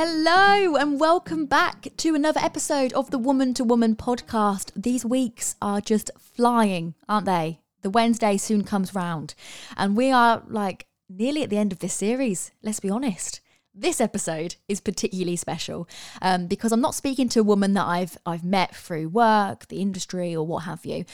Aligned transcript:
Hello, 0.00 0.76
and 0.76 1.00
welcome 1.00 1.44
back 1.44 1.88
to 1.96 2.14
another 2.14 2.38
episode 2.38 2.92
of 2.92 3.10
the 3.10 3.18
Woman 3.18 3.52
to 3.54 3.64
Woman 3.64 3.96
podcast. 3.96 4.70
These 4.76 5.04
weeks 5.04 5.56
are 5.60 5.80
just 5.80 6.12
flying, 6.20 6.94
aren't 7.08 7.26
they? 7.26 7.62
The 7.82 7.90
Wednesday 7.90 8.36
soon 8.36 8.62
comes 8.62 8.94
round, 8.94 9.34
and 9.76 9.96
we 9.96 10.12
are 10.12 10.44
like 10.46 10.86
nearly 11.08 11.42
at 11.42 11.50
the 11.50 11.58
end 11.58 11.72
of 11.72 11.80
this 11.80 11.94
series, 11.94 12.52
let's 12.62 12.78
be 12.78 12.88
honest. 12.88 13.40
This 13.74 14.00
episode 14.00 14.54
is 14.68 14.80
particularly 14.80 15.34
special 15.34 15.88
um, 16.22 16.46
because 16.46 16.70
I'm 16.70 16.80
not 16.80 16.94
speaking 16.94 17.28
to 17.30 17.40
a 17.40 17.42
woman 17.42 17.74
that 17.74 17.86
I've 17.86 18.16
I've 18.24 18.44
met 18.44 18.76
through 18.76 19.08
work, 19.08 19.66
the 19.66 19.80
industry, 19.82 20.32
or 20.32 20.46
what 20.46 20.60
have 20.60 20.86
you. 20.86 21.06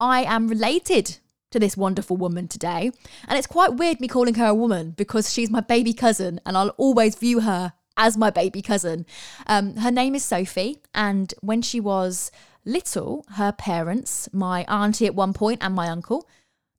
I 0.00 0.24
am 0.24 0.48
related 0.48 1.18
to 1.52 1.60
this 1.60 1.76
wonderful 1.76 2.16
woman 2.16 2.48
today, 2.48 2.90
and 3.28 3.38
it's 3.38 3.46
quite 3.46 3.74
weird 3.74 4.00
me 4.00 4.08
calling 4.08 4.34
her 4.34 4.46
a 4.46 4.54
woman 4.54 4.90
because 4.90 5.32
she's 5.32 5.50
my 5.50 5.60
baby 5.60 5.92
cousin, 5.92 6.40
and 6.44 6.56
I'll 6.56 6.70
always 6.70 7.14
view 7.14 7.38
her 7.42 7.74
as 7.98 8.16
my 8.16 8.30
baby 8.30 8.62
cousin. 8.62 9.04
Um, 9.46 9.76
her 9.76 9.90
name 9.90 10.14
is 10.14 10.24
Sophie, 10.24 10.78
and 10.94 11.34
when 11.42 11.60
she 11.60 11.80
was 11.80 12.30
little, 12.64 13.26
her 13.32 13.52
parents, 13.52 14.28
my 14.32 14.64
auntie 14.64 15.06
at 15.06 15.14
one 15.14 15.34
point 15.34 15.58
and 15.62 15.74
my 15.74 15.88
uncle, 15.88 16.26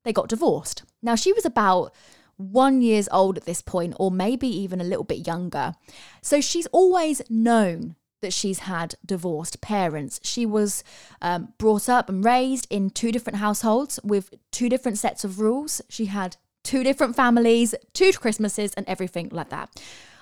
they 0.04 0.12
got 0.12 0.28
divorced. 0.28 0.82
Now 1.02 1.14
she 1.14 1.32
was 1.32 1.44
about 1.44 1.92
one 2.36 2.80
years 2.80 3.08
old 3.12 3.36
at 3.36 3.44
this 3.44 3.60
point, 3.60 3.94
or 3.98 4.10
maybe 4.10 4.48
even 4.48 4.80
a 4.80 4.84
little 4.84 5.04
bit 5.04 5.26
younger. 5.26 5.74
So 6.22 6.40
she's 6.40 6.66
always 6.68 7.20
known 7.28 7.96
that 8.22 8.32
she's 8.32 8.60
had 8.60 8.94
divorced 9.04 9.60
parents. 9.60 10.20
She 10.22 10.46
was 10.46 10.82
um, 11.20 11.52
brought 11.58 11.88
up 11.88 12.08
and 12.08 12.24
raised 12.24 12.66
in 12.70 12.90
two 12.90 13.12
different 13.12 13.38
households 13.38 14.00
with 14.02 14.32
two 14.50 14.68
different 14.68 14.98
sets 14.98 15.24
of 15.24 15.40
rules. 15.40 15.82
She 15.88 16.06
had 16.06 16.36
two 16.62 16.82
different 16.82 17.16
families, 17.16 17.74
two 17.92 18.12
Christmases, 18.12 18.72
and 18.74 18.86
everything 18.88 19.28
like 19.30 19.50
that. 19.50 19.70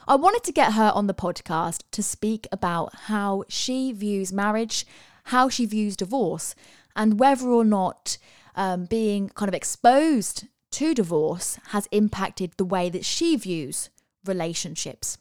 I 0.09 0.17
wanted 0.17 0.43
to 0.45 0.53
get 0.53 0.73
her 0.73 0.91
on 0.95 1.07
the 1.07 1.13
podcast 1.13 1.83
to 1.91 2.03
speak 2.03 2.47
about 2.51 2.95
how 2.95 3.45
she 3.51 3.93
views 3.93 4.33
marriage, 4.33 4.87
how 5.25 5.51
she 5.51 5.67
views 5.67 5.99
divorce, 5.99 6.55
and 6.97 7.21
whether 7.21 7.47
or 7.49 7.63
not 7.63 8.17
um, 8.57 8.87
being 8.87 9.29
kind 9.29 9.51
of 9.51 9.55
exposed 9.55 10.47
to 10.71 10.95
divorce 10.95 11.59
has 11.73 11.89
impacted 11.93 12.53
the 12.57 12.65
way 12.65 12.89
that 12.89 13.05
she 13.05 13.37
views 13.37 13.91
relationships. 14.25 15.19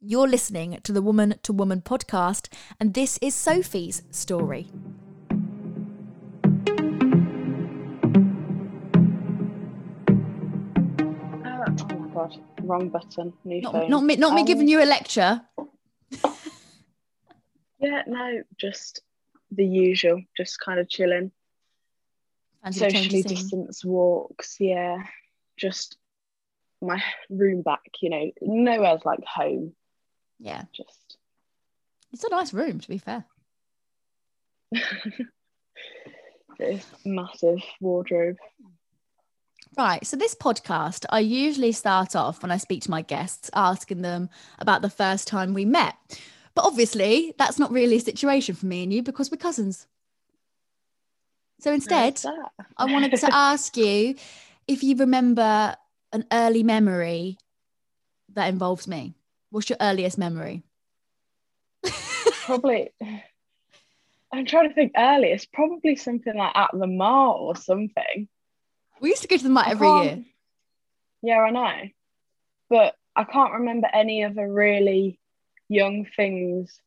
You're 0.00 0.28
listening 0.28 0.78
to 0.84 0.92
the 0.92 1.02
Woman 1.02 1.40
to 1.42 1.52
Woman 1.52 1.82
podcast, 1.82 2.46
and 2.78 2.94
this 2.94 3.18
is 3.20 3.34
Sophie's 3.34 4.02
story. 4.12 4.68
God, 12.16 12.36
wrong 12.62 12.88
button. 12.88 13.32
New 13.44 13.60
Not, 13.60 13.72
phone. 13.72 13.90
not 13.90 14.02
me, 14.04 14.16
not 14.16 14.34
me 14.34 14.40
Um, 14.40 14.46
giving 14.46 14.68
you 14.68 14.82
a 14.82 14.84
lecture. 14.86 15.42
Yeah, 17.78 18.02
no, 18.06 18.42
just 18.58 19.02
the 19.50 19.66
usual, 19.66 20.22
just 20.36 20.58
kind 20.58 20.80
of 20.80 20.88
chilling. 20.88 21.30
Change 22.64 22.76
Socially 22.76 23.22
distance 23.22 23.84
walks, 23.84 24.56
yeah. 24.58 25.02
Just 25.56 25.96
my 26.82 27.02
room 27.30 27.62
back, 27.62 27.82
you 28.00 28.10
know, 28.10 28.30
nowhere's 28.40 29.04
like 29.04 29.22
home. 29.24 29.72
Yeah, 30.38 30.64
Just 30.74 31.16
it's 32.12 32.24
a 32.24 32.30
nice 32.30 32.52
room 32.52 32.80
to 32.80 32.88
be 32.88 32.98
fair. 32.98 33.24
this 36.58 36.84
massive 37.04 37.60
wardrobe. 37.80 38.36
Right. 39.76 40.06
So, 40.06 40.16
this 40.16 40.34
podcast, 40.34 41.04
I 41.10 41.20
usually 41.20 41.72
start 41.72 42.16
off 42.16 42.42
when 42.42 42.50
I 42.50 42.56
speak 42.56 42.82
to 42.82 42.90
my 42.90 43.02
guests 43.02 43.50
asking 43.54 44.02
them 44.02 44.30
about 44.58 44.82
the 44.82 44.90
first 44.90 45.28
time 45.28 45.54
we 45.54 45.64
met. 45.64 45.94
But 46.54 46.64
obviously, 46.64 47.34
that's 47.38 47.58
not 47.58 47.70
really 47.70 47.96
a 47.96 48.00
situation 48.00 48.54
for 48.54 48.66
me 48.66 48.82
and 48.82 48.92
you 48.92 49.02
because 49.02 49.30
we're 49.30 49.36
cousins. 49.36 49.86
So, 51.60 51.72
instead, 51.72 52.20
I 52.76 52.84
wanted 52.86 53.16
to 53.16 53.28
ask 53.32 53.76
you 53.76 54.14
if 54.66 54.82
you 54.82 54.96
remember 54.96 55.76
an 56.12 56.24
early 56.32 56.62
memory 56.62 57.36
that 58.32 58.48
involves 58.48 58.88
me. 58.88 59.14
What's 59.50 59.68
your 59.68 59.78
earliest 59.80 60.18
memory? 60.18 60.62
probably. 62.46 62.90
I'm 64.32 64.46
trying 64.46 64.68
to 64.68 64.74
think 64.74 64.92
early. 64.96 65.28
It's 65.28 65.46
probably 65.46 65.96
something 65.96 66.36
like 66.36 66.56
at 66.56 66.70
the 66.72 66.86
mall 66.86 67.46
or 67.46 67.56
something. 67.56 68.28
We 69.00 69.10
used 69.10 69.22
to 69.22 69.28
go 69.28 69.36
to 69.36 69.42
the 69.42 69.50
mart 69.50 69.68
I 69.68 69.70
every 69.72 69.88
year. 69.88 70.24
Yeah, 71.22 71.40
I 71.40 71.50
know. 71.50 71.82
But 72.70 72.94
I 73.14 73.24
can't 73.24 73.54
remember 73.54 73.88
any 73.92 74.24
other 74.24 74.50
really 74.52 75.18
young 75.68 76.06
things 76.16 76.80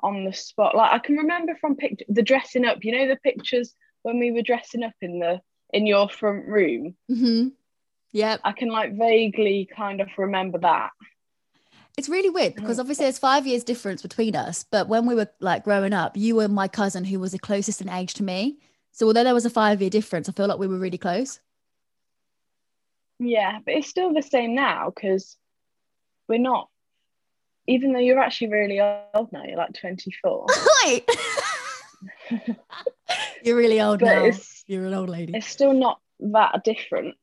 on 0.00 0.24
the 0.24 0.32
spot. 0.32 0.74
Like 0.76 0.92
I 0.92 0.98
can 0.98 1.16
remember 1.16 1.54
from 1.60 1.76
pict- 1.76 2.04
the 2.08 2.22
dressing 2.22 2.64
up, 2.64 2.84
you 2.84 2.92
know, 2.92 3.08
the 3.08 3.16
pictures 3.16 3.74
when 4.02 4.18
we 4.18 4.30
were 4.30 4.42
dressing 4.42 4.82
up 4.84 4.94
in 5.00 5.18
the 5.18 5.40
in 5.72 5.86
your 5.86 6.08
front 6.08 6.46
room. 6.46 6.94
hmm 7.08 7.48
Yep. 8.12 8.40
I 8.42 8.52
can 8.52 8.70
like 8.70 8.96
vaguely 8.96 9.68
kind 9.76 10.00
of 10.00 10.08
remember 10.16 10.58
that. 10.60 10.90
It's 11.98 12.08
really 12.08 12.30
weird 12.30 12.54
because 12.54 12.78
Mm. 12.78 12.80
obviously 12.80 13.04
there's 13.04 13.18
five 13.18 13.46
years 13.46 13.64
difference 13.64 14.00
between 14.00 14.34
us. 14.34 14.64
But 14.64 14.88
when 14.88 15.04
we 15.04 15.14
were 15.14 15.28
like 15.40 15.64
growing 15.64 15.92
up, 15.92 16.16
you 16.16 16.36
were 16.36 16.48
my 16.48 16.68
cousin 16.68 17.04
who 17.04 17.20
was 17.20 17.32
the 17.32 17.38
closest 17.38 17.82
in 17.82 17.88
age 17.90 18.14
to 18.14 18.22
me. 18.22 18.58
So 18.92 19.06
although 19.06 19.24
there 19.24 19.34
was 19.34 19.46
a 19.46 19.50
five 19.50 19.80
year 19.80 19.90
difference, 19.90 20.28
I 20.28 20.32
feel 20.32 20.46
like 20.48 20.58
we 20.58 20.66
were 20.66 20.78
really 20.78 20.98
close. 20.98 21.40
Yeah, 23.18 23.58
but 23.64 23.74
it's 23.74 23.88
still 23.88 24.12
the 24.12 24.22
same 24.22 24.54
now 24.54 24.90
because 24.94 25.36
we're 26.28 26.38
not 26.38 26.68
even 27.68 27.92
though 27.92 27.98
you're 27.98 28.18
actually 28.18 28.48
really 28.48 28.80
old 28.80 29.30
now, 29.30 29.44
you're 29.44 29.56
like 29.56 29.74
24. 29.74 30.46
Right. 30.84 31.04
You're 33.42 33.56
really 33.56 33.80
old 33.80 34.00
But 34.00 34.06
now. 34.06 34.30
You're 34.66 34.86
an 34.86 34.94
old 34.94 35.08
lady. 35.08 35.34
it's 35.36 35.46
still 35.46 35.72
not 35.72 36.00
that 36.20 36.62
different. 36.64 37.16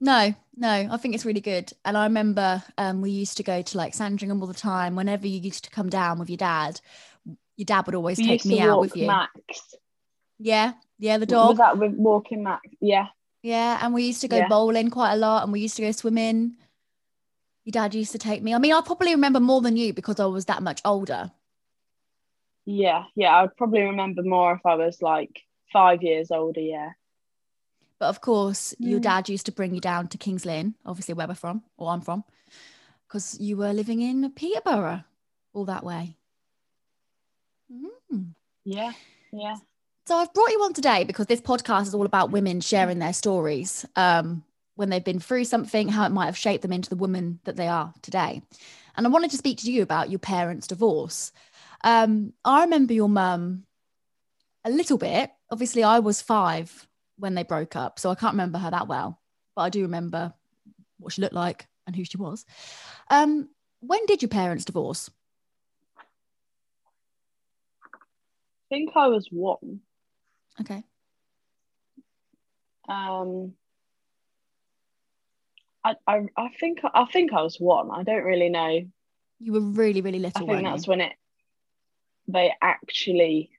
No, 0.00 0.34
no, 0.56 0.88
I 0.90 0.96
think 0.96 1.14
it's 1.14 1.24
really 1.24 1.40
good. 1.40 1.72
And 1.84 1.96
I 1.96 2.04
remember 2.04 2.62
um, 2.78 3.02
we 3.02 3.10
used 3.10 3.36
to 3.36 3.42
go 3.42 3.62
to 3.62 3.78
like 3.78 3.94
Sandringham 3.94 4.40
all 4.40 4.48
the 4.48 4.54
time. 4.54 4.96
Whenever 4.96 5.26
you 5.26 5.38
used 5.38 5.64
to 5.64 5.70
come 5.70 5.88
down 5.90 6.18
with 6.18 6.28
your 6.28 6.38
dad, 6.38 6.80
your 7.56 7.66
dad 7.66 7.86
would 7.86 7.94
always 7.94 8.18
We 8.18 8.26
take 8.26 8.44
me 8.44 8.60
out 8.60 8.80
with 8.80 8.96
you. 8.96 9.06
Max. 9.06 9.74
Yeah, 10.44 10.72
yeah, 10.98 11.18
the 11.18 11.26
Was 11.26 11.28
dog. 11.30 11.56
that 11.58 11.78
with 11.78 11.92
walking 11.94 12.42
Max? 12.42 12.62
Yeah. 12.80 13.06
Yeah, 13.42 13.78
and 13.80 13.94
we 13.94 14.04
used 14.04 14.20
to 14.22 14.28
go 14.28 14.36
Yeah. 14.38 14.48
bowling 14.48 14.90
quite 14.90 15.12
a 15.12 15.16
lot, 15.16 15.44
and 15.44 15.52
we 15.52 15.60
used 15.60 15.76
to 15.76 15.82
go 15.82 15.92
swimming. 15.92 16.56
Your 17.64 17.70
dad 17.72 17.94
used 17.94 18.12
to 18.12 18.18
take 18.18 18.42
me. 18.42 18.54
I 18.54 18.58
mean, 18.58 18.72
I 18.72 18.80
probably 18.80 19.12
remember 19.12 19.38
more 19.40 19.60
than 19.60 19.76
you 19.76 19.92
because 19.92 20.18
I 20.18 20.26
was 20.26 20.46
that 20.46 20.62
much 20.62 20.80
older. 20.84 21.30
Yeah, 22.64 23.04
yeah, 23.14 23.36
I'd 23.36 23.56
probably 23.56 23.82
remember 23.82 24.22
more 24.22 24.54
if 24.54 24.66
I 24.66 24.74
was 24.74 25.00
like 25.00 25.42
five 25.72 26.02
years 26.02 26.30
older. 26.30 26.60
Yeah, 26.60 26.92
But 27.98 28.08
of 28.08 28.20
course, 28.20 28.74
your 28.80 28.98
Mm. 28.98 29.02
dad 29.04 29.28
used 29.28 29.46
to 29.46 29.52
bring 29.52 29.74
you 29.76 29.80
down 29.80 30.08
to 30.08 30.18
Kings 30.18 30.44
Lynn, 30.44 30.74
obviously 30.84 31.14
where 31.14 31.28
we're 31.28 31.34
from, 31.34 31.62
or 31.76 31.90
I'm 31.90 32.00
from, 32.00 32.24
because 33.06 33.38
you 33.40 33.56
were 33.56 33.72
living 33.72 34.00
in 34.02 34.28
Peterborough, 34.32 35.04
all 35.52 35.64
that 35.66 35.84
way. 35.84 36.16
Mm. 37.70 38.34
yeah, 38.64 38.92
yeah. 39.32 39.56
So 40.04 40.16
I've 40.16 40.34
brought 40.34 40.50
you 40.50 40.62
on 40.64 40.72
today 40.72 41.04
because 41.04 41.26
this 41.26 41.40
podcast 41.40 41.82
is 41.82 41.94
all 41.94 42.06
about 42.06 42.32
women 42.32 42.60
sharing 42.60 42.98
their 42.98 43.12
stories 43.12 43.86
um, 43.94 44.42
when 44.74 44.90
they've 44.90 45.04
been 45.04 45.20
through 45.20 45.44
something, 45.44 45.88
how 45.88 46.04
it 46.04 46.10
might 46.10 46.26
have 46.26 46.36
shaped 46.36 46.62
them 46.62 46.72
into 46.72 46.90
the 46.90 46.96
woman 46.96 47.38
that 47.44 47.54
they 47.54 47.68
are 47.68 47.94
today. 48.02 48.42
And 48.96 49.06
I 49.06 49.10
wanted 49.10 49.30
to 49.30 49.36
speak 49.36 49.58
to 49.58 49.70
you 49.70 49.80
about 49.82 50.10
your 50.10 50.18
parents' 50.18 50.66
divorce. 50.66 51.30
Um, 51.84 52.32
I 52.44 52.62
remember 52.62 52.94
your 52.94 53.08
mum 53.08 53.64
a 54.64 54.70
little 54.70 54.98
bit. 54.98 55.30
Obviously, 55.50 55.84
I 55.84 56.00
was 56.00 56.20
five 56.20 56.88
when 57.16 57.36
they 57.36 57.44
broke 57.44 57.76
up, 57.76 58.00
so 58.00 58.10
I 58.10 58.16
can't 58.16 58.34
remember 58.34 58.58
her 58.58 58.72
that 58.72 58.88
well, 58.88 59.20
but 59.54 59.62
I 59.62 59.68
do 59.68 59.82
remember 59.82 60.32
what 60.98 61.12
she 61.12 61.22
looked 61.22 61.32
like 61.32 61.68
and 61.86 61.94
who 61.94 62.04
she 62.04 62.16
was. 62.16 62.44
Um, 63.08 63.48
when 63.78 64.04
did 64.06 64.20
your 64.20 64.30
parents 64.30 64.64
divorce? 64.64 65.10
I 67.84 67.88
think 68.68 68.90
I 68.96 69.06
was 69.06 69.28
one. 69.30 69.80
Okay. 70.60 70.82
Um, 72.88 73.54
I, 75.84 75.94
I, 76.06 76.26
I 76.36 76.48
think 76.60 76.80
I 76.94 77.04
think 77.06 77.32
I 77.32 77.42
was 77.42 77.58
one. 77.58 77.90
I 77.90 78.02
don't 78.02 78.24
really 78.24 78.48
know. 78.48 78.82
You 79.38 79.52
were 79.52 79.60
really, 79.60 80.00
really 80.00 80.18
little. 80.18 80.48
I 80.50 80.54
think 80.54 80.66
that's 80.66 80.86
you? 80.86 80.90
when 80.90 81.00
it 81.00 81.12
they 82.28 82.52
actually 82.60 83.50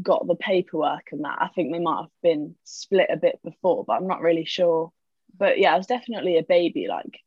got 0.00 0.26
the 0.26 0.34
paperwork 0.34 1.08
and 1.12 1.24
that. 1.24 1.38
I 1.40 1.48
think 1.48 1.72
they 1.72 1.78
might 1.78 2.02
have 2.02 2.10
been 2.22 2.54
split 2.64 3.08
a 3.10 3.16
bit 3.16 3.40
before, 3.42 3.84
but 3.84 3.94
I'm 3.94 4.06
not 4.06 4.20
really 4.20 4.44
sure. 4.44 4.92
But 5.36 5.58
yeah, 5.58 5.74
I 5.74 5.76
was 5.76 5.86
definitely 5.86 6.38
a 6.38 6.42
baby. 6.42 6.86
Like, 6.88 7.20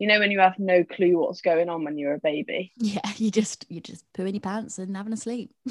you 0.00 0.08
know, 0.08 0.18
when 0.18 0.30
you 0.32 0.40
have 0.40 0.58
no 0.58 0.82
clue 0.82 1.18
what's 1.18 1.42
going 1.42 1.68
on 1.68 1.84
when 1.84 1.96
you're 1.98 2.14
a 2.14 2.18
baby. 2.18 2.72
Yeah, 2.78 3.08
you 3.16 3.30
just 3.30 3.66
you 3.68 3.80
just 3.80 4.10
poo 4.14 4.24
in 4.24 4.34
your 4.34 4.40
pants 4.40 4.78
and 4.78 4.96
having 4.96 5.12
a 5.12 5.16
sleep. 5.16 5.50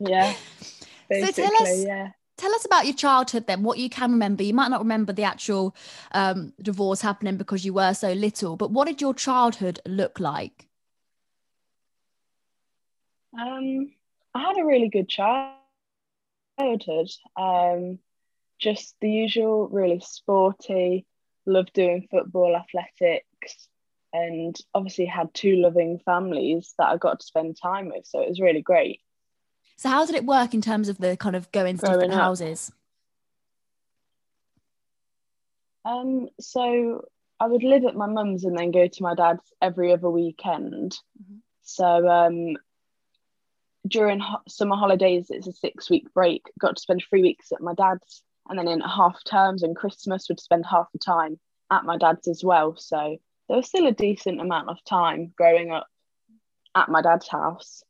Yeah, 0.00 0.32
So 1.12 1.30
tell 1.32 1.52
us- 1.62 1.84
yeah. 1.84 2.10
tell 2.38 2.54
us 2.54 2.64
about 2.64 2.84
your 2.86 2.94
childhood 2.94 3.46
then 3.46 3.62
what 3.62 3.78
you 3.78 3.88
can 3.88 4.12
remember 4.12 4.42
you 4.42 4.52
might 4.54 4.68
not 4.68 4.80
remember 4.80 5.12
the 5.12 5.24
actual 5.24 5.74
um, 6.12 6.52
divorce 6.62 7.00
happening 7.00 7.36
because 7.38 7.64
you 7.64 7.72
were 7.72 7.94
so 7.94 8.12
little 8.12 8.56
but 8.56 8.70
what 8.70 8.86
did 8.86 9.00
your 9.00 9.14
childhood 9.14 9.80
look 9.86 10.20
like 10.20 10.68
um, 13.38 13.90
i 14.34 14.40
had 14.40 14.58
a 14.58 14.64
really 14.64 14.88
good 14.88 15.08
childhood 15.08 15.54
um, 17.36 17.98
just 18.58 18.94
the 19.00 19.10
usual 19.10 19.68
really 19.68 20.00
sporty 20.00 21.06
loved 21.46 21.72
doing 21.72 22.06
football 22.10 22.56
athletics 22.56 23.68
and 24.12 24.56
obviously 24.74 25.04
had 25.04 25.32
two 25.34 25.56
loving 25.56 25.98
families 26.04 26.74
that 26.78 26.88
i 26.88 26.96
got 26.96 27.20
to 27.20 27.26
spend 27.26 27.56
time 27.60 27.88
with 27.88 28.06
so 28.06 28.20
it 28.20 28.28
was 28.28 28.40
really 28.40 28.62
great 28.62 29.00
so 29.76 29.90
how 29.90 30.06
did 30.06 30.14
it 30.14 30.24
work 30.24 30.54
in 30.54 30.62
terms 30.62 30.88
of 30.88 30.98
the 30.98 31.16
kind 31.16 31.36
of 31.36 31.52
going 31.52 31.76
to 31.76 31.86
different 31.86 32.12
up. 32.14 32.18
houses? 32.18 32.72
Um, 35.84 36.28
so 36.40 37.06
I 37.38 37.46
would 37.46 37.62
live 37.62 37.84
at 37.84 37.94
my 37.94 38.06
mum's 38.06 38.44
and 38.44 38.58
then 38.58 38.70
go 38.70 38.88
to 38.88 39.02
my 39.02 39.14
dad's 39.14 39.52
every 39.60 39.92
other 39.92 40.10
weekend. 40.10 40.92
Mm-hmm. 41.22 41.36
So 41.62 42.08
um, 42.08 42.56
during 43.86 44.18
ho- 44.18 44.42
summer 44.48 44.76
holidays, 44.76 45.26
it's 45.28 45.46
a 45.46 45.52
six 45.52 45.90
week 45.90 46.12
break. 46.14 46.50
Got 46.58 46.76
to 46.76 46.82
spend 46.82 47.04
three 47.08 47.22
weeks 47.22 47.52
at 47.52 47.60
my 47.60 47.74
dad's, 47.74 48.22
and 48.48 48.58
then 48.58 48.68
in 48.68 48.80
half 48.80 49.22
terms 49.24 49.62
and 49.62 49.76
Christmas, 49.76 50.28
would 50.28 50.40
spend 50.40 50.64
half 50.66 50.90
the 50.92 50.98
time 50.98 51.38
at 51.70 51.84
my 51.84 51.96
dad's 51.96 52.28
as 52.28 52.42
well. 52.44 52.76
So 52.76 53.18
there 53.48 53.56
was 53.56 53.68
still 53.68 53.86
a 53.86 53.92
decent 53.92 54.40
amount 54.40 54.68
of 54.68 54.82
time 54.84 55.32
growing 55.36 55.70
up 55.70 55.86
at 56.74 56.88
my 56.88 57.02
dad's 57.02 57.28
house. 57.28 57.82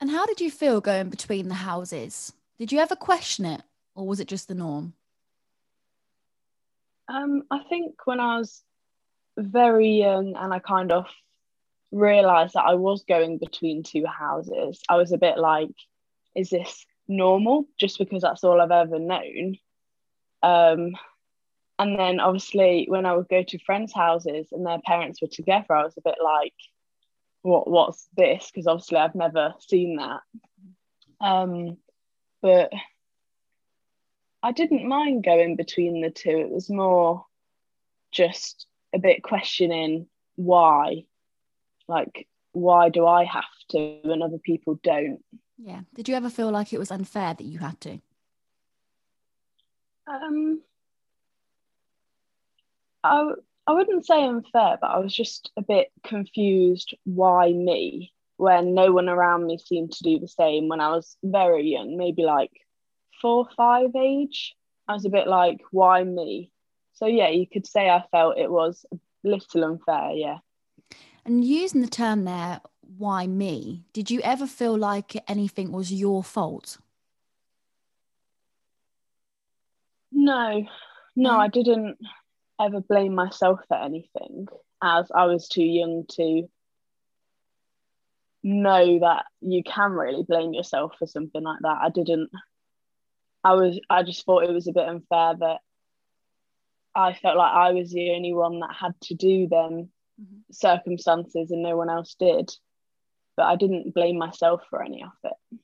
And 0.00 0.10
how 0.10 0.26
did 0.26 0.40
you 0.40 0.50
feel 0.50 0.80
going 0.80 1.10
between 1.10 1.48
the 1.48 1.54
houses? 1.54 2.32
Did 2.58 2.72
you 2.72 2.78
ever 2.78 2.94
question 2.94 3.44
it, 3.44 3.62
or 3.94 4.06
was 4.06 4.20
it 4.20 4.28
just 4.28 4.48
the 4.48 4.54
norm? 4.54 4.94
Um, 7.08 7.42
I 7.50 7.60
think 7.68 7.94
when 8.04 8.20
I 8.20 8.38
was 8.38 8.62
very 9.36 9.88
young 9.88 10.36
and 10.36 10.52
I 10.52 10.58
kind 10.58 10.92
of 10.92 11.06
realized 11.90 12.54
that 12.54 12.64
I 12.64 12.74
was 12.74 13.04
going 13.04 13.38
between 13.38 13.82
two 13.82 14.04
houses, 14.04 14.80
I 14.88 14.96
was 14.96 15.12
a 15.12 15.18
bit 15.18 15.38
like, 15.38 15.70
is 16.36 16.50
this 16.50 16.84
normal? 17.08 17.66
Just 17.78 17.98
because 17.98 18.22
that's 18.22 18.44
all 18.44 18.60
I've 18.60 18.70
ever 18.70 18.98
known. 18.98 19.56
Um, 20.42 20.96
and 21.78 21.98
then 21.98 22.20
obviously 22.20 22.86
when 22.88 23.06
I 23.06 23.14
would 23.14 23.28
go 23.28 23.42
to 23.42 23.58
friends' 23.58 23.92
houses 23.94 24.48
and 24.52 24.66
their 24.66 24.80
parents 24.84 25.22
were 25.22 25.28
together, 25.28 25.74
I 25.74 25.84
was 25.84 25.96
a 25.96 26.02
bit 26.02 26.18
like, 26.22 26.54
what 27.42 27.68
what's 27.68 28.08
this 28.16 28.50
because 28.50 28.66
obviously 28.66 28.98
I've 28.98 29.14
never 29.14 29.54
seen 29.60 29.96
that 29.96 30.20
um 31.20 31.76
but 32.42 32.72
I 34.42 34.52
didn't 34.52 34.88
mind 34.88 35.24
going 35.24 35.56
between 35.56 36.00
the 36.00 36.10
two 36.10 36.38
it 36.38 36.50
was 36.50 36.68
more 36.70 37.24
just 38.12 38.66
a 38.94 38.98
bit 38.98 39.22
questioning 39.22 40.06
why 40.36 41.04
like 41.86 42.28
why 42.52 42.88
do 42.88 43.06
I 43.06 43.24
have 43.24 43.44
to 43.70 44.00
and 44.04 44.22
other 44.22 44.38
people 44.38 44.78
don't 44.82 45.22
yeah 45.58 45.80
did 45.94 46.08
you 46.08 46.14
ever 46.14 46.30
feel 46.30 46.50
like 46.50 46.72
it 46.72 46.78
was 46.78 46.90
unfair 46.90 47.34
that 47.34 47.44
you 47.44 47.58
had 47.58 47.78
to 47.80 48.00
um 50.06 50.60
I 53.04 53.32
I 53.66 53.72
wouldn't 53.72 54.06
say 54.06 54.24
unfair, 54.24 54.78
but 54.80 54.86
I 54.86 54.98
was 54.98 55.14
just 55.14 55.50
a 55.58 55.62
bit 55.62 55.92
confused 56.02 56.94
why 57.04 57.52
me 57.52 58.14
when 58.38 58.72
no 58.72 58.92
one 58.92 59.10
around 59.10 59.46
me 59.46 59.58
seemed 59.58 59.92
to 59.92 60.02
do 60.02 60.18
the 60.18 60.26
same 60.26 60.68
when 60.68 60.80
I 60.80 60.88
was 60.88 61.18
very 61.22 61.68
young, 61.68 61.98
maybe 61.98 62.22
like 62.22 62.52
four 63.20 63.44
or 63.44 63.48
five 63.56 63.94
age. 63.94 64.56
I 64.86 64.94
was 64.94 65.04
a 65.04 65.10
bit 65.10 65.26
like, 65.26 65.60
why 65.70 66.02
me? 66.02 66.50
So 66.94 67.06
yeah, 67.06 67.28
you 67.28 67.46
could 67.46 67.66
say 67.66 67.90
I 67.90 68.04
felt 68.10 68.38
it 68.38 68.50
was 68.50 68.86
a 68.90 68.96
little 69.22 69.64
unfair, 69.64 70.12
yeah. 70.12 70.38
And 71.26 71.44
using 71.44 71.82
the 71.82 71.88
term 71.88 72.24
there, 72.24 72.62
why 72.96 73.26
me? 73.26 73.84
Did 73.92 74.10
you 74.10 74.20
ever 74.22 74.46
feel 74.46 74.76
like 74.76 75.22
anything 75.28 75.72
was 75.72 75.92
your 75.92 76.24
fault? 76.24 76.78
No, 80.10 80.66
no, 81.14 81.38
I 81.38 81.48
didn't 81.48 81.98
ever 82.60 82.80
blame 82.80 83.14
myself 83.14 83.60
for 83.68 83.76
anything 83.76 84.48
as 84.82 85.10
I 85.14 85.26
was 85.26 85.48
too 85.48 85.64
young 85.64 86.04
to 86.12 86.48
know 88.42 89.00
that 89.00 89.26
you 89.40 89.62
can 89.62 89.92
really 89.92 90.22
blame 90.22 90.54
yourself 90.54 90.94
for 90.98 91.06
something 91.06 91.42
like 91.42 91.58
that. 91.62 91.78
I 91.82 91.90
didn't 91.90 92.30
I 93.44 93.54
was 93.54 93.78
I 93.88 94.02
just 94.02 94.24
thought 94.24 94.44
it 94.44 94.52
was 94.52 94.68
a 94.68 94.72
bit 94.72 94.88
unfair 94.88 95.34
that 95.38 95.58
I 96.94 97.14
felt 97.14 97.36
like 97.36 97.52
I 97.52 97.72
was 97.72 97.92
the 97.92 98.10
only 98.10 98.32
one 98.32 98.60
that 98.60 98.74
had 98.78 98.94
to 99.02 99.14
do 99.14 99.46
them 99.48 99.90
mm-hmm. 100.20 100.38
circumstances 100.50 101.50
and 101.50 101.62
no 101.62 101.76
one 101.76 101.90
else 101.90 102.14
did. 102.18 102.50
But 103.38 103.46
I 103.46 103.54
didn't 103.54 103.94
blame 103.94 104.18
myself 104.18 104.62
for 104.68 104.82
any 104.82 105.04
of 105.04 105.12
it. 105.22 105.58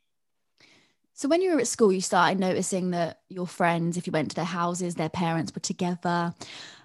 So 1.12 1.28
when 1.28 1.42
you 1.42 1.52
were 1.52 1.60
at 1.60 1.66
school, 1.66 1.92
you 1.92 2.00
started 2.00 2.38
noticing 2.38 2.92
that 2.92 3.18
your 3.28 3.48
friends, 3.48 3.96
if 3.96 4.06
you 4.06 4.12
went 4.12 4.30
to 4.30 4.36
their 4.36 4.44
houses, 4.44 4.94
their 4.94 5.08
parents 5.08 5.52
were 5.52 5.60
together 5.60 6.34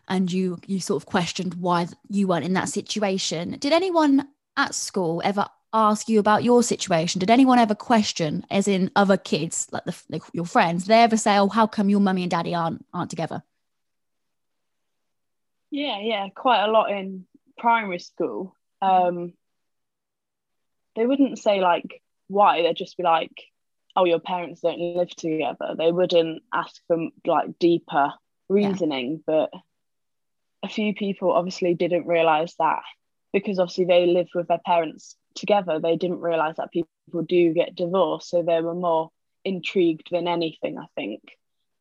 and 0.08 0.32
you 0.32 0.58
you 0.66 0.80
sort 0.80 1.02
of 1.02 1.06
questioned 1.06 1.54
why 1.54 1.88
you 2.10 2.28
weren't 2.28 2.44
in 2.46 2.54
that 2.54 2.70
situation. 2.70 3.52
Did 3.60 3.72
anyone 3.72 4.28
at 4.58 4.74
school 4.74 5.22
ever 5.24 5.46
ask 5.74 6.10
you 6.10 6.20
about 6.20 6.44
your 6.44 6.64
situation? 6.64 7.20
Did 7.20 7.30
anyone 7.30 7.60
ever 7.60 7.76
question 7.76 8.46
as 8.50 8.68
in 8.68 8.90
other 8.96 9.18
kids 9.18 9.68
like 9.72 9.86
the, 9.86 9.96
like 10.10 10.24
your 10.34 10.46
friends 10.46 10.86
they 10.86 11.04
ever 11.04 11.18
say 11.18 11.38
oh 11.38 11.48
how 11.48 11.68
come 11.68 11.90
your 11.90 12.00
mummy 12.00 12.24
and 12.24 12.32
daddy 12.32 12.56
aren't 12.56 12.84
aren't 12.94 13.12
together? 13.12 13.44
Yeah 15.70 16.00
yeah 16.02 16.30
quite 16.36 16.64
a 16.66 16.72
lot 16.72 16.92
in 16.92 17.26
primary 17.60 18.00
school. 18.00 18.56
Um 18.82 19.34
they 21.00 21.08
wouldn't 21.08 21.40
say 21.40 21.62
like 21.62 22.02
why. 22.28 22.62
They'd 22.62 22.76
just 22.76 22.98
be 22.98 23.04
like 23.04 23.32
oh 23.96 24.04
your 24.04 24.20
parents 24.20 24.62
don't 24.62 24.80
live 24.80 25.10
together. 25.10 25.76
They 25.78 25.92
wouldn't 25.92 26.44
ask 26.54 26.82
for 26.88 27.08
like 27.26 27.58
deeper 27.58 28.14
reasoning 28.50 29.12
yeah. 29.28 29.48
but 29.50 29.50
a 30.62 30.68
few 30.68 30.94
people 30.94 31.32
obviously 31.32 31.74
didn't 31.74 32.06
realize 32.06 32.54
that 32.60 32.82
because 33.32 33.60
obviously 33.60 33.86
they 33.86 34.08
lived 34.08 34.32
with 34.36 34.48
their 34.50 34.60
parents 34.66 35.16
together. 35.36 35.80
They 35.80 35.96
didn't 35.96 36.20
realize 36.20 36.56
that 36.58 36.72
people 36.72 37.24
do 37.26 37.54
get 37.54 37.76
divorced 37.76 38.30
so 38.30 38.44
they 38.44 38.60
were 38.60 38.76
more 38.76 39.10
intrigued 39.46 40.10
than 40.12 40.28
anything 40.28 40.78
i 40.78 40.86
think. 40.96 41.22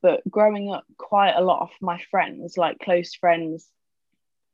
But 0.00 0.22
growing 0.30 0.72
up 0.72 0.84
quite 0.96 1.34
a 1.34 1.42
lot 1.42 1.62
of 1.62 1.70
my 1.80 2.00
friends 2.10 2.56
like 2.56 2.78
close 2.78 3.14
friends 3.14 3.68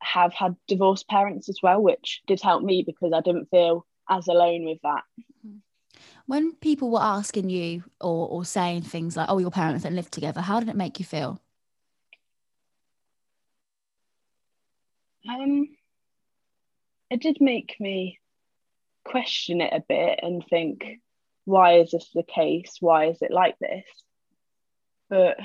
have 0.01 0.33
had 0.33 0.57
divorced 0.69 1.07
parents 1.07 1.51
as 1.51 1.59
well 1.63 1.83
which 1.83 2.23
did 2.27 2.41
help 2.41 2.63
me 2.63 2.83
because 2.83 3.13
i 3.15 3.21
didn't 3.21 3.49
feel 3.51 3.87
as 4.09 4.29
alone 4.29 4.65
with 4.65 4.79
that 4.83 5.03
when 6.27 6.55
people 6.55 6.91
were 6.91 7.03
asking 7.03 7.51
you 7.51 7.85
or, 8.01 8.29
or 8.29 8.45
saying 8.45 8.83
things 8.83 9.17
like 9.17 9.29
oh 9.29 9.39
your 9.39 9.51
parents 9.51 9.85
don't 9.85 9.95
live 9.95 10.11
together 10.11 10.41
how 10.41 10.61
did 10.61 10.69
it 10.69 10.77
make 10.77 10.99
you 10.99 11.05
feel 11.05 11.41
Um, 15.29 15.69
it 17.11 17.21
did 17.21 17.39
make 17.41 17.77
me 17.81 18.19
question 19.05 19.61
it 19.61 19.73
a 19.73 19.85
bit 19.87 20.21
and 20.23 20.45
think, 20.49 20.85
why 21.45 21.79
is 21.79 21.91
this 21.91 22.11
the 22.15 22.23
case? 22.23 22.77
Why 22.81 23.07
is 23.07 23.23
it 23.23 23.31
like 23.31 23.59
this? 23.59 23.85
But 25.09 25.39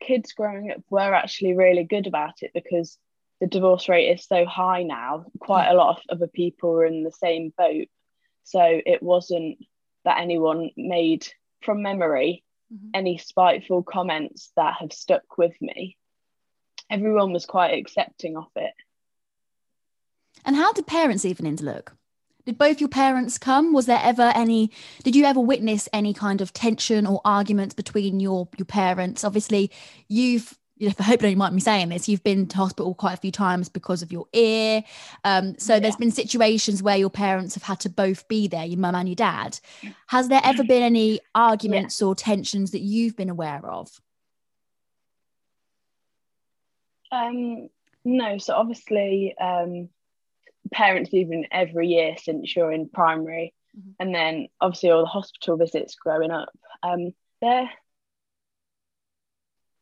kids 0.00 0.32
growing 0.32 0.70
up 0.70 0.82
were 0.90 1.14
actually 1.14 1.54
really 1.54 1.84
good 1.84 2.06
about 2.06 2.42
it 2.42 2.50
because 2.52 2.98
the 3.40 3.46
divorce 3.46 3.88
rate 3.88 4.08
is 4.08 4.24
so 4.24 4.44
high 4.46 4.82
now. 4.82 5.26
Quite 5.38 5.68
a 5.68 5.74
lot 5.74 5.96
of 5.96 6.02
other 6.08 6.28
people 6.28 6.70
were 6.70 6.86
in 6.86 7.02
the 7.04 7.12
same 7.12 7.52
boat. 7.56 7.86
So 8.44 8.60
it 8.62 9.02
wasn't 9.02 9.58
that 10.04 10.20
anyone 10.20 10.70
made 10.76 11.26
from 11.62 11.82
memory 11.82 12.44
mm-hmm. 12.72 12.88
any 12.94 13.18
spiteful 13.18 13.82
comments 13.82 14.50
that 14.56 14.76
have 14.80 14.92
stuck 14.92 15.38
with 15.38 15.54
me. 15.60 15.96
Everyone 16.90 17.32
was 17.32 17.46
quite 17.46 17.78
accepting 17.78 18.36
of 18.36 18.46
it. 18.56 18.74
And 20.44 20.56
how 20.56 20.72
did 20.72 20.86
parents' 20.86 21.24
evenings 21.24 21.62
look? 21.62 21.96
Did 22.44 22.58
both 22.58 22.78
your 22.78 22.90
parents 22.90 23.38
come? 23.38 23.72
Was 23.72 23.86
there 23.86 24.00
ever 24.02 24.30
any? 24.34 24.70
Did 25.02 25.16
you 25.16 25.24
ever 25.24 25.40
witness 25.40 25.88
any 25.94 26.12
kind 26.12 26.42
of 26.42 26.52
tension 26.52 27.06
or 27.06 27.22
arguments 27.24 27.74
between 27.74 28.20
your 28.20 28.48
your 28.58 28.66
parents? 28.66 29.24
Obviously, 29.24 29.70
you've 30.08 30.58
I 30.80 31.02
hope 31.02 31.22
you 31.22 31.28
don't 31.28 31.38
mind 31.38 31.54
me 31.54 31.60
saying 31.60 31.88
this. 31.88 32.08
You've 32.08 32.24
been 32.24 32.46
to 32.48 32.56
hospital 32.56 32.94
quite 32.94 33.14
a 33.14 33.18
few 33.18 33.30
times 33.30 33.68
because 33.68 34.02
of 34.02 34.10
your 34.10 34.26
ear. 34.32 34.82
Um, 35.22 35.56
so 35.58 35.74
yeah. 35.74 35.80
there's 35.80 35.96
been 35.96 36.10
situations 36.10 36.82
where 36.82 36.96
your 36.96 37.10
parents 37.10 37.54
have 37.54 37.62
had 37.62 37.80
to 37.80 37.88
both 37.88 38.26
be 38.26 38.48
there, 38.48 38.64
your 38.64 38.78
mum 38.78 38.94
and 38.94 39.08
your 39.08 39.14
dad. 39.14 39.58
Has 40.08 40.28
there 40.28 40.40
ever 40.42 40.64
been 40.64 40.82
any 40.82 41.20
arguments 41.34 42.00
yeah. 42.00 42.08
or 42.08 42.14
tensions 42.14 42.72
that 42.72 42.80
you've 42.80 43.16
been 43.16 43.30
aware 43.30 43.64
of? 43.64 44.00
Um, 47.12 47.68
no. 48.04 48.38
So 48.38 48.54
obviously, 48.54 49.36
um, 49.40 49.88
parents 50.72 51.12
even 51.12 51.46
every 51.52 51.88
year 51.88 52.16
since 52.20 52.54
you're 52.56 52.72
in 52.72 52.88
primary 52.88 53.54
mm-hmm. 53.76 53.90
and 54.00 54.14
then 54.14 54.48
obviously 54.60 54.90
all 54.90 55.02
the 55.02 55.06
hospital 55.06 55.56
visits 55.56 55.94
growing 55.94 56.30
up 56.30 56.48
um, 56.82 57.12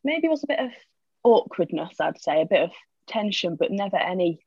there 0.04 0.20
it 0.22 0.30
was 0.30 0.44
a 0.44 0.48
bit 0.48 0.60
of 0.60 0.70
awkwardness, 1.24 2.00
I'd 2.00 2.20
say, 2.20 2.42
a 2.42 2.46
bit 2.46 2.62
of 2.62 2.70
tension, 3.06 3.56
but 3.56 3.70
never 3.70 3.96
any 3.96 4.44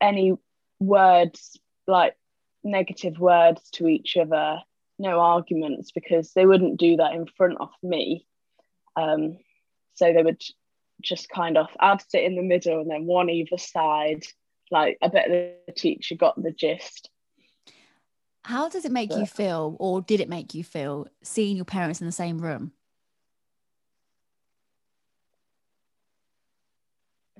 any 0.00 0.32
words 0.78 1.58
like 1.86 2.16
negative 2.64 3.18
words 3.18 3.62
to 3.72 3.86
each 3.86 4.16
other, 4.16 4.60
no 4.98 5.20
arguments 5.20 5.92
because 5.92 6.32
they 6.32 6.46
wouldn't 6.46 6.78
do 6.78 6.96
that 6.96 7.12
in 7.12 7.26
front 7.26 7.58
of 7.60 7.70
me. 7.82 8.26
Um, 8.96 9.38
so 9.94 10.12
they 10.12 10.22
would 10.22 10.42
just 11.02 11.28
kind 11.28 11.56
of 11.56 11.68
I'd 11.78 12.02
sit 12.08 12.24
in 12.24 12.36
the 12.36 12.42
middle 12.42 12.80
and 12.80 12.90
then 12.90 13.06
one 13.06 13.30
either 13.30 13.58
side. 13.58 14.24
Like 14.70 14.98
I 15.02 15.08
bet 15.08 15.28
the 15.28 15.72
teacher 15.72 16.14
got 16.14 16.40
the 16.40 16.52
gist. 16.52 17.10
How 18.44 18.68
does 18.68 18.84
it 18.84 18.92
make 18.92 19.10
but, 19.10 19.18
you 19.18 19.26
feel, 19.26 19.76
or 19.78 20.00
did 20.00 20.20
it 20.20 20.28
make 20.28 20.54
you 20.54 20.64
feel, 20.64 21.06
seeing 21.22 21.56
your 21.56 21.66
parents 21.66 22.00
in 22.00 22.06
the 22.06 22.12
same 22.12 22.38
room? 22.38 22.72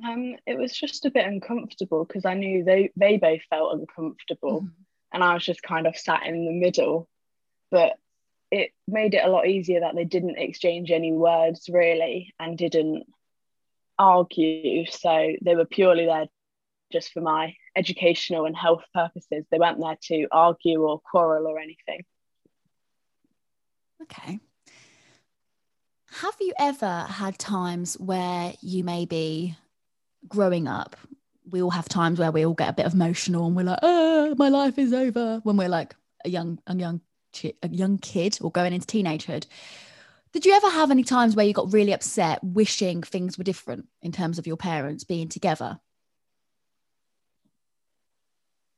Um, 0.07 0.37
it 0.47 0.59
was 0.59 0.73
just 0.73 1.04
a 1.04 1.11
bit 1.11 1.26
uncomfortable 1.26 2.04
because 2.04 2.25
I 2.25 2.35
knew 2.35 2.64
they 2.64 2.90
they 2.97 3.16
both 3.16 3.42
felt 3.50 3.78
uncomfortable, 3.78 4.62
mm. 4.62 4.71
and 5.12 5.23
I 5.23 5.35
was 5.35 5.45
just 5.45 5.62
kind 5.62 5.87
of 5.87 5.97
sat 5.97 6.26
in 6.26 6.47
the 6.47 6.52
middle. 6.52 7.09
But 7.71 7.97
it 8.50 8.73
made 8.88 9.14
it 9.14 9.25
a 9.25 9.30
lot 9.30 9.47
easier 9.47 9.80
that 9.80 9.95
they 9.95 10.04
didn't 10.04 10.38
exchange 10.38 10.90
any 10.90 11.12
words 11.12 11.69
really 11.73 12.35
and 12.40 12.59
didn't 12.59 13.04
argue. 13.99 14.87
So 14.87 15.33
they 15.42 15.54
were 15.54 15.66
purely 15.66 16.07
there 16.07 16.26
just 16.90 17.12
for 17.12 17.21
my 17.21 17.54
educational 17.76 18.47
and 18.47 18.57
health 18.57 18.83
purposes. 18.92 19.45
They 19.50 19.59
weren't 19.59 19.78
there 19.78 19.99
to 20.04 20.26
argue 20.33 20.83
or 20.83 21.00
quarrel 21.00 21.47
or 21.47 21.59
anything. 21.59 22.04
Okay. 24.02 24.40
Have 26.12 26.35
you 26.40 26.52
ever 26.59 27.04
had 27.09 27.38
times 27.38 27.95
where 28.00 28.54
you 28.61 28.83
maybe 28.83 29.57
growing 30.29 30.69
up, 30.69 30.97
we 31.50 31.62
all 31.62 31.71
have 31.71 31.89
times 31.89 32.19
where 32.19 32.31
we 32.31 32.47
all 32.47 32.55
get 32.55 32.69
a 32.69 32.75
bit 32.75 32.93
emotional 32.93 33.47
and 33.47 33.57
we're 33.57 33.65
like, 33.65 33.81
oh, 33.83 34.35
my 34.39 34.49
life 34.49 34.79
is 34.79 34.93
over 34.93 35.41
when 35.43 35.57
we're 35.57 35.69
like 35.69 35.95
a 36.25 36.29
young, 36.29 36.61
a 36.67 36.77
young, 36.77 37.00
a 37.62 37.69
young 37.69 37.99
kid 37.99 38.39
or 38.41 38.50
going 38.50 38.73
into 38.73 38.87
teenagehood. 38.87 39.47
Did 40.33 40.47
you 40.47 40.53
ever 40.53 40.71
have 40.71 40.93
any 40.93 41.03
times 41.03 41.35
where 41.35 41.45
you 41.45 41.53
got 41.53 41.73
really 41.73 41.93
upset, 41.93 42.39
wishing 42.43 43.03
things 43.03 43.37
were 43.37 43.45
different 43.45 43.89
in 44.00 44.12
terms 44.12 44.39
of 44.39 44.47
your 44.47 44.57
parents 44.57 45.03
being 45.03 45.29
together? 45.29 45.81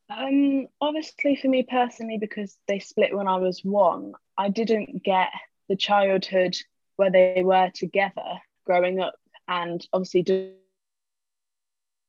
Um, 0.09 0.67
obviously, 0.81 1.37
for 1.37 1.49
me 1.49 1.63
personally, 1.63 2.19
because 2.19 2.57
they 2.69 2.79
split 2.79 3.15
when 3.15 3.29
I 3.29 3.37
was 3.37 3.61
one, 3.63 4.13
I 4.37 4.49
didn't 4.49 5.03
get 5.03 5.29
the 5.69 5.77
childhood 5.77 6.57
where 6.97 7.11
they 7.11 7.43
were 7.45 7.71
together 7.75 8.41
growing 8.67 9.01
up, 9.01 9.15
and 9.49 9.87
obviously 9.93 10.23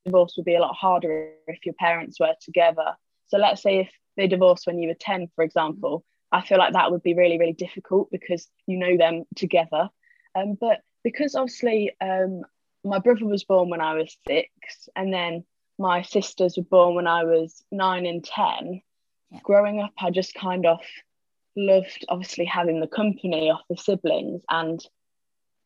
divorce 0.05 0.33
would 0.38 0.45
be 0.45 0.55
a 0.55 0.62
lot 0.62 0.75
harder 0.75 1.31
if 1.48 1.65
your 1.65 1.75
parents 1.75 2.19
were 2.19 2.33
together. 2.41 2.95
So 3.27 3.38
let's 3.38 3.62
say 3.62 3.79
if 3.79 3.89
they 4.17 4.27
divorced 4.27 4.67
when 4.67 4.79
you 4.79 4.89
were 4.89 4.95
10, 5.00 5.29
for 5.36 5.43
example, 5.43 6.03
I 6.31 6.41
feel 6.41 6.57
like 6.57 6.74
that 6.74 6.91
would 6.91 7.03
be 7.03 7.13
really, 7.13 7.38
really 7.38 7.53
difficult 7.53 8.10
because 8.12 8.48
you 8.67 8.77
know 8.77 8.98
them 8.98 9.24
together. 9.36 9.89
Um, 10.36 10.57
but 10.60 10.81
because 11.03 11.36
obviously 11.36 11.91
um, 12.01 12.41
my 12.83 13.00
brother 13.00 13.25
was 13.25 13.43
born 13.43 13.69
when 13.69 13.81
I 13.81 13.95
was 13.95 14.17
six, 14.27 14.50
and 14.95 15.13
then 15.13 15.45
my 15.77 16.01
sisters 16.01 16.55
were 16.57 16.63
born 16.63 16.95
when 16.95 17.07
I 17.07 17.24
was 17.24 17.63
nine 17.72 18.05
and 18.05 18.24
10, 18.24 18.81
yeah. 19.31 19.39
growing 19.43 19.81
up, 19.81 19.91
I 20.00 20.10
just 20.10 20.33
kind 20.33 20.65
of 20.65 20.79
loved 21.55 22.05
obviously 22.10 22.45
having 22.45 22.79
the 22.79 22.88
company 22.88 23.51
of 23.51 23.60
the 23.69 23.77
siblings 23.77 24.41
and 24.50 24.83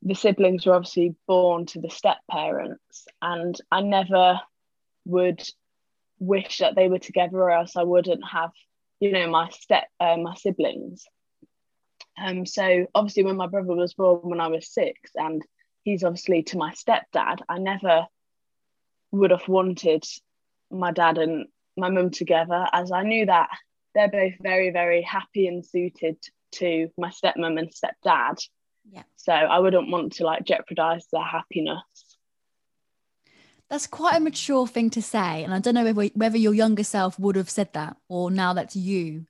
the 0.04 0.16
siblings 0.16 0.66
were 0.66 0.74
obviously 0.74 1.16
born 1.28 1.66
to 1.66 1.82
the 1.82 1.90
step 1.90 2.18
parents 2.30 3.08
and 3.22 3.60
i 3.72 3.82
never 3.82 4.40
would 5.06 5.42
wish 6.20 6.60
that 6.60 6.76
they 6.76 6.88
were 6.88 7.00
together 7.00 7.38
or 7.38 7.52
else 7.52 7.76
i 7.76 7.84
wouldn't 7.84 8.24
have 8.30 8.52
you 9.00 9.12
know 9.12 9.28
my 9.30 9.50
step 9.50 9.86
uh, 10.00 10.18
my 10.18 10.34
siblings. 10.36 11.06
Um 12.18 12.46
so 12.46 12.88
obviously 12.96 13.24
when 13.24 13.38
my 13.38 13.48
brother 13.48 13.76
was 13.76 13.94
born 13.94 14.22
when 14.24 14.42
i 14.42 14.48
was 14.48 14.68
six 14.68 15.12
and 15.16 15.42
he's 15.84 16.04
obviously 16.04 16.44
to 16.44 16.58
my 16.58 16.74
stepdad 16.74 17.40
i 17.48 17.58
never 17.60 18.08
would 19.12 19.32
have 19.32 19.48
wanted 19.48 20.04
my 20.72 20.92
dad 20.92 21.18
and 21.18 21.48
my 21.76 21.90
mum 21.90 22.10
together 22.10 22.68
as 22.74 22.92
i 22.92 23.04
knew 23.04 23.26
that 23.26 23.50
they're 23.94 24.10
both 24.10 24.34
very 24.42 24.72
very 24.72 25.02
happy 25.02 25.48
and 25.48 25.66
suited 25.66 26.18
to 26.52 26.90
my 26.98 27.10
stepmom 27.10 27.60
and 27.60 27.72
stepdad 27.72 28.38
yeah. 28.92 29.04
So 29.16 29.34
I 29.34 29.60
wouldn't 29.60 29.90
want 29.90 30.14
to 30.14 30.24
like 30.24 30.46
jeopardize 30.46 31.06
their 31.12 31.24
happiness. 31.24 31.82
That's 33.70 33.88
quite 33.88 34.16
a 34.16 34.20
mature 34.22 34.66
thing 34.66 34.90
to 34.92 35.02
say, 35.02 35.44
and 35.44 35.54
I 35.54 35.60
don't 35.60 35.74
know 35.74 35.84
whether 35.84 36.10
whether 36.16 36.38
your 36.38 36.54
younger 36.54 36.84
self 36.84 37.20
would 37.20 37.36
have 37.36 37.50
said 37.50 37.74
that, 37.74 37.98
or 38.08 38.32
now 38.32 38.54
that's 38.54 38.76
you 38.76 39.26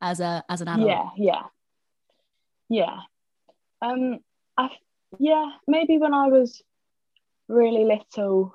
as 0.00 0.20
a 0.20 0.42
as 0.48 0.62
an 0.62 0.68
adult. 0.68 0.88
Yeah, 0.88 1.08
yeah, 1.16 1.42
yeah. 2.70 2.96
Um, 3.82 4.20
I 4.56 4.70
yeah 5.18 5.50
maybe 5.66 5.98
when 5.98 6.14
I 6.14 6.28
was 6.28 6.62
really 7.48 7.84
little, 7.84 8.54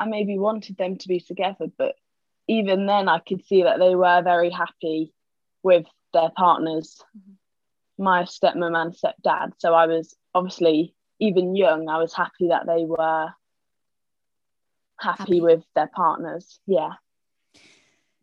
I 0.00 0.06
maybe 0.06 0.38
wanted 0.38 0.76
them 0.76 0.96
to 0.96 1.08
be 1.08 1.20
together, 1.20 1.66
but 1.76 1.94
even 2.48 2.86
then 2.86 3.08
I 3.08 3.20
could 3.20 3.46
see 3.46 3.62
that 3.62 3.78
they 3.78 3.94
were 3.94 4.22
very 4.22 4.50
happy 4.50 5.12
with 5.62 5.86
their 6.12 6.30
partners. 6.30 7.00
Mm-hmm 7.16 7.34
my 7.98 8.22
stepmom 8.22 8.76
and 8.76 8.94
stepdad. 8.94 9.52
So 9.58 9.74
I 9.74 9.86
was 9.86 10.16
obviously 10.34 10.94
even 11.20 11.56
young, 11.56 11.88
I 11.88 11.98
was 11.98 12.14
happy 12.14 12.48
that 12.48 12.66
they 12.66 12.84
were 12.84 13.28
happy, 15.00 15.18
happy. 15.18 15.40
with 15.40 15.64
their 15.74 15.88
partners. 15.88 16.60
Yeah. 16.66 16.92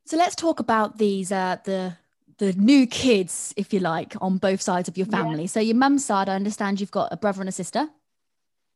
So 0.06 0.18
let's 0.18 0.36
talk 0.36 0.60
about 0.60 0.98
these 0.98 1.32
uh 1.32 1.58
the 1.66 1.98
the 2.38 2.54
new 2.54 2.86
kids, 2.86 3.54
if 3.56 3.74
you 3.74 3.80
like, 3.80 4.14
on 4.20 4.38
both 4.38 4.62
sides 4.62 4.90
of 4.90 4.98
your 4.98 5.08
family. 5.08 5.44
Yeah. 5.44 5.48
So 5.48 5.60
your 5.62 5.76
mum's 5.76 6.04
side, 6.04 6.28
I 6.28 6.36
understand 6.36 6.82
you've 6.82 6.92
got 6.92 7.14
a 7.14 7.18
brother 7.18 7.42
and 7.42 7.48
a 7.48 7.52
sister. 7.52 7.88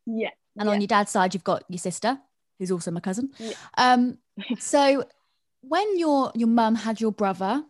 Yeah. 0.05 0.29
And 0.57 0.67
yeah. 0.67 0.73
on 0.73 0.81
your 0.81 0.87
dad's 0.87 1.11
side, 1.11 1.33
you've 1.33 1.43
got 1.43 1.63
your 1.67 1.77
sister, 1.77 2.17
who's 2.57 2.71
also 2.71 2.91
my 2.91 3.01
cousin. 3.01 3.31
Yeah. 3.37 3.53
Um, 3.77 4.17
so 4.59 5.03
when 5.61 5.99
your 5.99 6.31
your 6.35 6.47
mum 6.47 6.75
had 6.75 7.01
your 7.01 7.11
brother, 7.11 7.63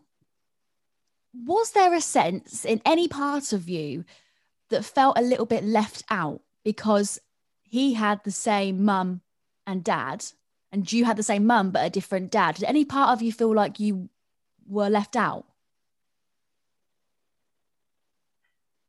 was 1.33 1.71
there 1.71 1.93
a 1.93 2.01
sense 2.01 2.65
in 2.65 2.81
any 2.86 3.07
part 3.07 3.53
of 3.53 3.69
you 3.69 4.03
that 4.69 4.86
felt 4.86 5.17
a 5.17 5.21
little 5.21 5.45
bit 5.45 5.63
left 5.63 6.03
out 6.09 6.41
because 6.63 7.19
he 7.62 7.93
had 7.93 8.24
the 8.24 8.31
same 8.31 8.83
mum 8.83 9.21
and 9.65 9.83
dad 9.83 10.25
and 10.71 10.91
you 10.91 11.05
had 11.05 11.17
the 11.17 11.24
same 11.24 11.45
mum 11.45 11.71
but 11.71 11.86
a 11.86 11.89
different 11.89 12.31
dad? 12.31 12.55
Did 12.55 12.65
any 12.65 12.86
part 12.86 13.12
of 13.12 13.21
you 13.21 13.31
feel 13.31 13.53
like 13.53 13.79
you 13.79 14.09
were 14.67 14.89
left 14.89 15.15
out? 15.15 15.45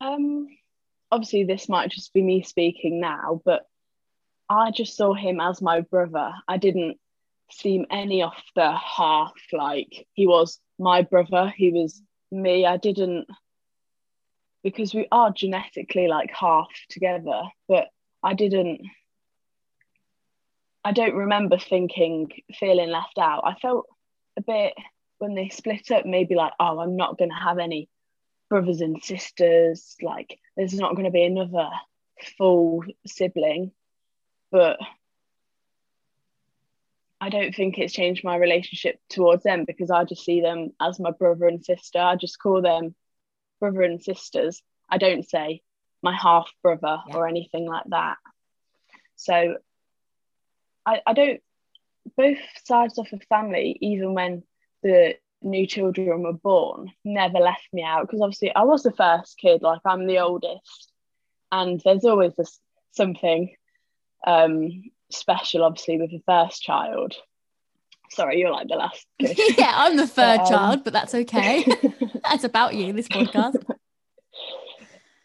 Um 0.00 0.48
obviously 1.12 1.44
this 1.44 1.68
might 1.68 1.90
just 1.90 2.14
be 2.14 2.22
me 2.22 2.40
speaking 2.40 3.00
now 3.00 3.42
but 3.44 3.66
i 4.48 4.70
just 4.70 4.96
saw 4.96 5.12
him 5.12 5.40
as 5.40 5.60
my 5.60 5.80
brother. 5.80 6.32
I 6.46 6.56
didn't 6.56 6.98
seem 7.50 7.86
any 7.90 8.22
of 8.22 8.32
the 8.54 8.72
half 8.72 9.34
like 9.52 10.06
he 10.12 10.26
was 10.26 10.60
my 10.78 11.02
brother. 11.02 11.52
He 11.56 11.70
was 11.70 12.02
me, 12.30 12.66
I 12.66 12.76
didn't 12.76 13.26
because 14.62 14.92
we 14.92 15.08
are 15.10 15.30
genetically 15.30 16.06
like 16.06 16.30
half 16.32 16.68
together, 16.88 17.42
but 17.68 17.88
I 18.22 18.34
didn't 18.34 18.82
I 20.84 20.92
don't 20.92 21.14
remember 21.14 21.58
thinking 21.58 22.30
feeling 22.58 22.90
left 22.90 23.18
out. 23.18 23.42
I 23.44 23.54
felt 23.54 23.86
a 24.38 24.42
bit 24.42 24.74
when 25.18 25.34
they 25.34 25.50
split 25.50 25.90
up, 25.90 26.06
maybe 26.06 26.34
like, 26.34 26.52
oh, 26.58 26.78
I'm 26.78 26.96
not 26.96 27.18
gonna 27.18 27.38
have 27.38 27.58
any 27.58 27.88
brothers 28.48 28.80
and 28.80 29.02
sisters, 29.02 29.96
like 30.02 30.38
there's 30.56 30.74
not 30.74 30.96
gonna 30.96 31.10
be 31.10 31.24
another 31.24 31.68
full 32.38 32.84
sibling. 33.06 33.72
But 34.50 34.78
I 37.20 37.28
don't 37.28 37.54
think 37.54 37.78
it's 37.78 37.92
changed 37.92 38.24
my 38.24 38.36
relationship 38.36 38.98
towards 39.10 39.42
them 39.42 39.64
because 39.66 39.90
I 39.90 40.04
just 40.04 40.24
see 40.24 40.40
them 40.40 40.70
as 40.80 40.98
my 40.98 41.10
brother 41.10 41.46
and 41.46 41.62
sister. 41.62 41.98
I 41.98 42.16
just 42.16 42.38
call 42.38 42.62
them 42.62 42.94
brother 43.60 43.82
and 43.82 44.02
sisters. 44.02 44.62
I 44.88 44.98
don't 44.98 45.28
say 45.28 45.62
my 46.02 46.16
half 46.16 46.50
brother 46.62 46.98
yeah. 47.08 47.16
or 47.16 47.28
anything 47.28 47.66
like 47.66 47.84
that. 47.88 48.16
So 49.16 49.56
I, 50.86 51.02
I 51.06 51.12
don't, 51.12 51.40
both 52.16 52.38
sides 52.64 52.98
of 52.98 53.06
the 53.10 53.20
family, 53.28 53.76
even 53.82 54.14
when 54.14 54.42
the 54.82 55.16
new 55.42 55.66
children 55.66 56.22
were 56.22 56.32
born, 56.32 56.90
never 57.04 57.38
left 57.38 57.68
me 57.72 57.82
out 57.82 58.06
because 58.06 58.22
obviously 58.22 58.54
I 58.54 58.62
was 58.62 58.82
the 58.82 58.92
first 58.92 59.36
kid, 59.38 59.60
like 59.62 59.80
I'm 59.84 60.06
the 60.06 60.20
oldest, 60.20 60.92
and 61.52 61.80
there's 61.84 62.04
always 62.04 62.34
this 62.36 62.58
something 62.92 63.54
um, 64.26 64.90
special, 65.12 65.64
obviously, 65.64 65.98
with 65.98 66.10
the 66.10 66.22
first 66.26 66.62
child. 66.62 67.14
Sorry, 68.10 68.38
you're 68.40 68.50
like 68.50 68.68
the 68.68 68.74
last. 68.74 69.06
yeah, 69.18 69.72
I'm 69.74 69.96
the 69.96 70.06
third 70.06 70.40
um, 70.40 70.46
child, 70.46 70.84
but 70.84 70.92
that's 70.92 71.14
okay. 71.14 71.64
that's 72.28 72.44
about 72.44 72.74
you, 72.74 72.92
this 72.92 73.08
podcast. 73.08 73.62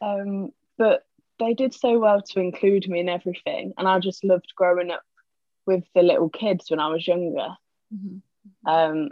Um, 0.02 0.52
but 0.78 1.04
they 1.40 1.54
did 1.54 1.74
so 1.74 2.00
well 2.00 2.22
to 2.22 2.40
include 2.40 2.88
me 2.88 3.00
in 3.00 3.10
everything, 3.10 3.74
and 3.78 3.88
I 3.88 4.00
just 4.00 4.24
loved 4.24 4.54
growing 4.56 4.92
up 4.92 5.02
with 5.66 5.84
the 5.96 6.04
little 6.04 6.30
kids 6.30 6.70
when 6.70 6.80
I 6.80 6.90
was 6.90 7.08
younger. 7.08 7.50
Mm-hmm. 7.94 8.70
Um, 8.70 9.10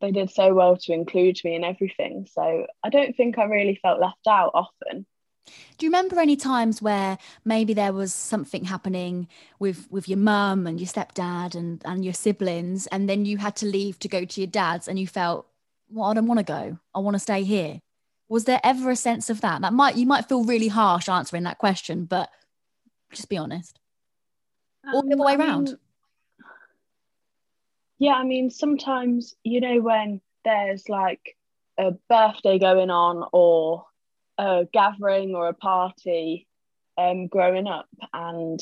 they 0.00 0.10
did 0.10 0.30
so 0.30 0.52
well 0.54 0.76
to 0.76 0.92
include 0.92 1.38
me 1.44 1.54
in 1.54 1.62
everything, 1.62 2.26
so 2.30 2.66
I 2.82 2.90
don't 2.90 3.16
think 3.16 3.38
I 3.38 3.44
really 3.44 3.78
felt 3.80 4.00
left 4.00 4.26
out 4.26 4.50
often. 4.54 5.06
Do 5.46 5.84
you 5.84 5.90
remember 5.90 6.18
any 6.20 6.36
times 6.36 6.80
where 6.80 7.18
maybe 7.44 7.74
there 7.74 7.92
was 7.92 8.14
something 8.14 8.64
happening 8.64 9.28
with 9.58 9.86
with 9.90 10.08
your 10.08 10.18
mum 10.18 10.66
and 10.66 10.80
your 10.80 10.86
stepdad 10.86 11.54
and 11.54 11.82
and 11.84 12.04
your 12.04 12.14
siblings, 12.14 12.86
and 12.88 13.08
then 13.08 13.24
you 13.24 13.38
had 13.38 13.56
to 13.56 13.66
leave 13.66 13.98
to 14.00 14.08
go 14.08 14.24
to 14.24 14.40
your 14.40 14.48
dad's, 14.48 14.88
and 14.88 14.98
you 14.98 15.06
felt, 15.06 15.46
well, 15.90 16.10
I 16.10 16.14
don't 16.14 16.26
want 16.26 16.38
to 16.38 16.44
go. 16.44 16.78
I 16.94 16.98
want 17.00 17.14
to 17.14 17.20
stay 17.20 17.42
here. 17.42 17.80
Was 18.28 18.44
there 18.44 18.60
ever 18.64 18.90
a 18.90 18.96
sense 18.96 19.28
of 19.28 19.40
that? 19.42 19.60
That 19.60 19.72
might 19.72 19.96
you 19.96 20.06
might 20.06 20.28
feel 20.28 20.44
really 20.44 20.68
harsh 20.68 21.08
answering 21.08 21.42
that 21.42 21.58
question, 21.58 22.04
but 22.04 22.30
just 23.12 23.28
be 23.28 23.36
honest. 23.36 23.78
Um, 24.86 24.94
or 24.94 25.02
the 25.02 25.14
other 25.14 25.24
way 25.24 25.32
I 25.32 25.36
around. 25.36 25.64
Mean, 25.64 25.78
yeah, 27.98 28.14
I 28.14 28.24
mean, 28.24 28.50
sometimes 28.50 29.34
you 29.44 29.60
know 29.60 29.80
when 29.80 30.20
there's 30.44 30.88
like 30.88 31.36
a 31.78 31.92
birthday 32.08 32.58
going 32.58 32.90
on 32.90 33.28
or 33.32 33.86
a 34.38 34.66
gathering 34.72 35.34
or 35.34 35.48
a 35.48 35.54
party 35.54 36.46
um, 36.96 37.26
growing 37.26 37.66
up, 37.66 37.88
and 38.12 38.60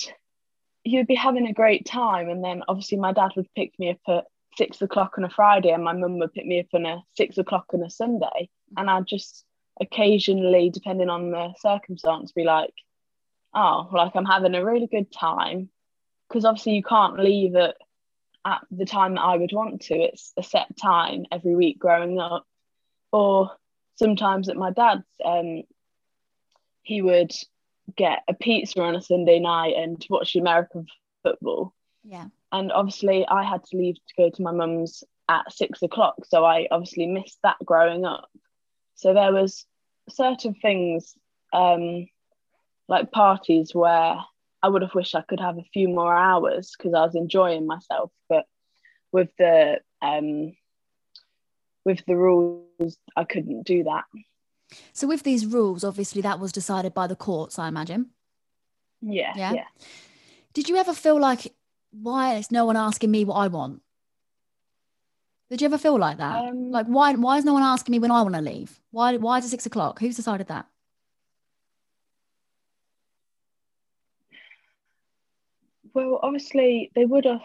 you'd 0.84 1.06
be 1.06 1.14
having 1.14 1.46
a 1.46 1.52
great 1.52 1.86
time. 1.86 2.28
And 2.28 2.42
then 2.42 2.62
obviously, 2.68 2.98
my 2.98 3.12
dad 3.12 3.30
would 3.36 3.52
pick 3.54 3.78
me 3.78 3.90
up 3.90 3.98
at 4.08 4.24
six 4.56 4.82
o'clock 4.82 5.14
on 5.18 5.24
a 5.24 5.30
Friday, 5.30 5.70
and 5.70 5.84
my 5.84 5.92
mum 5.92 6.18
would 6.18 6.32
pick 6.32 6.46
me 6.46 6.60
up 6.60 6.66
on 6.74 6.86
a 6.86 7.02
six 7.16 7.38
o'clock 7.38 7.66
on 7.72 7.82
a 7.82 7.90
Sunday. 7.90 8.48
And 8.76 8.90
I'd 8.90 9.06
just 9.06 9.44
occasionally, 9.80 10.70
depending 10.70 11.08
on 11.08 11.30
the 11.30 11.54
circumstance, 11.58 12.32
be 12.32 12.44
like, 12.44 12.74
oh, 13.54 13.88
like 13.92 14.12
I'm 14.14 14.24
having 14.24 14.54
a 14.54 14.64
really 14.64 14.86
good 14.86 15.12
time. 15.12 15.70
Because 16.28 16.44
obviously, 16.44 16.74
you 16.74 16.82
can't 16.82 17.18
leave 17.18 17.54
it 17.54 17.76
at 18.44 18.62
the 18.70 18.84
time 18.84 19.14
that 19.14 19.20
I 19.22 19.36
would 19.36 19.52
want 19.52 19.82
to. 19.82 19.94
It's 19.94 20.32
a 20.36 20.42
set 20.42 20.76
time 20.76 21.26
every 21.30 21.54
week 21.54 21.78
growing 21.78 22.18
up. 22.18 22.44
Or 23.12 23.52
sometimes 23.94 24.48
at 24.48 24.56
my 24.56 24.70
dad's, 24.70 25.06
um, 25.24 25.62
he 26.82 27.02
would 27.02 27.32
get 27.96 28.22
a 28.28 28.34
pizza 28.34 28.80
on 28.80 28.94
a 28.94 29.00
Sunday 29.00 29.38
night 29.38 29.74
and 29.76 30.04
watch 30.10 30.32
the 30.32 30.40
American 30.40 30.86
football. 31.22 31.74
Yeah. 32.04 32.26
And 32.50 32.72
obviously, 32.72 33.26
I 33.26 33.44
had 33.44 33.64
to 33.64 33.76
leave 33.76 33.94
to 33.94 34.14
go 34.16 34.30
to 34.30 34.42
my 34.42 34.52
mum's 34.52 35.04
at 35.28 35.52
six 35.52 35.82
o'clock, 35.82 36.16
so 36.26 36.44
I 36.44 36.68
obviously 36.70 37.06
missed 37.06 37.38
that 37.42 37.56
growing 37.64 38.04
up. 38.04 38.28
So 38.96 39.14
there 39.14 39.32
was 39.32 39.64
certain 40.10 40.54
things, 40.54 41.14
um, 41.52 42.06
like 42.88 43.12
parties, 43.12 43.74
where 43.74 44.16
I 44.62 44.68
would 44.68 44.82
have 44.82 44.94
wished 44.94 45.14
I 45.14 45.22
could 45.22 45.40
have 45.40 45.58
a 45.58 45.64
few 45.72 45.88
more 45.88 46.14
hours 46.14 46.72
because 46.76 46.94
I 46.94 47.04
was 47.04 47.14
enjoying 47.14 47.66
myself, 47.66 48.10
but 48.28 48.46
with 49.12 49.30
the 49.38 49.80
um, 50.02 50.52
with 51.84 52.04
the 52.06 52.16
rules, 52.16 52.98
I 53.16 53.24
couldn't 53.24 53.64
do 53.64 53.84
that. 53.84 54.04
So 54.92 55.06
with 55.06 55.22
these 55.22 55.46
rules, 55.46 55.84
obviously 55.84 56.22
that 56.22 56.40
was 56.40 56.52
decided 56.52 56.94
by 56.94 57.06
the 57.06 57.16
courts, 57.16 57.58
I 57.58 57.68
imagine. 57.68 58.10
Yeah. 59.00 59.32
Yeah. 59.36 59.52
yeah. 59.52 59.64
Did 60.54 60.68
you 60.68 60.76
ever 60.76 60.94
feel 60.94 61.18
like 61.18 61.52
why 61.90 62.36
is 62.36 62.50
no 62.50 62.64
one 62.64 62.76
asking 62.76 63.10
me 63.10 63.24
what 63.24 63.34
I 63.34 63.48
want? 63.48 63.82
Did 65.50 65.60
you 65.60 65.66
ever 65.66 65.76
feel 65.76 65.98
like 65.98 66.16
that? 66.16 66.44
Um, 66.44 66.70
like 66.70 66.86
why 66.86 67.12
why 67.12 67.36
is 67.36 67.44
no 67.44 67.52
one 67.52 67.62
asking 67.62 67.92
me 67.92 67.98
when 67.98 68.10
I 68.10 68.22
want 68.22 68.34
to 68.34 68.40
leave? 68.40 68.80
Why 68.90 69.16
why 69.18 69.38
is 69.38 69.44
it 69.44 69.50
six 69.50 69.66
o'clock? 69.66 69.98
Who's 69.98 70.16
decided 70.16 70.48
that? 70.48 70.66
Well, 75.92 76.20
obviously 76.22 76.90
they 76.94 77.04
would 77.04 77.26
have 77.26 77.42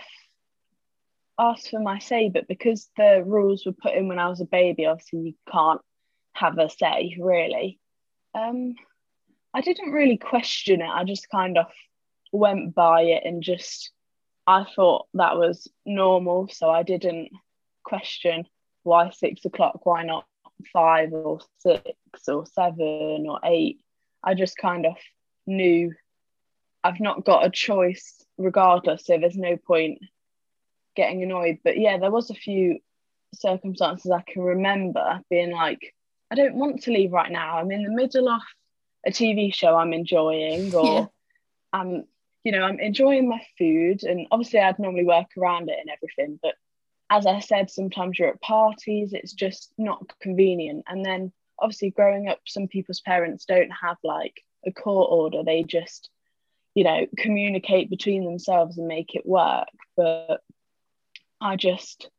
asked 1.40 1.70
for 1.70 1.80
my 1.80 2.00
say, 2.00 2.30
but 2.30 2.48
because 2.48 2.90
the 2.98 3.24
rules 3.26 3.66
were 3.66 3.74
put 3.74 3.94
in 3.94 4.08
when 4.08 4.20
I 4.20 4.30
was 4.30 4.42
a 4.42 4.46
baby, 4.46 4.86
obviously 4.86 5.20
you 5.20 5.34
can't 5.52 5.82
have 6.34 6.58
a 6.58 6.70
say 6.70 7.16
really. 7.20 7.80
Um, 8.36 8.76
I 9.54 9.62
didn't 9.62 9.92
really 9.92 10.18
question 10.18 10.82
it. 10.82 10.90
I 10.90 11.04
just 11.04 11.30
kind 11.30 11.58
of 11.58 11.68
went 12.32 12.76
by 12.76 13.02
it 13.04 13.24
and 13.26 13.42
just 13.42 13.92
I 14.46 14.66
thought 14.76 15.08
that 15.14 15.38
was 15.38 15.68
normal, 15.86 16.48
so 16.50 16.70
I 16.70 16.84
didn't 16.84 17.30
question 17.84 18.46
why 18.84 19.10
six 19.10 19.44
o'clock, 19.46 19.86
why 19.86 20.04
not 20.04 20.26
five 20.72 21.12
or 21.12 21.40
six 21.60 21.84
or 22.28 22.46
seven 22.46 23.26
or 23.28 23.40
eight. 23.44 23.82
I 24.24 24.34
just 24.34 24.58
kind 24.58 24.86
of 24.86 24.96
knew 25.46 25.94
I've 26.84 27.00
not 27.00 27.26
got 27.26 27.46
a 27.46 27.50
choice 27.50 28.24
regardless, 28.38 29.06
so 29.06 29.18
there's 29.18 29.38
no 29.38 29.58
point 29.58 30.00
getting 30.98 31.24
annoyed. 31.24 31.60
But 31.64 31.78
yeah, 31.78 31.98
there 31.98 32.12
was 32.12 32.30
a 32.30 32.36
few 32.36 32.80
circumstances 33.34 34.12
I 34.12 34.24
can 34.28 34.42
remember 34.42 35.22
being 35.30 35.52
like, 35.52 35.94
I 36.30 36.36
don't 36.36 36.56
want 36.56 36.84
to 36.84 36.92
leave 36.92 37.14
right 37.14 37.32
now. 37.32 37.58
I'm 37.58 37.72
in 37.72 37.84
the 37.84 37.92
middle 37.92 38.28
of 38.28 38.42
a 39.06 39.12
TV 39.12 39.54
show 39.54 39.78
I'm 39.78 39.94
enjoying, 39.94 40.76
or 40.76 40.86
yeah. 40.86 41.06
I'm, 41.72 42.04
you 42.44 42.52
know, 42.52 42.64
I'm 42.64 42.80
enjoying 42.80 43.30
my 43.30 43.42
food. 43.58 44.04
And 44.04 44.28
obviously, 44.32 44.60
I'd 44.60 44.80
normally 44.80 45.06
work 45.06 45.28
around 45.38 45.70
it 45.70 45.78
and 45.80 45.90
everything. 45.90 46.40
But 46.42 46.56
as 47.10 47.26
I 47.26 47.40
said, 47.40 47.70
sometimes 47.70 48.20
you're 48.20 48.30
at 48.30 48.42
parties, 48.42 49.14
it's 49.14 49.34
just 49.34 49.72
not 49.78 50.12
convenient. 50.20 50.84
And 50.88 51.06
then 51.06 51.32
obviously, 51.60 51.92
growing 51.92 52.28
up, 52.28 52.40
some 52.46 52.68
people's 52.68 53.02
parents 53.02 53.46
don't 53.46 53.72
have 53.72 53.98
like 54.04 54.42
a 54.66 54.72
court 54.72 55.10
order, 55.12 55.44
they 55.44 55.64
just, 55.64 56.10
you 56.76 56.84
know, 56.84 57.06
communicate 57.18 57.90
between 57.90 58.26
themselves 58.26 58.78
and 58.78 58.88
make 58.88 59.16
it 59.16 59.26
work. 59.26 59.68
But 59.96 60.42
I 61.40 61.56
just 61.56 62.10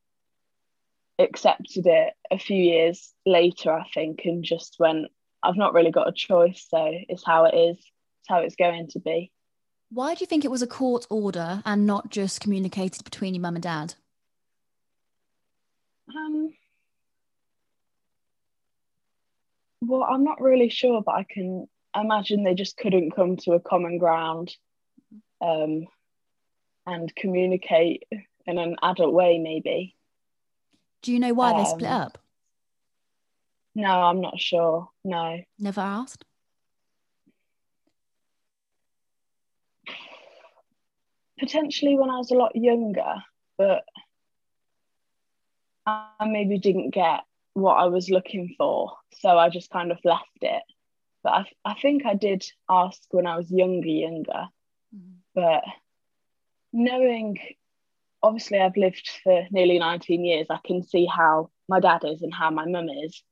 accepted 1.18 1.86
it 1.86 2.14
a 2.30 2.38
few 2.38 2.62
years 2.62 3.12
later, 3.26 3.72
I 3.72 3.84
think, 3.92 4.22
and 4.24 4.44
just 4.44 4.76
went, 4.78 5.06
I've 5.42 5.56
not 5.56 5.74
really 5.74 5.90
got 5.90 6.08
a 6.08 6.12
choice, 6.12 6.66
so 6.68 6.90
it's 7.08 7.24
how 7.24 7.44
it 7.46 7.56
is, 7.56 7.76
it's 7.78 8.28
how 8.28 8.40
it's 8.40 8.56
going 8.56 8.88
to 8.90 9.00
be. 9.00 9.32
Why 9.90 10.14
do 10.14 10.20
you 10.20 10.26
think 10.26 10.44
it 10.44 10.50
was 10.50 10.62
a 10.62 10.66
court 10.66 11.06
order 11.10 11.62
and 11.64 11.86
not 11.86 12.10
just 12.10 12.40
communicated 12.40 13.04
between 13.04 13.34
your 13.34 13.42
mum 13.42 13.56
and 13.56 13.62
dad? 13.62 13.94
Um, 16.14 16.52
well, 19.80 20.04
I'm 20.04 20.24
not 20.24 20.40
really 20.40 20.68
sure, 20.68 21.02
but 21.02 21.14
I 21.14 21.26
can 21.28 21.66
imagine 21.96 22.44
they 22.44 22.54
just 22.54 22.76
couldn't 22.76 23.12
come 23.16 23.36
to 23.38 23.52
a 23.52 23.60
common 23.60 23.98
ground 23.98 24.54
um, 25.40 25.86
and 26.86 27.14
communicate 27.16 28.04
in 28.48 28.58
an 28.58 28.76
adult 28.82 29.12
way, 29.12 29.38
maybe. 29.38 29.94
Do 31.02 31.12
you 31.12 31.20
know 31.20 31.34
why 31.34 31.52
um, 31.52 31.58
they 31.58 31.64
split 31.70 31.90
um, 31.90 32.02
up? 32.02 32.18
No, 33.74 33.90
I'm 33.90 34.20
not 34.20 34.40
sure. 34.40 34.88
No. 35.04 35.38
Never 35.58 35.80
asked? 35.82 36.24
Potentially 41.38 41.96
when 41.96 42.10
I 42.10 42.16
was 42.16 42.32
a 42.32 42.34
lot 42.34 42.56
younger, 42.56 43.14
but 43.56 43.84
I 45.86 46.26
maybe 46.26 46.58
didn't 46.58 46.90
get 46.90 47.20
what 47.52 47.74
I 47.74 47.84
was 47.86 48.10
looking 48.10 48.54
for. 48.58 48.92
So 49.20 49.38
I 49.38 49.48
just 49.50 49.70
kind 49.70 49.92
of 49.92 49.98
left 50.04 50.24
it. 50.40 50.62
But 51.22 51.32
I, 51.32 51.44
I 51.64 51.74
think 51.74 52.06
I 52.06 52.14
did 52.14 52.44
ask 52.68 53.00
when 53.10 53.26
I 53.26 53.36
was 53.36 53.50
younger, 53.50 53.86
younger. 53.86 54.48
Mm. 54.94 55.16
But 55.34 55.64
knowing 56.72 57.38
obviously 58.22 58.58
I've 58.58 58.76
lived 58.76 59.08
for 59.22 59.46
nearly 59.50 59.78
19 59.78 60.24
years, 60.24 60.46
I 60.50 60.58
can 60.64 60.82
see 60.82 61.06
how 61.06 61.50
my 61.68 61.80
dad 61.80 62.02
is 62.04 62.22
and 62.22 62.34
how 62.34 62.50
my 62.50 62.66
mum 62.66 62.88
is. 62.88 63.22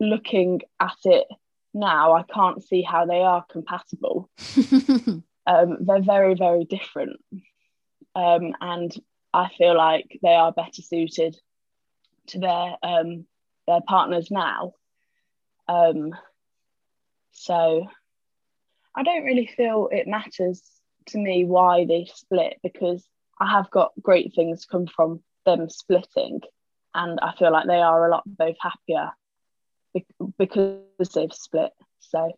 Looking 0.00 0.60
at 0.80 0.96
it 1.04 1.26
now, 1.72 2.14
I 2.14 2.22
can't 2.22 2.62
see 2.62 2.82
how 2.82 3.06
they 3.06 3.20
are 3.20 3.44
compatible. 3.50 4.28
um, 5.46 5.78
they're 5.80 6.02
very, 6.02 6.34
very 6.34 6.64
different. 6.64 7.20
Um, 8.14 8.54
and 8.60 8.94
I 9.32 9.50
feel 9.56 9.76
like 9.76 10.18
they 10.22 10.34
are 10.34 10.52
better 10.52 10.82
suited 10.82 11.36
to 12.28 12.38
their 12.38 12.76
um, 12.82 13.26
their 13.66 13.80
partners 13.86 14.30
now. 14.30 14.72
Um, 15.68 16.14
so 17.32 17.86
I 18.94 19.02
don't 19.02 19.24
really 19.24 19.46
feel 19.46 19.88
it 19.90 20.06
matters 20.06 20.62
to 21.06 21.18
me 21.18 21.44
why 21.44 21.84
they 21.84 22.08
split 22.12 22.58
because 22.62 23.04
I 23.40 23.50
have 23.50 23.70
got 23.70 23.92
great 24.00 24.32
things 24.34 24.64
come 24.64 24.86
from 24.86 25.22
them 25.44 25.68
splitting, 25.68 26.40
and 26.94 27.18
I 27.20 27.34
feel 27.36 27.52
like 27.52 27.66
they 27.66 27.80
are 27.80 28.06
a 28.06 28.10
lot 28.10 28.22
both 28.26 28.56
happier 28.60 29.10
because 30.38 31.12
they've 31.14 31.32
split. 31.32 31.72
So 32.00 32.32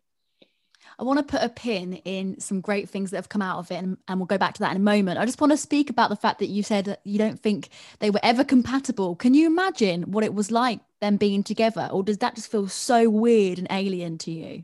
I 0.99 1.03
want 1.03 1.19
to 1.19 1.23
put 1.23 1.43
a 1.43 1.49
pin 1.49 1.93
in 2.05 2.39
some 2.39 2.61
great 2.61 2.89
things 2.89 3.11
that 3.11 3.17
have 3.17 3.29
come 3.29 3.41
out 3.41 3.59
of 3.59 3.71
it, 3.71 3.75
and, 3.75 3.97
and, 4.07 4.19
we'll 4.19 4.27
go 4.27 4.37
back 4.37 4.53
to 4.55 4.59
that 4.61 4.71
in 4.71 4.77
a 4.77 4.81
moment. 4.81 5.19
I 5.19 5.25
just 5.25 5.41
want 5.41 5.51
to 5.51 5.57
speak 5.57 5.89
about 5.89 6.09
the 6.09 6.15
fact 6.15 6.39
that 6.39 6.47
you 6.47 6.63
said 6.63 6.85
that 6.85 7.01
you 7.03 7.17
don't 7.17 7.39
think 7.39 7.69
they 7.99 8.09
were 8.09 8.19
ever 8.23 8.43
compatible. 8.43 9.15
Can 9.15 9.33
you 9.33 9.47
imagine 9.47 10.03
what 10.03 10.23
it 10.23 10.33
was 10.33 10.51
like 10.51 10.79
them 11.01 11.17
being 11.17 11.43
together, 11.43 11.89
or 11.91 12.03
does 12.03 12.19
that 12.19 12.35
just 12.35 12.51
feel 12.51 12.67
so 12.67 13.09
weird 13.09 13.59
and 13.59 13.67
alien 13.69 14.17
to 14.19 14.31
you? 14.31 14.63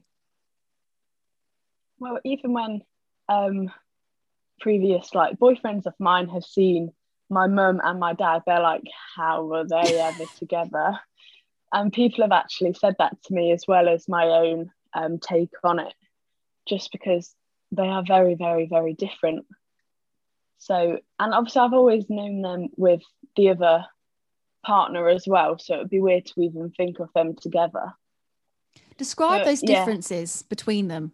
well, 2.03 2.19
even 2.25 2.53
when 2.53 2.81
um, 3.29 3.71
previous 4.63 5.13
like 5.13 5.38
boyfriends 5.38 5.86
of 5.86 5.93
mine 5.99 6.30
have 6.30 6.45
seen 6.45 6.93
my 7.30 7.47
mum 7.47 7.82
and 7.84 7.99
my 7.99 8.13
dad, 8.13 8.43
they're 8.45 8.62
like, 8.62 8.84
how 9.15 9.43
were 9.43 9.65
they 9.67 9.99
ever 9.99 10.23
together? 10.39 10.97
And 11.73 11.91
people 11.91 12.23
have 12.23 12.32
actually 12.32 12.73
said 12.73 12.95
that 12.99 13.21
to 13.23 13.34
me 13.34 13.52
as 13.52 13.65
well 13.67 13.89
as 13.89 14.08
my 14.08 14.26
own 14.26 14.71
um, 14.93 15.19
take 15.19 15.49
on 15.63 15.80
it, 15.80 15.93
just 16.67 16.91
because 16.91 17.36
they 17.71 17.88
are 17.88 18.04
very, 18.08 18.36
very, 18.36 18.67
very 18.67 18.93
different. 18.93 19.45
So, 20.60 20.99
and 21.19 21.34
obviously, 21.34 21.62
I've 21.62 21.73
always 21.73 22.10
known 22.10 22.41
them 22.41 22.69
with 22.78 23.02
the 23.36 23.49
other 23.49 23.86
partner 24.65 25.10
as 25.10 25.26
well. 25.28 25.58
So 25.60 25.76
it 25.76 25.78
would 25.80 25.89
be 25.89 25.99
weird 25.99 26.26
to 26.28 26.41
even 26.41 26.69
think 26.69 26.99
of 26.99 27.10
them 27.13 27.36
together. 27.36 27.93
Describe 28.97 29.41
but, 29.41 29.45
those 29.45 29.62
differences 29.62 30.43
yeah. 30.43 30.47
between 30.49 30.88
them. 30.88 31.12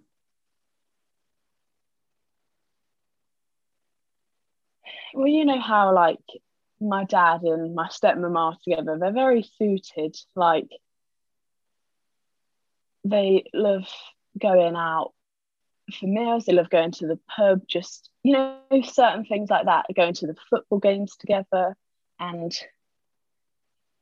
Well, 5.13 5.27
you 5.27 5.45
know 5.45 5.59
how 5.59 5.93
like 5.93 6.19
my 6.79 7.03
dad 7.03 7.41
and 7.41 7.75
my 7.75 7.87
stepmom 7.87 8.37
are 8.37 8.57
together. 8.63 8.97
They're 8.99 9.11
very 9.11 9.43
suited. 9.43 10.15
Like 10.35 10.69
they 13.03 13.45
love 13.53 13.87
going 14.39 14.75
out 14.75 15.13
for 15.99 16.07
meals. 16.07 16.45
They 16.45 16.53
love 16.53 16.69
going 16.69 16.91
to 16.91 17.07
the 17.07 17.19
pub. 17.27 17.61
Just 17.67 18.09
you 18.23 18.33
know 18.33 18.59
certain 18.83 19.25
things 19.25 19.49
like 19.49 19.65
that. 19.65 19.87
Going 19.95 20.13
to 20.15 20.27
the 20.27 20.35
football 20.49 20.79
games 20.79 21.15
together, 21.17 21.75
and 22.19 22.55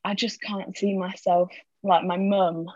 I 0.04 0.14
just 0.14 0.42
can't 0.42 0.78
see 0.78 0.98
myself 0.98 1.52
like 1.84 2.04
my 2.04 2.18
mum 2.18 2.68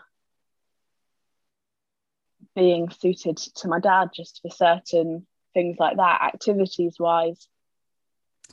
being 2.54 2.90
suited 2.90 3.36
to 3.36 3.68
my 3.68 3.80
dad 3.80 4.10
just 4.14 4.40
for 4.42 4.50
certain 4.50 5.26
things 5.54 5.76
like 5.78 5.96
that, 5.96 6.22
activities 6.22 6.96
wise. 6.98 7.48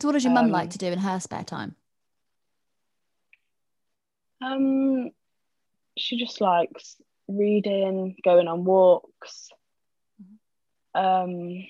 So, 0.02 0.08
what 0.08 0.14
does 0.14 0.24
your 0.24 0.32
um, 0.32 0.46
mum 0.46 0.52
like 0.52 0.72
to 0.72 0.78
do 0.78 0.88
in 0.88 1.00
her 1.00 1.20
spare 1.20 1.44
time? 1.44 1.76
Um, 4.42 5.12
she 5.98 6.18
just 6.18 6.40
likes 6.40 6.96
reading, 7.28 8.16
going 8.24 8.48
on 8.48 8.64
walks, 8.64 9.50
um, 10.96 11.66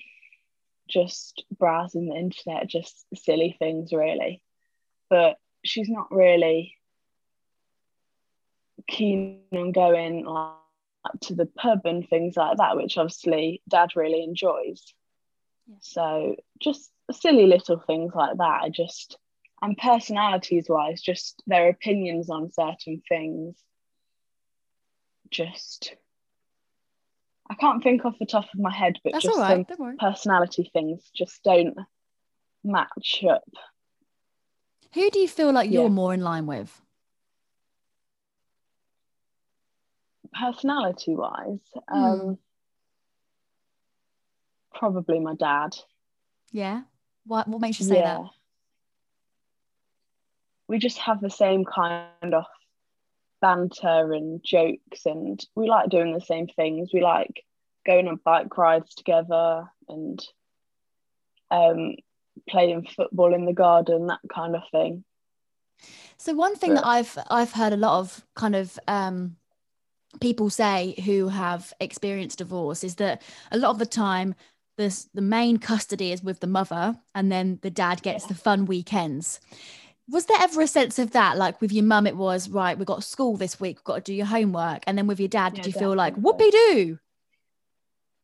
just 0.88 1.44
browsing 1.56 2.08
the 2.08 2.16
internet, 2.16 2.68
just 2.68 3.04
silly 3.14 3.56
things, 3.58 3.92
really. 3.92 4.42
But 5.08 5.36
she's 5.64 5.88
not 5.88 6.12
really 6.12 6.76
keen 8.88 9.42
on 9.52 9.72
going 9.72 10.24
like, 10.24 10.54
to 11.22 11.34
the 11.34 11.46
pub 11.46 11.80
and 11.84 12.08
things 12.08 12.36
like 12.36 12.58
that, 12.58 12.76
which 12.76 12.96
obviously 12.96 13.62
dad 13.68 13.90
really 13.96 14.22
enjoys. 14.22 14.94
Yeah. 15.66 15.76
So 15.80 16.36
just 16.60 16.90
silly 17.12 17.46
little 17.46 17.82
things 17.86 18.12
like 18.14 18.36
that. 18.36 18.60
I 18.62 18.68
just 18.68 19.18
and 19.62 19.76
personalities 19.76 20.66
wise, 20.68 21.02
just 21.02 21.42
their 21.46 21.68
opinions 21.68 22.30
on 22.30 22.50
certain 22.50 23.02
things. 23.08 23.56
Just 25.30 25.94
I 27.48 27.54
can't 27.54 27.82
think 27.82 28.04
off 28.04 28.18
the 28.18 28.26
top 28.26 28.44
of 28.44 28.60
my 28.60 28.72
head, 28.72 28.98
but 29.02 29.12
That's 29.12 29.24
just 29.24 29.38
right. 29.38 29.66
some 29.68 29.96
personality 29.98 30.70
things 30.72 31.10
just 31.14 31.42
don't 31.42 31.76
match 32.64 33.24
up. 33.28 33.44
Who 34.94 35.10
do 35.10 35.18
you 35.18 35.28
feel 35.28 35.52
like 35.52 35.70
you're 35.70 35.88
more 35.88 36.14
in 36.14 36.20
line 36.20 36.46
with? 36.46 36.80
personality 40.32 41.14
wise, 41.14 41.58
mm. 41.90 41.92
um, 41.92 42.38
probably 44.74 45.20
my 45.20 45.34
dad. 45.34 45.76
Yeah. 46.52 46.82
What 47.30 47.46
What 47.46 47.60
makes 47.60 47.78
you 47.78 47.86
say 47.86 48.00
yeah. 48.00 48.16
that? 48.16 48.30
We 50.66 50.78
just 50.78 50.98
have 50.98 51.20
the 51.20 51.30
same 51.30 51.64
kind 51.64 52.34
of 52.34 52.44
banter 53.40 54.12
and 54.12 54.42
jokes, 54.42 55.06
and 55.06 55.40
we 55.54 55.68
like 55.68 55.90
doing 55.90 56.12
the 56.12 56.20
same 56.20 56.48
things. 56.48 56.90
We 56.92 57.00
like 57.00 57.44
going 57.86 58.08
on 58.08 58.18
bike 58.24 58.58
rides 58.58 58.96
together 58.96 59.70
and 59.88 60.20
um, 61.52 61.94
playing 62.48 62.88
football 62.96 63.32
in 63.32 63.44
the 63.44 63.52
garden, 63.52 64.08
that 64.08 64.20
kind 64.34 64.56
of 64.56 64.62
thing. 64.72 65.04
So 66.16 66.34
one 66.34 66.56
thing 66.56 66.74
but, 66.74 66.80
that 66.80 66.86
I've 66.88 67.18
I've 67.30 67.52
heard 67.52 67.72
a 67.72 67.76
lot 67.76 68.00
of 68.00 68.26
kind 68.34 68.56
of 68.56 68.76
um, 68.88 69.36
people 70.20 70.50
say 70.50 70.96
who 71.04 71.28
have 71.28 71.72
experienced 71.78 72.38
divorce 72.38 72.82
is 72.82 72.96
that 72.96 73.22
a 73.52 73.58
lot 73.58 73.70
of 73.70 73.78
the 73.78 73.86
time 73.86 74.34
the, 74.76 75.06
the 75.14 75.20
main 75.20 75.58
custody 75.58 76.12
is 76.12 76.22
with 76.22 76.40
the 76.40 76.46
mother 76.46 76.96
and 77.14 77.30
then 77.30 77.58
the 77.62 77.70
dad 77.70 78.02
gets 78.02 78.26
the 78.26 78.34
fun 78.34 78.66
weekends. 78.66 79.40
Was 80.08 80.26
there 80.26 80.38
ever 80.40 80.62
a 80.62 80.66
sense 80.66 80.98
of 80.98 81.12
that? 81.12 81.36
Like 81.36 81.60
with 81.60 81.72
your 81.72 81.84
mum 81.84 82.06
it 82.06 82.16
was 82.16 82.48
right 82.48 82.76
we've 82.76 82.86
got 82.86 83.04
school 83.04 83.36
this 83.36 83.60
week 83.60 83.78
we've 83.78 83.84
got 83.84 83.96
to 83.96 84.12
do 84.12 84.14
your 84.14 84.26
homework 84.26 84.82
and 84.86 84.96
then 84.96 85.06
with 85.06 85.20
your 85.20 85.28
dad 85.28 85.54
did 85.54 85.66
you 85.66 85.72
definitely. 85.72 85.80
feel 85.80 85.96
like 85.96 86.16
whoopee 86.16 86.50
do 86.50 86.98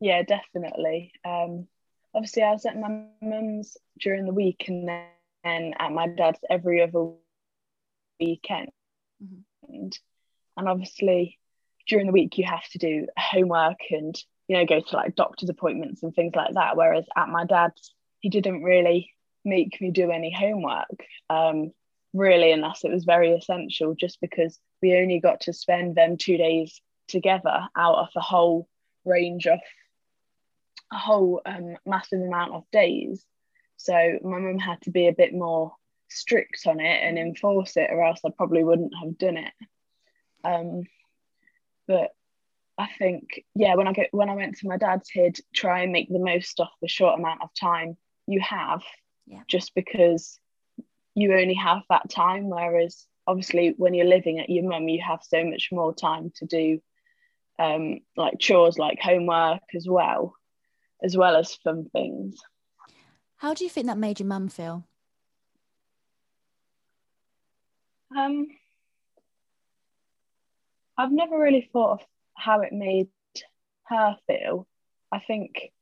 yeah 0.01 0.23
definitely. 0.23 1.13
Um 1.25 1.69
obviously 2.15 2.43
i 2.43 2.51
was 2.51 2.65
at 2.65 2.81
my 2.81 3.05
mum's 3.21 3.77
during 4.01 4.25
the 4.25 4.33
week 4.33 4.65
and 4.69 4.89
then 4.89 5.75
at 5.79 5.93
my 5.93 6.09
dad's 6.09 6.39
every 6.49 6.83
other 6.83 7.11
weekend. 8.19 8.71
Mm-hmm. 9.23 9.75
and, 9.75 9.99
and 10.57 10.69
obviously 10.69 11.39
during 11.87 12.07
the 12.07 12.13
week 12.13 12.37
you 12.39 12.45
have 12.45 12.69
to 12.71 12.79
do 12.79 13.07
homework 13.17 13.79
and 13.91 14.17
you 14.49 14.57
know 14.57 14.67
go 14.67 14.81
to 14.81 14.97
like 14.97 15.15
doctor's 15.15 15.51
appointments 15.51 16.03
and 16.03 16.15
things 16.15 16.35
like 16.35 16.55
that. 16.55 16.77
Whereas 16.77 17.05
at 17.17 17.29
my 17.29 17.45
dad's 17.45 17.95
he 18.21 18.31
didn't 18.31 18.63
really 18.63 19.11
make 19.45 19.81
me 19.81 19.91
do 19.91 20.11
any 20.11 20.33
homework 20.33 21.05
um, 21.31 21.73
really 22.13 22.51
unless 22.51 22.85
it 22.85 22.91
was 22.91 23.05
very 23.05 23.33
essential 23.33 23.95
just 23.95 24.21
because 24.21 24.59
we 24.83 24.97
only 24.97 25.21
got 25.21 25.43
to 25.43 25.53
spend 25.53 25.95
them 25.95 26.17
two 26.17 26.37
days 26.37 26.81
together 27.09 27.69
out 27.77 27.99
of 27.99 28.09
a 28.17 28.21
whole 28.21 28.69
range 29.05 29.47
of 29.47 29.61
a 30.93 30.99
whole 30.99 31.41
um, 31.47 31.77
massive 31.85 32.21
amount 32.21 32.53
of 32.53 32.65
days. 32.73 33.25
So 33.77 34.19
my 34.23 34.39
mum 34.39 34.59
had 34.59 34.81
to 34.83 34.91
be 34.91 35.09
a 35.09 35.13
bit 35.13 35.33
more 35.33 35.73
strict 36.09 36.67
on 36.67 36.81
it 36.81 37.03
and 37.03 37.19
enforce 37.19 37.77
it 37.77 37.91
or 37.91 38.03
else 38.05 38.21
I 38.25 38.31
probably 38.37 38.65
wouldn't 38.65 38.95
have 39.03 39.19
done 39.19 39.37
it. 39.37 39.53
Um, 40.45 40.83
but 41.87 42.11
I 42.79 42.89
think 42.99 43.45
yeah, 43.55 43.75
when 43.75 43.89
I 43.89 43.93
get 43.93 44.09
when 44.13 44.29
I 44.29 44.35
went 44.35 44.59
to 44.59 44.69
my 44.69 44.77
dad's, 44.77 45.09
he'd 45.11 45.39
try 45.55 45.83
and 45.83 45.93
make 45.93 46.09
the 46.09 46.19
most 46.19 46.61
of 46.61 46.69
the 46.83 46.89
short 46.89 47.19
amount 47.19 47.43
of 47.43 47.51
time 47.59 47.97
you 48.27 48.41
have, 48.41 48.83
yeah. 49.27 49.43
just 49.49 49.75
because 49.75 50.39
you 51.15 51.33
only 51.35 51.55
have 51.55 51.83
that 51.89 52.11
time. 52.11 52.51
Whereas 52.51 53.07
obviously 53.27 53.75
when 53.77 53.95
you're 53.95 54.07
living 54.07 54.39
at 54.39 54.51
your 54.51 54.69
mum, 54.69 54.89
you 54.89 55.03
have 55.03 55.21
so 55.23 55.45
much 55.45 55.69
more 55.73 55.95
time 55.95 56.33
to 56.37 56.47
do 56.47 56.81
um, 57.59 58.01
like 58.17 58.39
chores 58.39 58.79
like 58.79 59.01
homework 59.01 59.63
as 59.75 59.87
well, 59.89 60.35
as 61.03 61.17
well 61.17 61.37
as 61.37 61.55
fun 61.55 61.89
things. 61.93 62.37
How 63.37 63.55
do 63.55 63.65
you 63.65 63.71
think 63.71 63.87
that 63.87 63.99
made 63.99 64.21
your 64.21 64.29
mum 64.29 64.49
feel? 64.49 64.85
Um, 68.17 68.49
I've 70.97 71.13
never 71.13 71.39
really 71.39 71.69
thought 71.73 71.93
of 71.93 72.01
how 72.37 72.61
it 72.61 72.73
made 72.73 73.09
her 73.85 74.17
feel. 74.27 74.67
I 75.11 75.21
think 75.21 75.73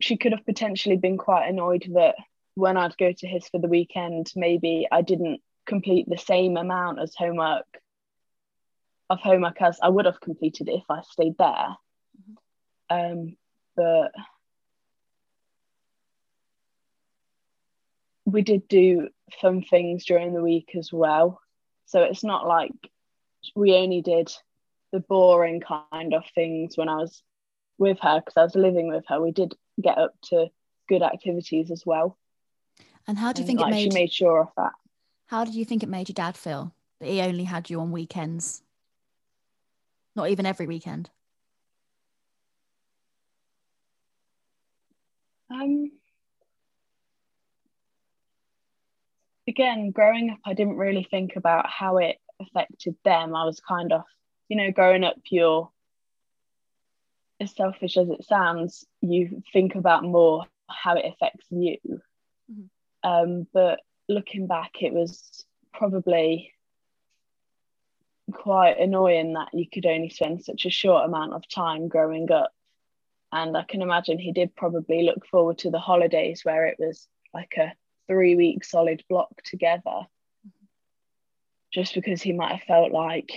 she 0.00 0.16
could 0.16 0.32
have 0.32 0.44
potentially 0.44 0.96
been 0.96 1.16
quite 1.16 1.48
annoyed 1.48 1.90
that 1.94 2.16
when 2.54 2.76
I'd 2.76 2.96
go 2.96 3.12
to 3.12 3.26
his 3.26 3.48
for 3.48 3.60
the 3.60 3.68
weekend, 3.68 4.32
maybe 4.36 4.86
I 4.90 5.02
didn't 5.02 5.40
complete 5.66 6.06
the 6.08 6.18
same 6.18 6.56
amount 6.56 7.00
as 7.00 7.14
homework 7.16 7.66
of 9.08 9.20
homework 9.20 9.60
as 9.62 9.78
I 9.82 9.88
would 9.88 10.06
have 10.06 10.20
completed 10.20 10.68
if 10.68 10.82
I 10.90 11.02
stayed 11.02 11.36
there. 11.38 11.76
Um, 12.90 13.36
but 13.76 14.12
we 18.24 18.42
did 18.42 18.66
do 18.68 19.08
fun 19.40 19.62
things 19.62 20.04
during 20.04 20.34
the 20.34 20.42
week 20.42 20.70
as 20.76 20.92
well. 20.92 21.40
So 21.86 22.02
it's 22.02 22.24
not 22.24 22.46
like 22.46 22.72
we 23.54 23.74
only 23.74 24.02
did 24.02 24.32
the 24.96 25.00
boring 25.00 25.60
kind 25.60 26.14
of 26.14 26.24
things 26.34 26.78
when 26.78 26.88
I 26.88 26.96
was 26.96 27.22
with 27.76 27.98
her 28.00 28.20
because 28.20 28.38
I 28.38 28.44
was 28.44 28.54
living 28.54 28.88
with 28.88 29.04
her. 29.08 29.20
We 29.20 29.30
did 29.30 29.54
get 29.82 29.98
up 29.98 30.14
to 30.30 30.48
good 30.88 31.02
activities 31.02 31.70
as 31.70 31.84
well. 31.84 32.16
And 33.06 33.18
how 33.18 33.34
do 33.34 33.42
you 33.42 33.42
and, 33.42 33.46
think 33.46 33.60
like, 33.60 33.72
it 33.72 33.74
made? 33.74 33.92
She 33.92 33.98
made 33.98 34.12
sure 34.12 34.40
of 34.40 34.48
that. 34.56 34.72
How 35.26 35.44
did 35.44 35.54
you 35.54 35.66
think 35.66 35.82
it 35.82 35.90
made 35.90 36.08
your 36.08 36.14
dad 36.14 36.34
feel 36.34 36.72
that 37.00 37.08
he 37.10 37.20
only 37.20 37.44
had 37.44 37.68
you 37.68 37.78
on 37.80 37.92
weekends? 37.92 38.62
Not 40.14 40.30
even 40.30 40.46
every 40.46 40.66
weekend. 40.66 41.10
Um. 45.50 45.90
Again, 49.46 49.90
growing 49.90 50.30
up, 50.30 50.38
I 50.46 50.54
didn't 50.54 50.78
really 50.78 51.06
think 51.10 51.36
about 51.36 51.68
how 51.68 51.98
it 51.98 52.16
affected 52.40 52.96
them. 53.04 53.36
I 53.36 53.44
was 53.44 53.60
kind 53.60 53.92
of 53.92 54.02
you 54.48 54.56
know, 54.56 54.70
growing 54.70 55.04
up, 55.04 55.16
you're 55.30 55.70
as 57.40 57.54
selfish 57.54 57.96
as 57.96 58.08
it 58.08 58.24
sounds, 58.24 58.86
you 59.00 59.42
think 59.52 59.74
about 59.74 60.04
more 60.04 60.46
how 60.68 60.96
it 60.96 61.04
affects 61.06 61.46
you. 61.50 61.76
Mm-hmm. 62.50 63.08
Um, 63.08 63.46
but 63.52 63.80
looking 64.08 64.46
back, 64.46 64.82
it 64.82 64.92
was 64.92 65.44
probably 65.72 66.52
quite 68.32 68.78
annoying 68.78 69.34
that 69.34 69.48
you 69.52 69.66
could 69.72 69.86
only 69.86 70.08
spend 70.08 70.44
such 70.44 70.64
a 70.66 70.70
short 70.70 71.04
amount 71.04 71.32
of 71.32 71.48
time 71.48 71.88
growing 71.88 72.30
up. 72.32 72.52
And 73.32 73.56
I 73.56 73.64
can 73.64 73.82
imagine 73.82 74.18
he 74.18 74.32
did 74.32 74.56
probably 74.56 75.02
look 75.02 75.26
forward 75.26 75.58
to 75.58 75.70
the 75.70 75.78
holidays 75.78 76.40
where 76.44 76.66
it 76.66 76.76
was 76.78 77.06
like 77.34 77.54
a 77.58 77.72
three 78.08 78.36
week 78.36 78.64
solid 78.64 79.04
block 79.08 79.42
together, 79.44 80.06
just 81.72 81.94
because 81.94 82.22
he 82.22 82.32
might 82.32 82.52
have 82.52 82.62
felt 82.62 82.92
like 82.92 83.30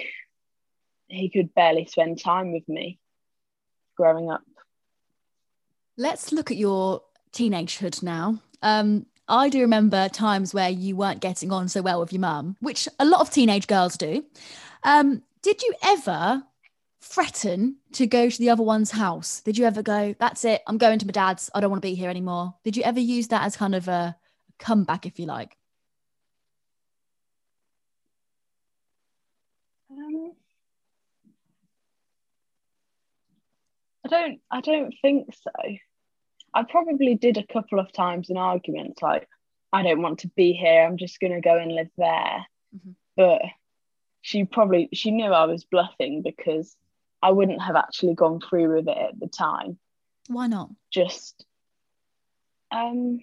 he 1.10 1.30
could 1.30 1.54
barely 1.54 1.86
spend 1.86 2.22
time 2.22 2.52
with 2.52 2.67
me 2.69 3.00
growing 3.98 4.30
up. 4.30 4.41
Let's 5.98 6.32
look 6.32 6.52
at 6.52 6.58
your 6.58 7.02
teenagehood 7.34 8.02
now. 8.02 8.39
Um, 8.62 9.06
I 9.28 9.50
do 9.50 9.62
remember 9.62 10.10
times 10.10 10.54
where 10.54 10.69
you 10.69 10.95
weren't 10.95 11.19
getting 11.19 11.52
on 11.52 11.67
so 11.67 11.82
well 11.82 12.00
with 12.00 12.13
your 12.13 12.22
mum, 12.22 12.56
which 12.62 12.88
a 13.00 13.06
lot 13.06 13.22
of 13.22 13.30
teenage 13.30 13.67
girls 13.67 13.98
do. 13.98 14.24
Um, 14.84 15.24
did 15.41 15.62
you 15.62 15.74
ever 15.84 16.43
threaten 17.02 17.78
to 17.93 18.08
go 18.08 18.30
to 18.30 18.38
the 18.38 18.50
other 18.50 18.63
one's 18.63 18.91
house? 18.91 19.41
Did 19.41 19.58
you 19.58 19.65
ever 19.65 19.82
go, 19.84 20.15
that's 20.19 20.45
it, 20.45 20.62
I'm 20.67 20.78
going 20.78 21.00
to 21.00 21.06
my 21.06 21.12
dad's, 21.12 21.50
I 21.54 21.60
don't 21.60 21.69
want 21.69 21.82
to 21.82 21.88
be 21.88 21.95
here 21.95 22.10
anymore? 22.10 22.56
Did 22.63 22.78
you 22.78 22.84
ever 22.84 23.00
use 23.00 23.28
that 23.28 23.43
as 23.43 23.56
kind 23.56 23.76
of 23.76 23.88
a 23.88 24.15
comeback, 24.58 25.06
if 25.06 25.19
you 25.19 25.26
like? 25.26 25.56
Um, 29.91 30.34
I 33.99 33.99
don't 34.10 34.41
I 34.52 34.62
don't 34.62 34.93
think 35.02 35.34
so. 35.34 35.52
I 36.54 36.63
probably 36.63 37.15
did 37.15 37.38
a 37.38 37.54
couple 37.54 37.80
of 37.80 37.91
times 37.91 38.30
in 38.30 38.38
arguments 38.38 39.02
like 39.02 39.28
I 39.72 39.84
don't 39.84 40.02
want 40.02 40.19
to 40.19 40.32
be 40.36 40.54
here, 40.54 40.84
I'm 40.84 40.98
just 40.98 41.19
gonna 41.19 41.41
go 41.41 41.58
and 41.58 41.74
live 41.74 41.91
there. 41.98 42.45
Mm-hmm. 42.76 42.91
But 43.15 43.41
she 44.22 44.45
probably 44.45 44.89
she 44.93 45.12
knew 45.12 45.32
I 45.32 45.45
was 45.45 45.63
bluffing 45.63 46.22
because 46.22 46.76
I 47.22 47.32
wouldn't 47.32 47.62
have 47.62 47.76
actually 47.76 48.15
gone 48.15 48.39
through 48.39 48.76
with 48.76 48.88
it 48.88 48.98
at 48.98 49.19
the 49.19 49.28
time. 49.28 49.78
Why 50.28 50.48
not? 50.48 50.69
Just 50.91 51.45
um 52.72 53.19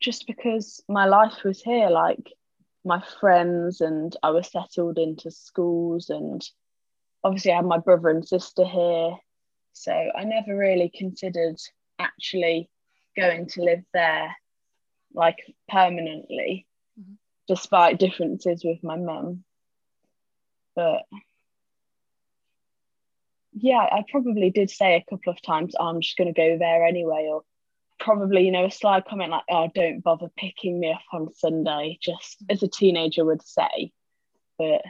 just 0.00 0.26
because 0.26 0.82
my 0.88 1.06
life 1.06 1.44
was 1.44 1.62
here, 1.62 1.88
like 1.88 2.32
my 2.84 3.02
friends 3.20 3.80
and 3.80 4.14
I 4.22 4.30
was 4.30 4.50
settled 4.50 4.98
into 4.98 5.30
schools 5.30 6.10
and 6.10 6.42
obviously 7.22 7.52
I 7.52 7.56
had 7.56 7.64
my 7.64 7.78
brother 7.78 8.08
and 8.08 8.26
sister 8.26 8.64
here. 8.64 9.16
So 9.72 9.92
I 9.92 10.24
never 10.24 10.56
really 10.56 10.90
considered 10.94 11.56
actually 11.98 12.68
going 13.16 13.46
to 13.46 13.62
live 13.62 13.82
there 13.92 14.34
like 15.14 15.38
permanently, 15.68 16.66
mm-hmm. 16.98 17.14
despite 17.48 17.98
differences 17.98 18.62
with 18.64 18.82
my 18.82 18.96
mum. 18.96 19.44
But 20.74 21.02
yeah, 23.52 23.86
I 23.90 24.04
probably 24.10 24.50
did 24.50 24.70
say 24.70 24.96
a 24.96 25.04
couple 25.10 25.32
of 25.32 25.42
times, 25.42 25.74
oh, 25.78 25.86
I'm 25.86 26.00
just 26.00 26.16
going 26.16 26.32
to 26.32 26.40
go 26.40 26.56
there 26.58 26.86
anyway, 26.86 27.28
or 27.30 27.42
probably, 28.00 28.44
you 28.44 28.50
know, 28.50 28.64
a 28.64 28.70
sly 28.70 29.02
comment 29.02 29.30
like, 29.30 29.44
oh, 29.50 29.70
don't 29.74 30.02
bother 30.02 30.28
picking 30.36 30.80
me 30.80 30.92
up 30.92 31.02
on 31.12 31.34
Sunday, 31.34 31.98
just 32.00 32.38
as 32.48 32.62
a 32.62 32.68
teenager 32.68 33.24
would 33.24 33.46
say. 33.46 33.92
But 34.58 34.82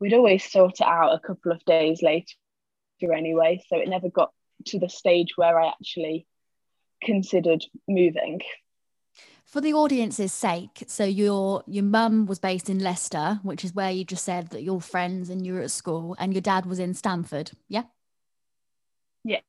we'd 0.00 0.14
always 0.14 0.50
sort 0.50 0.80
it 0.80 0.86
out 0.86 1.14
a 1.14 1.20
couple 1.20 1.52
of 1.52 1.64
days 1.64 2.02
later 2.02 2.34
anyway. 3.02 3.62
So 3.68 3.78
it 3.78 3.88
never 3.88 4.08
got 4.08 4.32
to 4.66 4.78
the 4.78 4.88
stage 4.88 5.36
where 5.36 5.58
I 5.58 5.68
actually 5.68 6.26
considered 7.02 7.64
moving. 7.86 8.40
For 9.44 9.60
the 9.62 9.72
audience's 9.72 10.32
sake, 10.32 10.84
so 10.88 11.04
your 11.04 11.62
your 11.66 11.84
mum 11.84 12.26
was 12.26 12.38
based 12.38 12.68
in 12.68 12.80
Leicester, 12.80 13.40
which 13.42 13.64
is 13.64 13.74
where 13.74 13.90
you 13.90 14.04
just 14.04 14.24
said 14.24 14.50
that 14.50 14.62
your 14.62 14.80
friends 14.80 15.30
and 15.30 15.46
you 15.46 15.54
were 15.54 15.62
at 15.62 15.70
school, 15.70 16.14
and 16.18 16.34
your 16.34 16.42
dad 16.42 16.66
was 16.66 16.78
in 16.78 16.92
Stamford. 16.92 17.52
Yeah. 17.66 17.84
Yeah. 19.24 19.40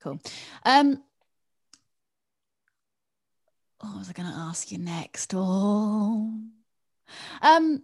Cool. 0.00 0.18
Um, 0.64 1.02
what 3.80 3.98
was 3.98 4.08
I 4.08 4.12
going 4.14 4.30
to 4.30 4.38
ask 4.38 4.72
you 4.72 4.78
next? 4.78 5.32
Oh, 5.34 6.32
um, 7.42 7.82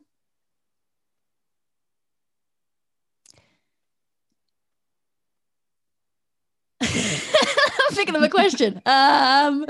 Thinking 7.91 8.17
of 8.17 8.23
a 8.23 8.29
question. 8.29 8.81
Um, 8.87 9.67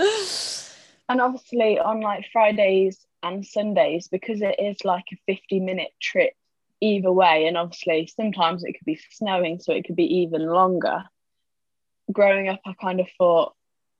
and 1.08 1.20
obviously 1.20 1.78
on 1.78 2.00
like 2.00 2.26
Fridays 2.32 3.04
and 3.22 3.44
Sundays, 3.44 4.08
because 4.08 4.42
it 4.42 4.56
is 4.58 4.84
like 4.84 5.04
a 5.12 5.32
50 5.32 5.60
minute 5.60 5.90
trip 6.00 6.34
either 6.80 7.12
way, 7.12 7.46
and 7.46 7.56
obviously 7.56 8.06
sometimes 8.14 8.62
it 8.62 8.72
could 8.72 8.86
be 8.86 9.00
snowing, 9.10 9.58
so 9.58 9.72
it 9.72 9.84
could 9.84 9.96
be 9.96 10.18
even 10.20 10.46
longer. 10.46 11.04
Growing 12.12 12.48
up, 12.48 12.60
I 12.66 12.74
kind 12.74 13.00
of 13.00 13.08
thought, 13.18 13.54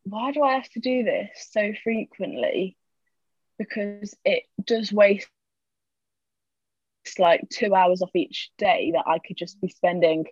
why 0.05 0.33
do 0.33 0.43
I 0.43 0.55
have 0.55 0.69
to 0.71 0.81
do 0.81 1.03
this 1.03 1.49
so 1.51 1.73
frequently? 1.83 2.77
Because 3.59 4.15
it 4.25 4.45
does 4.65 4.93
waste 4.93 5.29
like 7.19 7.49
two 7.51 7.75
hours 7.75 8.03
off 8.03 8.15
each 8.15 8.51
day 8.59 8.93
that 8.95 9.05
I 9.07 9.19
could 9.19 9.37
just 9.37 9.61
be 9.61 9.69
spending, 9.69 10.27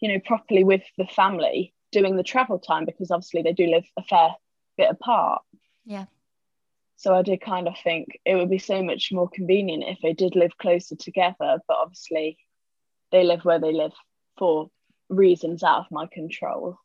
you 0.00 0.08
know, 0.08 0.20
properly 0.24 0.64
with 0.64 0.82
the 0.98 1.06
family 1.06 1.74
doing 1.94 2.16
the 2.16 2.22
travel 2.22 2.58
time 2.58 2.84
because 2.84 3.10
obviously 3.10 3.42
they 3.42 3.52
do 3.52 3.66
live 3.66 3.84
a 3.96 4.02
fair 4.02 4.30
bit 4.76 4.90
apart. 4.90 5.42
Yeah. 5.86 6.06
So 6.96 7.14
I 7.14 7.22
did 7.22 7.40
kind 7.40 7.68
of 7.68 7.74
think 7.82 8.18
it 8.24 8.34
would 8.34 8.50
be 8.50 8.58
so 8.58 8.82
much 8.82 9.10
more 9.12 9.28
convenient 9.28 9.84
if 9.86 9.98
they 10.02 10.12
did 10.12 10.36
live 10.36 10.56
closer 10.58 10.96
together, 10.96 11.58
but 11.68 11.76
obviously 11.76 12.38
they 13.12 13.24
live 13.24 13.44
where 13.44 13.60
they 13.60 13.72
live 13.72 13.92
for 14.38 14.70
reasons 15.08 15.62
out 15.62 15.80
of 15.80 15.86
my 15.90 16.06
control. 16.06 16.78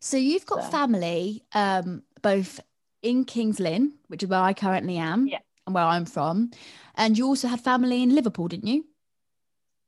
So 0.00 0.16
you've 0.16 0.46
got 0.46 0.64
so. 0.64 0.70
family 0.70 1.44
um, 1.52 2.02
both 2.22 2.60
in 3.02 3.24
Kings 3.24 3.60
Lynn, 3.60 3.94
which 4.08 4.22
is 4.22 4.28
where 4.28 4.40
I 4.40 4.54
currently 4.54 4.96
am, 4.96 5.26
yeah. 5.26 5.38
and 5.66 5.74
where 5.74 5.84
I'm 5.84 6.04
from, 6.06 6.50
and 6.94 7.18
you 7.18 7.26
also 7.26 7.48
had 7.48 7.60
family 7.60 8.02
in 8.02 8.14
Liverpool, 8.14 8.48
didn't 8.48 8.68
you? 8.68 8.84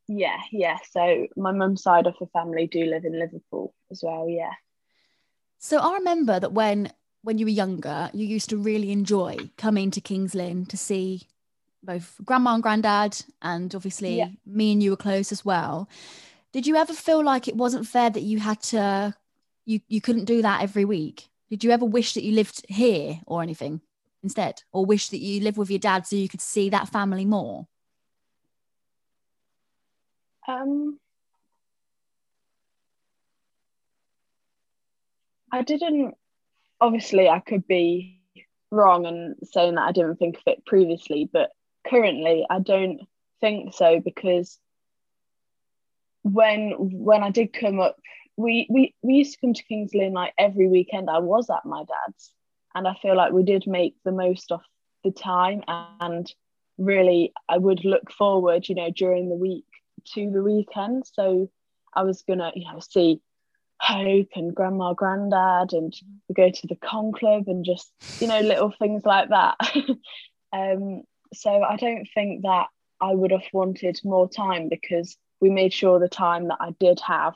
Yeah, 0.09 0.39
yeah. 0.53 0.79
So 0.91 1.27
my 1.37 1.53
mum's 1.53 1.83
side 1.83 2.07
of 2.07 2.15
the 2.21 2.27
family 2.27 2.67
do 2.67 2.85
live 2.85 3.05
in 3.05 3.19
Liverpool 3.19 3.75
as 3.91 4.03
well. 4.03 4.29
Yeah. 4.29 4.53
So 5.59 5.79
I 5.79 5.95
remember 5.95 6.39
that 6.41 6.53
when 6.53 6.93
when 7.23 7.39
you 7.39 7.47
were 7.47 7.51
younger, 7.51 8.11
you 8.13 8.27
used 8.27 8.51
to 8.51 8.57
really 8.59 8.93
enjoy 8.93 9.39
coming 9.57 9.91
to 9.93 10.01
Kings 10.01 10.35
Lynn 10.35 10.67
to 10.67 10.77
see 10.77 11.23
both 11.83 12.17
grandma 12.25 12.55
and 12.55 12.63
granddad, 12.63 13.25
and 13.41 13.75
obviously 13.75 14.19
yeah. 14.19 14.29
me 14.45 14.73
and 14.73 14.83
you 14.83 14.91
were 14.91 14.97
close 14.97 15.33
as 15.33 15.45
well. 15.45 15.89
Did 16.53 16.67
you 16.67 16.77
ever 16.77 16.93
feel 16.93 17.25
like 17.25 17.49
it 17.49 17.57
wasn't 17.57 17.87
fair 17.87 18.11
that 18.11 18.23
you 18.23 18.41
had 18.41 18.61
to 18.65 19.15
you 19.65 19.81
you 19.89 20.01
couldn't 20.01 20.27
do 20.27 20.43
that 20.43 20.63
every 20.63 20.85
week? 20.85 21.29
Did 21.49 21.65
you 21.65 21.71
ever 21.71 21.85
wish 21.85 22.15
that 22.15 22.25
you 22.25 22.33
lived 22.33 22.65
here 22.69 23.21
or 23.27 23.43
anything 23.43 23.81
instead, 24.23 24.63
or 24.73 24.85
wish 24.85 25.09
that 25.09 25.19
you 25.21 25.41
lived 25.41 25.57
with 25.57 25.71
your 25.71 25.79
dad 25.79 26.07
so 26.07 26.17
you 26.17 26.29
could 26.29 26.41
see 26.43 26.69
that 26.71 26.89
family 26.89 27.25
more? 27.25 27.67
Um, 30.47 30.99
I 35.53 35.63
didn't. 35.63 36.15
Obviously, 36.81 37.29
I 37.29 37.41
could 37.41 37.67
be 37.67 38.21
wrong 38.71 39.07
and 39.07 39.37
saying 39.45 39.77
that 39.77 39.89
I 39.89 39.93
didn't 39.93 40.17
think 40.17 40.37
of 40.37 40.43
it 40.47 40.67
previously, 40.67 41.29
but 41.33 41.51
currently, 41.87 42.47
I 42.49 42.59
don't 42.59 43.01
think 43.41 43.73
so 43.75 44.01
because 44.01 44.59
when 46.23 46.73
when 46.79 47.23
I 47.23 47.31
did 47.31 47.53
come 47.53 47.81
up 47.81 47.97
we 48.37 48.67
we 48.69 48.95
we 49.03 49.15
used 49.15 49.35
to 49.35 49.41
come 49.41 49.55
to 49.55 49.63
Kings 49.65 49.93
Lynn 49.95 50.13
like 50.13 50.33
every 50.39 50.69
weekend. 50.69 51.09
I 51.09 51.19
was 51.19 51.49
at 51.51 51.65
my 51.65 51.85
dad's, 51.85 52.33
and 52.75 52.87
I 52.87 52.95
feel 53.01 53.17
like 53.17 53.33
we 53.33 53.45
did 53.45 53.67
make 53.67 53.95
the 54.05 54.13
most 54.13 54.51
of 54.51 54.61
the 55.05 55.13
time. 55.13 55.63
And 55.69 56.31
really, 56.79 57.33
I 57.49 57.59
would 57.59 57.85
look 57.85 58.11
forward, 58.11 58.69
you 58.69 58.75
know, 58.75 58.91
during 58.91 59.29
the 59.29 59.37
week 59.37 59.67
to 60.15 60.31
the 60.31 60.43
weekend. 60.43 61.05
So 61.13 61.51
I 61.95 62.03
was 62.03 62.23
gonna, 62.23 62.53
you 62.55 62.65
know, 62.65 62.81
see 62.81 63.21
Hope 63.81 64.29
and 64.35 64.55
Grandma, 64.55 64.95
Granddad, 64.95 65.73
and 65.73 65.95
go 66.35 66.51
to 66.51 66.67
the 66.67 66.77
con 66.77 67.13
club 67.13 67.45
and 67.47 67.65
just, 67.65 67.93
you 68.21 68.29
know, 68.29 68.41
little 68.41 68.73
things 68.79 69.05
like 69.05 69.31
that. 69.31 69.57
um, 70.53 71.03
so 71.33 71.63
I 71.63 71.77
don't 71.77 72.09
think 72.15 72.43
that 72.43 72.67
I 73.01 73.15
would 73.15 73.33
have 73.33 73.47
wanted 73.53 74.01
more 74.05 74.29
time 74.29 74.69
because 74.69 75.17
we 75.41 75.51
made 75.51 75.73
sure 75.73 75.99
the 75.99 76.09
time 76.09 76.49
that 76.49 76.59
I 76.61 76.75
did 76.79 77.01
have 77.01 77.35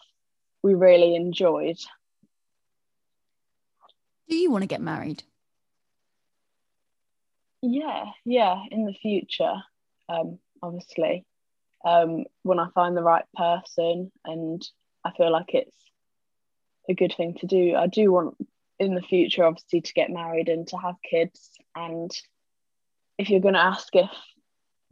we 0.63 0.75
really 0.75 1.15
enjoyed. 1.15 1.79
Do 4.29 4.37
you 4.37 4.51
want 4.51 4.63
to 4.63 4.69
get 4.69 4.81
married? 4.81 5.23
Yeah, 7.63 8.05
yeah, 8.25 8.63
in 8.71 8.85
the 8.85 8.93
future, 8.93 9.55
um, 10.09 10.39
obviously. 10.63 11.25
Um, 11.85 12.25
when 12.43 12.59
I 12.59 12.69
find 12.75 12.97
the 12.97 13.03
right 13.03 13.25
person 13.35 14.11
and 14.25 14.67
I 15.05 15.13
feel 15.13 15.31
like 15.31 15.55
it's 15.55 15.77
a 16.89 16.95
good 16.95 17.15
thing 17.17 17.35
to 17.35 17.47
do. 17.47 17.77
I 17.77 17.87
do 17.87 18.11
want 18.11 18.37
in 18.79 18.95
the 18.95 19.03
future, 19.03 19.45
obviously, 19.45 19.81
to 19.81 19.93
get 19.93 20.11
married 20.11 20.49
and 20.49 20.67
to 20.69 20.77
have 20.77 20.97
kids. 21.09 21.51
And 21.75 22.11
if 23.19 23.31
you're 23.31 23.41
going 23.41 23.55
to 23.55 23.61
ask 23.61 23.95
if 23.95 24.11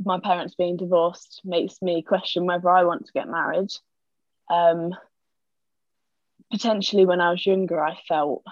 my 0.05 0.21
parents 0.21 0.55
being 0.55 0.77
divorced 0.77 1.41
makes 1.45 1.81
me 1.81 2.03
question 2.03 2.47
whether 2.47 2.69
I 2.69 2.85
want 2.85 3.07
to 3.07 3.13
get 3.13 3.29
married, 3.29 3.71
um, 4.51 4.95
potentially 6.51 7.07
when 7.07 7.21
I 7.21 7.31
was 7.31 7.47
younger, 7.47 7.83
I 7.83 7.99
felt, 8.09 8.45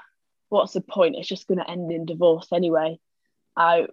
what's 0.48 0.72
the 0.72 0.80
point? 0.80 1.16
It's 1.16 1.28
just 1.28 1.46
going 1.46 1.58
to 1.58 1.70
end 1.70 1.92
in 1.92 2.06
divorce 2.06 2.48
anyway. 2.52 2.98
I 3.56 3.86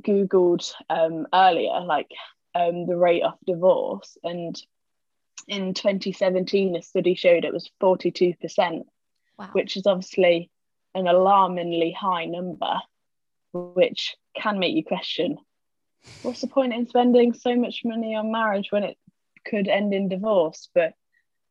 googled 0.00 0.72
um, 0.88 1.26
earlier, 1.32 1.80
like 1.80 2.10
um, 2.56 2.86
the 2.86 2.96
rate 2.96 3.22
of 3.22 3.34
divorce, 3.46 4.16
and 4.22 4.60
in 5.48 5.74
2017, 5.74 6.76
a 6.76 6.82
study 6.82 7.14
showed 7.14 7.44
it 7.44 7.52
was 7.52 7.70
42%, 7.82 8.82
wow. 9.38 9.48
which 9.52 9.76
is 9.76 9.86
obviously 9.86 10.50
an 10.94 11.06
alarmingly 11.06 11.92
high 11.92 12.24
number, 12.24 12.80
which 13.52 14.16
can 14.34 14.58
make 14.58 14.74
you 14.74 14.84
question 14.84 15.38
what's 16.22 16.40
the 16.40 16.46
point 16.46 16.72
in 16.72 16.86
spending 16.86 17.32
so 17.32 17.54
much 17.56 17.82
money 17.84 18.14
on 18.14 18.30
marriage 18.30 18.68
when 18.70 18.84
it 18.84 18.96
could 19.44 19.68
end 19.68 19.94
in 19.94 20.08
divorce? 20.08 20.68
But 20.74 20.92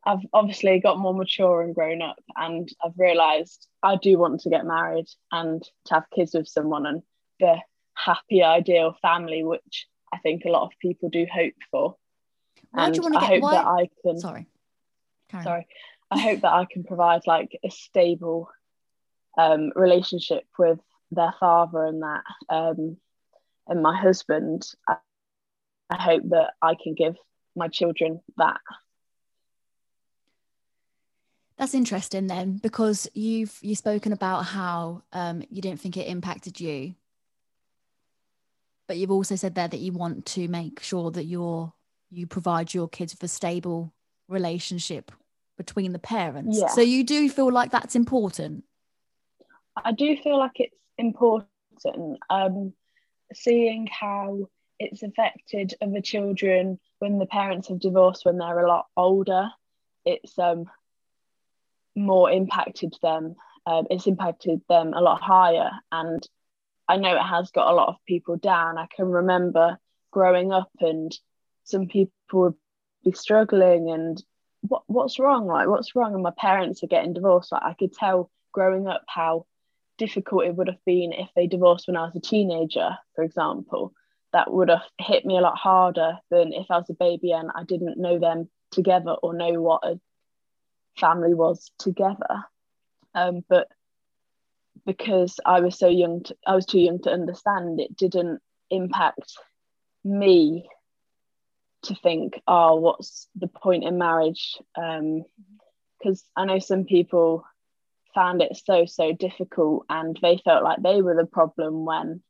I've 0.05 0.25
obviously 0.33 0.79
got 0.79 0.99
more 0.99 1.13
mature 1.13 1.61
and 1.61 1.73
grown 1.73 2.01
up, 2.01 2.19
and 2.35 2.69
I've 2.83 2.97
realised 2.97 3.67
I 3.81 3.97
do 3.97 4.17
want 4.17 4.41
to 4.41 4.49
get 4.49 4.65
married 4.65 5.07
and 5.31 5.63
to 5.85 5.93
have 5.95 6.09
kids 6.13 6.33
with 6.33 6.47
someone 6.47 6.85
and 6.85 7.01
the 7.39 7.57
happy 7.95 8.43
ideal 8.43 8.95
family, 9.01 9.43
which 9.43 9.87
I 10.15 10.19
think 10.19 10.45
a 10.45 10.49
lot 10.49 10.63
of 10.63 10.71
people 10.79 11.09
do 11.09 11.25
hope 11.31 11.53
for. 11.71 11.95
Why 12.71 12.85
and 12.85 12.93
do 12.93 12.97
you 12.97 13.03
want 13.03 13.15
to 13.15 13.19
I 13.19 13.21
get, 13.21 13.29
hope 13.29 13.43
why? 13.43 13.51
that 13.55 13.67
I 13.67 13.89
can. 14.01 14.19
Sorry. 14.19 14.47
Carry 15.29 15.43
sorry. 15.43 15.67
I 16.09 16.19
hope 16.19 16.41
that 16.41 16.53
I 16.53 16.65
can 16.71 16.83
provide 16.83 17.21
like 17.27 17.59
a 17.63 17.69
stable 17.69 18.49
um, 19.37 19.71
relationship 19.75 20.45
with 20.57 20.79
their 21.11 21.33
father 21.39 21.83
and 21.85 22.01
that 22.01 22.23
um, 22.49 22.97
and 23.67 23.81
my 23.81 23.95
husband. 23.97 24.65
I, 24.87 24.97
I 25.89 26.01
hope 26.01 26.23
that 26.29 26.53
I 26.61 26.75
can 26.81 26.95
give 26.95 27.15
my 27.55 27.67
children 27.67 28.21
that 28.37 28.59
that's 31.57 31.73
interesting 31.73 32.27
then, 32.27 32.57
because 32.61 33.07
you've 33.13 33.57
you've 33.61 33.77
spoken 33.77 34.11
about 34.11 34.41
how 34.43 35.03
um, 35.13 35.41
you 35.49 35.61
didn't 35.61 35.79
think 35.79 35.95
it 35.95 36.07
impacted 36.07 36.59
you, 36.59 36.95
but 38.87 38.97
you've 38.97 39.11
also 39.11 39.35
said 39.35 39.55
there 39.55 39.67
that 39.67 39.79
you 39.79 39.91
want 39.91 40.25
to 40.27 40.47
make 40.47 40.79
sure 40.79 41.11
that 41.11 41.25
you're 41.25 41.73
you 42.09 42.27
provide 42.27 42.73
your 42.73 42.87
kids 42.87 43.13
with 43.13 43.23
a 43.23 43.27
stable 43.27 43.93
relationship 44.27 45.11
between 45.57 45.91
the 45.91 45.99
parents. 45.99 46.59
Yeah. 46.59 46.67
So 46.67 46.81
you 46.81 47.03
do 47.03 47.29
feel 47.29 47.51
like 47.51 47.71
that's 47.71 47.95
important. 47.95 48.63
I 49.83 49.91
do 49.91 50.15
feel 50.17 50.37
like 50.37 50.59
it's 50.59 50.75
important. 50.97 51.49
Um, 52.29 52.73
seeing 53.33 53.87
how 53.87 54.49
it's 54.79 55.03
affected 55.03 55.73
other 55.81 56.01
children 56.01 56.79
when 56.99 57.17
the 57.17 57.25
parents 57.25 57.69
have 57.69 57.79
divorced 57.79 58.25
when 58.25 58.37
they're 58.37 58.65
a 58.65 58.67
lot 58.67 58.87
older. 58.95 59.49
It's 60.05 60.37
um 60.37 60.65
more 61.95 62.29
impacted 62.29 62.93
them. 63.01 63.35
Um, 63.65 63.87
it's 63.89 64.05
impacted 64.05 64.61
them 64.69 64.93
a 64.93 65.01
lot 65.01 65.21
higher, 65.21 65.71
and 65.91 66.25
I 66.87 66.97
know 66.97 67.15
it 67.15 67.21
has 67.21 67.51
got 67.51 67.71
a 67.71 67.75
lot 67.75 67.89
of 67.89 67.95
people 68.07 68.37
down. 68.37 68.77
I 68.77 68.87
can 68.95 69.05
remember 69.05 69.77
growing 70.11 70.51
up, 70.51 70.71
and 70.79 71.11
some 71.63 71.87
people 71.87 72.11
would 72.33 72.53
be 73.03 73.11
struggling, 73.11 73.89
and 73.89 74.21
what 74.61 74.83
what's 74.87 75.19
wrong? 75.19 75.47
Like 75.47 75.67
what's 75.67 75.95
wrong? 75.95 76.13
And 76.13 76.23
my 76.23 76.33
parents 76.37 76.83
are 76.83 76.87
getting 76.87 77.13
divorced. 77.13 77.51
Like 77.51 77.63
I 77.63 77.73
could 77.73 77.93
tell 77.93 78.29
growing 78.51 78.87
up 78.87 79.03
how 79.07 79.45
difficult 79.97 80.45
it 80.45 80.55
would 80.55 80.67
have 80.67 80.83
been 80.85 81.13
if 81.13 81.29
they 81.35 81.47
divorced 81.47 81.87
when 81.87 81.97
I 81.97 82.05
was 82.05 82.15
a 82.15 82.19
teenager, 82.19 82.97
for 83.15 83.23
example. 83.23 83.93
That 84.33 84.51
would 84.51 84.69
have 84.69 84.83
hit 84.99 85.25
me 85.25 85.37
a 85.37 85.41
lot 85.41 85.57
harder 85.57 86.17
than 86.29 86.51
if 86.51 86.69
I 86.69 86.77
was 86.77 86.89
a 86.89 86.93
baby 86.93 87.31
and 87.31 87.49
I 87.55 87.63
didn't 87.63 87.97
know 87.97 88.19
them 88.19 88.49
together 88.71 89.11
or 89.11 89.33
know 89.33 89.61
what 89.61 89.85
a 89.85 89.99
family 90.99 91.33
was 91.33 91.71
together. 91.79 92.43
Um, 93.13 93.45
but 93.47 93.69
because 94.85 95.39
I 95.45 95.61
was 95.61 95.77
so 95.77 95.87
young, 95.87 96.23
to, 96.23 96.35
I 96.45 96.55
was 96.55 96.65
too 96.65 96.79
young 96.79 96.99
to 97.03 97.11
understand, 97.11 97.79
it 97.79 97.95
didn't 97.95 98.41
impact 98.69 99.33
me 100.03 100.67
to 101.83 101.95
think, 101.95 102.39
oh, 102.47 102.75
what's 102.75 103.27
the 103.35 103.47
point 103.47 103.83
in 103.83 103.97
marriage? 103.97 104.57
Because 104.75 105.23
um, 106.05 106.15
I 106.35 106.45
know 106.45 106.59
some 106.59 106.85
people 106.85 107.45
found 108.13 108.41
it 108.41 108.57
so, 108.63 108.85
so 108.85 109.11
difficult 109.11 109.85
and 109.89 110.17
they 110.21 110.39
felt 110.43 110.63
like 110.63 110.81
they 110.81 111.01
were 111.01 111.15
the 111.15 111.25
problem 111.25 111.85
when 111.85 112.21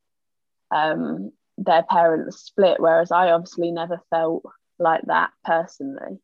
um, 0.72 1.32
their 1.58 1.84
parents 1.84 2.42
split, 2.42 2.80
whereas 2.80 3.12
I 3.12 3.32
obviously 3.32 3.72
never 3.72 4.02
felt 4.10 4.44
like 4.80 5.04
that 5.06 5.32
personally. 5.44 6.20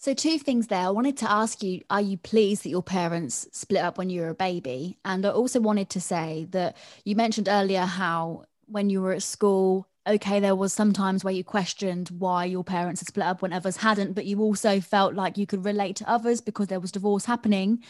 So, 0.00 0.14
two 0.14 0.38
things 0.38 0.68
there. 0.68 0.86
I 0.86 0.90
wanted 0.90 1.16
to 1.18 1.30
ask 1.30 1.60
you 1.60 1.82
Are 1.90 2.00
you 2.00 2.16
pleased 2.16 2.62
that 2.62 2.68
your 2.70 2.84
parents 2.84 3.48
split 3.50 3.82
up 3.82 3.98
when 3.98 4.10
you 4.10 4.20
were 4.20 4.28
a 4.28 4.34
baby? 4.34 4.96
And 5.04 5.26
I 5.26 5.30
also 5.30 5.58
wanted 5.58 5.90
to 5.90 6.00
say 6.00 6.46
that 6.50 6.76
you 7.04 7.16
mentioned 7.16 7.48
earlier 7.48 7.80
how 7.80 8.44
when 8.66 8.90
you 8.90 9.02
were 9.02 9.12
at 9.12 9.24
school, 9.24 9.88
okay, 10.06 10.38
there 10.38 10.54
was 10.54 10.72
some 10.72 10.92
times 10.92 11.24
where 11.24 11.34
you 11.34 11.42
questioned 11.42 12.10
why 12.10 12.44
your 12.44 12.62
parents 12.62 13.00
had 13.00 13.08
split 13.08 13.26
up 13.26 13.42
when 13.42 13.52
others 13.52 13.78
hadn't, 13.78 14.12
but 14.12 14.24
you 14.24 14.40
also 14.40 14.80
felt 14.80 15.14
like 15.14 15.36
you 15.36 15.46
could 15.46 15.64
relate 15.64 15.96
to 15.96 16.08
others 16.08 16.40
because 16.40 16.68
there 16.68 16.80
was 16.80 16.92
divorce 16.92 17.24
happening. 17.24 17.82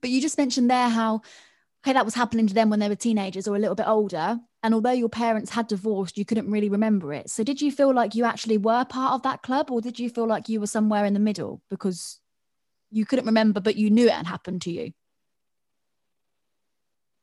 But 0.00 0.10
you 0.10 0.20
just 0.20 0.38
mentioned 0.38 0.68
there 0.68 0.88
how 0.88 1.22
okay, 1.84 1.92
that 1.92 2.04
was 2.04 2.14
happening 2.14 2.48
to 2.48 2.54
them 2.54 2.70
when 2.70 2.80
they 2.80 2.88
were 2.88 2.96
teenagers 2.96 3.46
or 3.46 3.54
a 3.54 3.60
little 3.60 3.76
bit 3.76 3.86
older. 3.86 4.40
And 4.62 4.74
although 4.74 4.92
your 4.92 5.08
parents 5.08 5.50
had 5.50 5.66
divorced, 5.66 6.16
you 6.16 6.24
couldn't 6.24 6.50
really 6.50 6.68
remember 6.68 7.12
it. 7.12 7.30
So 7.30 7.42
did 7.42 7.60
you 7.60 7.72
feel 7.72 7.92
like 7.92 8.14
you 8.14 8.24
actually 8.24 8.58
were 8.58 8.84
part 8.84 9.12
of 9.12 9.22
that 9.22 9.42
club 9.42 9.70
or 9.70 9.80
did 9.80 9.98
you 9.98 10.08
feel 10.08 10.26
like 10.26 10.48
you 10.48 10.60
were 10.60 10.66
somewhere 10.66 11.04
in 11.04 11.14
the 11.14 11.20
middle 11.20 11.60
because 11.68 12.20
you 12.90 13.04
couldn't 13.04 13.26
remember, 13.26 13.60
but 13.60 13.76
you 13.76 13.90
knew 13.90 14.06
it 14.06 14.12
had 14.12 14.26
happened 14.26 14.62
to 14.62 14.70
you? 14.70 14.92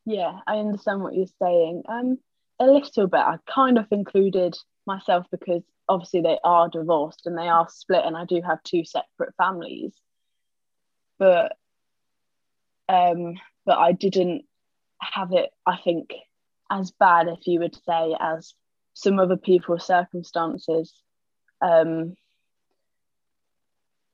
Yeah, 0.05 0.39
I 0.47 0.57
understand 0.57 1.01
what 1.01 1.13
you're 1.13 1.27
saying. 1.41 1.83
Um, 1.87 2.17
a 2.59 2.65
little 2.65 3.07
bit. 3.07 3.19
I 3.19 3.37
kind 3.47 3.77
of 3.77 3.85
included 3.91 4.57
myself 4.85 5.27
because 5.31 5.61
obviously 5.87 6.21
they 6.21 6.39
are 6.43 6.67
divorced 6.67 7.25
and 7.25 7.37
they 7.37 7.47
are 7.47 7.67
split, 7.69 8.05
and 8.05 8.17
I 8.17 8.25
do 8.25 8.41
have 8.41 8.61
two 8.63 8.83
separate 8.83 9.35
families. 9.37 9.93
But 11.19 11.55
um, 12.87 13.35
but 13.65 13.77
I 13.77 13.91
didn't 13.91 14.45
have 14.99 15.31
it, 15.31 15.51
I 15.65 15.77
think, 15.83 16.13
as 16.69 16.91
bad, 16.91 17.27
if 17.27 17.47
you 17.47 17.59
would 17.59 17.75
say, 17.75 18.15
as 18.19 18.53
some 18.93 19.19
other 19.19 19.37
people's 19.37 19.85
circumstances. 19.85 20.93
Um, 21.61 22.15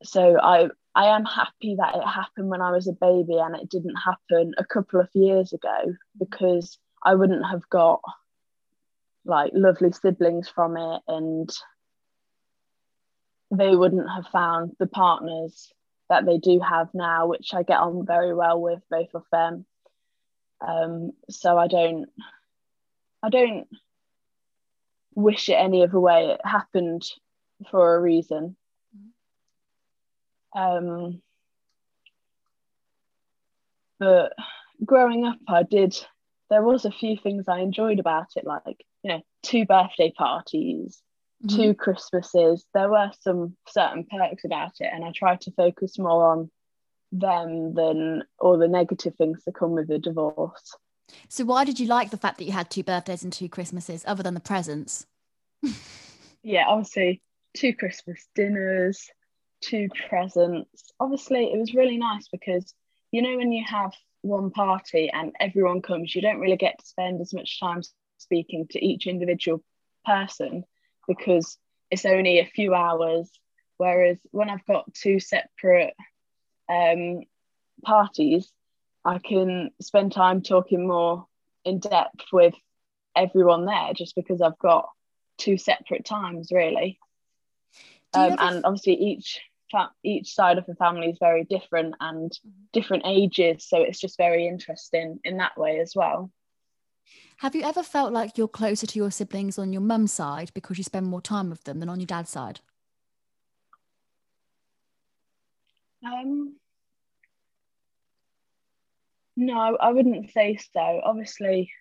so 0.04 0.40
I 0.40 0.70
I 0.94 1.08
am 1.08 1.26
happy 1.26 1.76
that 1.78 1.96
it 1.96 2.08
happened 2.08 2.50
when 2.50 2.62
I 2.62 2.72
was 2.72 2.88
a 2.88 2.94
baby 2.94 3.38
and 3.38 3.56
it 3.56 3.70
didn't 3.70 3.96
happen 3.96 4.54
a 4.58 4.64
couple 4.64 5.02
of 5.02 5.10
years 5.14 5.52
ago 5.52 5.94
because 6.18 6.78
I 7.04 7.16
wouldn't 7.16 7.46
have 7.46 7.68
got 7.70 8.02
like 9.26 9.52
lovely 9.54 9.92
siblings 9.92 10.48
from 10.48 10.78
it 10.78 11.02
and 11.08 11.50
they 13.52 13.76
wouldn't 13.76 14.10
have 14.10 14.28
found 14.28 14.72
the 14.80 14.88
partners 14.88 15.72
that 16.10 16.26
they 16.26 16.38
do 16.38 16.60
have 16.60 16.90
now, 16.94 17.28
which 17.28 17.54
I 17.54 17.64
get 17.64 17.80
on 17.80 18.06
very 18.06 18.34
well 18.34 18.62
with 18.62 18.82
both 18.90 19.14
of 19.14 19.24
them. 19.32 19.66
Um, 20.66 21.12
so 21.30 21.58
I 21.58 21.68
don't, 21.68 22.06
I 23.26 23.30
don't 23.30 23.68
wish 25.16 25.50
it 25.50 25.54
any 25.54 25.82
other 25.82 26.00
way. 26.00 26.28
It 26.28 26.42
happened 26.44 27.04
for 27.72 27.96
a 27.96 28.00
reason. 28.00 28.56
Um, 30.56 31.24
but 34.00 34.34
growing 34.86 35.26
up, 35.26 35.40
I 35.48 35.64
did. 35.64 35.98
There 36.52 36.62
was 36.62 36.86
a 36.86 36.92
few 36.92 37.18
things 37.18 37.48
I 37.48 37.62
enjoyed 37.62 38.00
about 38.00 38.28
it, 38.36 38.46
like 38.46 38.86
you 39.02 39.14
know, 39.14 39.22
two 39.42 39.66
birthday 39.66 40.12
parties, 40.16 41.02
mm-hmm. 41.44 41.58
two 41.58 41.74
Christmases. 41.74 42.64
There 42.76 42.92
were 42.92 43.10
some 43.22 43.58
certain 43.68 44.06
perks 44.06 44.46
about 44.46 44.74
it, 44.80 44.90
and 44.94 45.04
I 45.04 45.12
tried 45.12 45.42
to 45.42 45.52
focus 45.54 45.98
more 45.98 46.32
on 46.32 46.52
them 47.12 47.74
than 47.74 48.22
all 48.38 48.60
the 48.60 48.68
negative 48.68 49.16
things 49.16 49.42
that 49.46 49.56
come 49.56 49.72
with 49.72 49.90
a 49.90 49.98
divorce. 49.98 50.78
So, 51.30 51.46
why 51.46 51.66
did 51.66 51.80
you 51.80 51.88
like 51.88 52.12
the 52.12 52.18
fact 52.18 52.38
that 52.38 52.46
you 52.46 52.52
had 52.52 52.70
two 52.70 52.84
birthdays 52.84 53.24
and 53.24 53.32
two 53.32 53.50
Christmases, 53.50 54.04
other 54.08 54.24
than 54.24 54.34
the 54.34 54.40
presents? 54.40 55.06
yeah, 56.44 56.66
obviously, 56.68 57.22
two 57.56 57.74
Christmas 57.74 58.28
dinners, 58.36 59.10
two 59.62 59.88
presents. 60.08 60.92
Obviously, 61.00 61.46
it 61.46 61.60
was 61.60 61.74
really 61.74 61.98
nice 61.98 62.28
because 62.28 62.74
you 63.16 63.22
know, 63.22 63.38
when 63.38 63.54
you 63.54 63.64
have 63.66 63.94
one 64.24 64.52
party 64.52 65.10
and 65.10 65.32
everyone 65.40 65.82
comes, 65.82 66.14
you 66.14 66.22
don't 66.22 66.42
really 66.42 66.58
get 66.58 66.78
to 66.80 66.86
spend 66.86 67.22
as 67.22 67.34
much 67.34 67.62
time 67.62 67.82
speaking 68.18 68.68
to 68.72 68.86
each 68.86 69.08
individual 69.08 69.64
person 70.04 70.66
because 71.08 71.58
it's 71.90 72.04
only 72.04 72.40
a 72.40 72.46
few 72.46 72.74
hours. 72.74 73.32
Whereas 73.78 74.18
when 74.32 74.50
I've 74.50 74.66
got 74.66 74.94
two 74.94 75.22
separate 75.22 75.94
um, 76.68 77.22
parties, 77.84 78.52
I 79.06 79.20
can 79.20 79.70
spend 79.80 80.12
time 80.12 80.42
talking 80.42 80.88
more 80.88 81.28
in 81.64 81.80
depth 81.80 82.26
with 82.34 82.56
everyone 83.16 83.66
there 83.66 83.94
just 83.94 84.16
because 84.16 84.42
I've 84.42 84.58
got 84.58 84.90
two 85.38 85.58
separate 85.58 86.06
times 86.06 86.52
really. 86.52 87.00
Um, 88.14 88.34
ever... 88.34 88.42
And 88.42 88.66
obviously 88.66 88.96
each 88.96 89.40
each 90.04 90.34
side 90.34 90.58
of 90.58 90.66
the 90.66 90.76
family 90.76 91.10
is 91.10 91.18
very 91.20 91.44
different 91.44 91.96
and 92.00 92.32
mm-hmm. 92.32 92.50
different 92.72 93.04
ages, 93.06 93.66
so 93.68 93.82
it's 93.82 94.00
just 94.00 94.18
very 94.18 94.48
interesting 94.48 95.20
in 95.24 95.38
that 95.38 95.58
way 95.58 95.80
as 95.80 95.94
well. 95.96 96.32
Have 97.38 97.56
you 97.56 97.64
ever 97.64 97.84
felt 97.84 98.14
like 98.14 98.38
you're 98.38 98.48
closer 98.48 98.88
to 98.88 98.98
your 98.98 99.12
siblings 99.12 99.60
on 99.60 99.74
your 99.74 99.82
mum's 99.82 100.14
side 100.14 100.52
because 100.54 100.78
you 100.78 100.84
spend 100.84 101.08
more 101.08 101.22
time 101.22 101.50
with 101.50 101.66
them 101.66 101.80
than 101.80 101.90
on 101.90 102.00
your 102.00 102.08
dad's 102.08 102.30
side? 102.30 102.62
Um, 106.06 106.56
no, 109.36 109.78
I 109.78 109.92
wouldn't 109.92 110.32
say 110.32 110.58
so. 110.74 111.02
Obviously, 111.04 111.72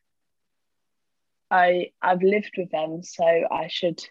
I 1.51 1.91
I've 2.03 2.23
lived 2.23 2.53
with 2.57 2.71
them, 2.71 3.03
so 3.03 3.25
I 3.25 3.69
should 3.69 4.03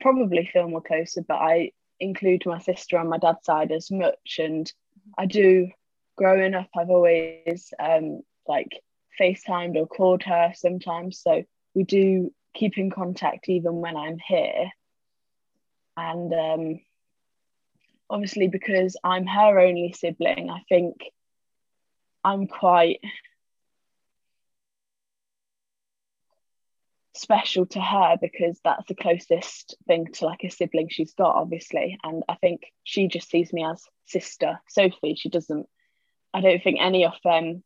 probably 0.00 0.48
feel 0.52 0.68
more 0.68 0.82
closer. 0.82 1.22
But 1.22 1.36
I 1.36 1.72
include 2.00 2.44
my 2.46 2.58
sister 2.58 2.98
on 2.98 3.08
my 3.08 3.18
dad's 3.18 3.44
side 3.44 3.72
as 3.72 3.90
much, 3.90 4.38
and 4.38 4.70
I 5.16 5.26
do. 5.26 5.70
Growing 6.14 6.52
up, 6.52 6.68
I've 6.76 6.90
always 6.90 7.72
um, 7.80 8.20
like 8.46 8.68
FaceTimed 9.18 9.76
or 9.76 9.86
called 9.86 10.22
her 10.24 10.52
sometimes, 10.54 11.20
so 11.20 11.42
we 11.74 11.84
do 11.84 12.32
keep 12.54 12.76
in 12.76 12.90
contact 12.90 13.48
even 13.48 13.76
when 13.76 13.96
I'm 13.96 14.18
here. 14.18 14.70
And 15.96 16.32
um, 16.34 16.80
obviously, 18.10 18.48
because 18.48 18.96
I'm 19.02 19.26
her 19.26 19.58
only 19.58 19.92
sibling, 19.92 20.50
I 20.50 20.60
think 20.68 20.96
I'm 22.24 22.46
quite 22.46 23.00
special 27.14 27.66
to 27.66 27.80
her 27.80 28.16
because 28.20 28.58
that's 28.64 28.86
the 28.88 28.94
closest 28.94 29.76
thing 29.86 30.06
to 30.12 30.26
like 30.26 30.44
a 30.44 30.50
sibling 30.50 30.88
she's 30.90 31.14
got 31.14 31.36
obviously. 31.36 31.98
And 32.02 32.22
i 32.28 32.34
think 32.36 32.62
she 32.84 33.08
just 33.08 33.30
sees 33.30 33.52
me 33.52 33.64
as 33.64 33.82
sister 34.06 34.60
sophie. 34.68 35.16
She 35.16 35.28
doesn't 35.28 35.66
i 36.34 36.40
don't 36.40 36.62
think 36.62 36.78
any 36.80 37.04
of 37.04 37.14
them 37.24 37.62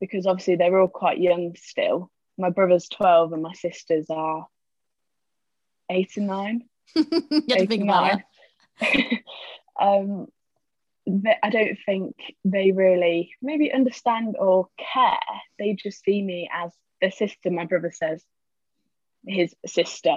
because 0.00 0.26
obviously 0.26 0.56
they're 0.56 0.78
all 0.78 0.88
quite 0.88 1.18
young 1.20 1.54
still. 1.56 2.10
My 2.38 2.50
brother's 2.50 2.88
12 2.88 3.32
and 3.34 3.42
my 3.42 3.52
sisters 3.52 4.06
are 4.10 4.46
8 5.90 6.16
and 6.16 6.26
9 6.26 6.64
you 6.94 7.04
have 7.30 7.46
to 7.46 7.66
think 7.66 7.82
about 7.84 8.20
it 8.80 9.22
um 9.80 10.26
I 11.42 11.50
don't 11.50 11.78
think 11.84 12.16
they 12.44 12.72
really 12.72 13.32
maybe 13.42 13.72
understand 13.72 14.36
or 14.38 14.68
care. 14.78 15.18
They 15.58 15.74
just 15.74 16.02
see 16.04 16.22
me 16.22 16.48
as 16.52 16.72
the 17.00 17.10
sister. 17.10 17.50
My 17.50 17.64
brother 17.64 17.90
says 17.90 18.24
his 19.26 19.54
sister 19.66 20.16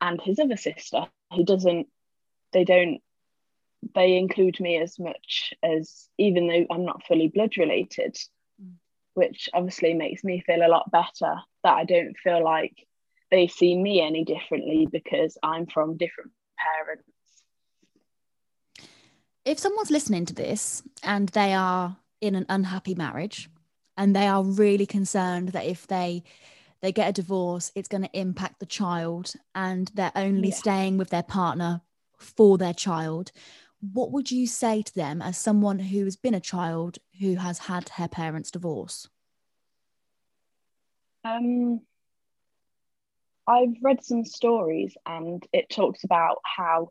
and 0.00 0.20
his 0.20 0.38
other 0.38 0.56
sister. 0.56 1.06
He 1.32 1.44
doesn't. 1.44 1.88
They 2.52 2.64
don't. 2.64 3.00
They 3.94 4.16
include 4.16 4.60
me 4.60 4.76
as 4.78 4.98
much 4.98 5.54
as 5.62 6.08
even 6.18 6.48
though 6.48 6.66
I'm 6.70 6.84
not 6.84 7.06
fully 7.06 7.28
blood 7.28 7.56
related, 7.56 8.16
mm. 8.62 8.74
which 9.14 9.48
obviously 9.54 9.94
makes 9.94 10.22
me 10.22 10.42
feel 10.46 10.64
a 10.64 10.68
lot 10.68 10.90
better 10.90 11.36
that 11.64 11.74
I 11.74 11.84
don't 11.84 12.16
feel 12.18 12.44
like 12.44 12.74
they 13.30 13.46
see 13.46 13.76
me 13.76 14.02
any 14.02 14.24
differently 14.24 14.86
because 14.90 15.38
I'm 15.42 15.66
from 15.66 15.96
different 15.96 16.32
parents 16.58 17.08
if 19.44 19.58
someone's 19.58 19.90
listening 19.90 20.26
to 20.26 20.34
this 20.34 20.82
and 21.02 21.28
they 21.30 21.54
are 21.54 21.96
in 22.20 22.34
an 22.34 22.46
unhappy 22.48 22.94
marriage 22.94 23.48
and 23.96 24.14
they 24.14 24.26
are 24.26 24.44
really 24.44 24.86
concerned 24.86 25.50
that 25.50 25.64
if 25.64 25.86
they 25.86 26.22
they 26.82 26.92
get 26.92 27.08
a 27.08 27.12
divorce 27.12 27.72
it's 27.74 27.88
going 27.88 28.02
to 28.02 28.18
impact 28.18 28.60
the 28.60 28.66
child 28.66 29.32
and 29.54 29.90
they're 29.94 30.12
only 30.14 30.48
yeah. 30.48 30.54
staying 30.54 30.98
with 30.98 31.10
their 31.10 31.22
partner 31.22 31.80
for 32.18 32.58
their 32.58 32.74
child 32.74 33.32
what 33.80 34.12
would 34.12 34.30
you 34.30 34.46
say 34.46 34.82
to 34.82 34.94
them 34.94 35.22
as 35.22 35.38
someone 35.38 35.78
who 35.78 36.04
has 36.04 36.16
been 36.16 36.34
a 36.34 36.40
child 36.40 36.98
who 37.18 37.36
has 37.36 37.58
had 37.58 37.88
her 37.90 38.08
parents 38.08 38.50
divorce 38.50 39.08
um 41.24 41.80
i've 43.46 43.74
read 43.82 44.04
some 44.04 44.24
stories 44.24 44.94
and 45.06 45.46
it 45.52 45.68
talks 45.70 46.04
about 46.04 46.38
how 46.44 46.90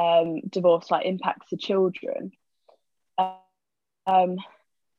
um, 0.00 0.40
divorce 0.48 0.90
like 0.90 1.04
impacts 1.04 1.50
the 1.50 1.56
children. 1.56 2.32
Um, 4.06 4.36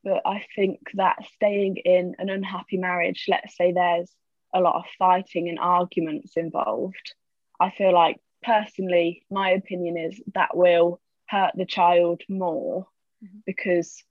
but 0.04 0.22
I 0.26 0.46
think 0.56 0.80
that 0.94 1.18
staying 1.36 1.78
in 1.78 2.16
an 2.20 2.30
unhappy 2.30 2.78
marriage, 2.78 3.26
let's 3.28 3.56
say 3.56 3.72
there's 3.72 4.12
a 4.54 4.62
lot 4.62 4.76
of 4.76 4.86
fighting 5.00 5.50
and 5.50 5.60
arguments 5.60 6.34
involved, 6.38 7.14
I 7.60 7.72
feel 7.72 7.94
like 7.94 8.18
personally, 8.44 9.24
my 9.30 9.52
opinion 9.52 9.98
is 9.98 10.22
that 10.34 10.56
will 10.56 11.00
hurt 11.28 11.54
the 11.56 11.66
child 11.66 12.22
more 12.30 12.88
mm-hmm. 13.24 13.40
because 13.46 14.04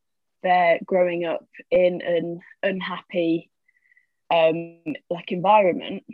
they're 0.43 0.81
growing 0.85 1.25
up 1.25 1.47
in 1.71 2.01
an 2.03 2.41
unhappy 2.63 3.51
um, 4.31 4.79
like 5.09 5.33
environment. 5.33 6.05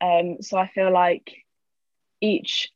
Um, 0.00 0.42
so 0.42 0.58
I 0.58 0.68
feel 0.68 0.92
like 0.92 1.32
each 2.20 2.70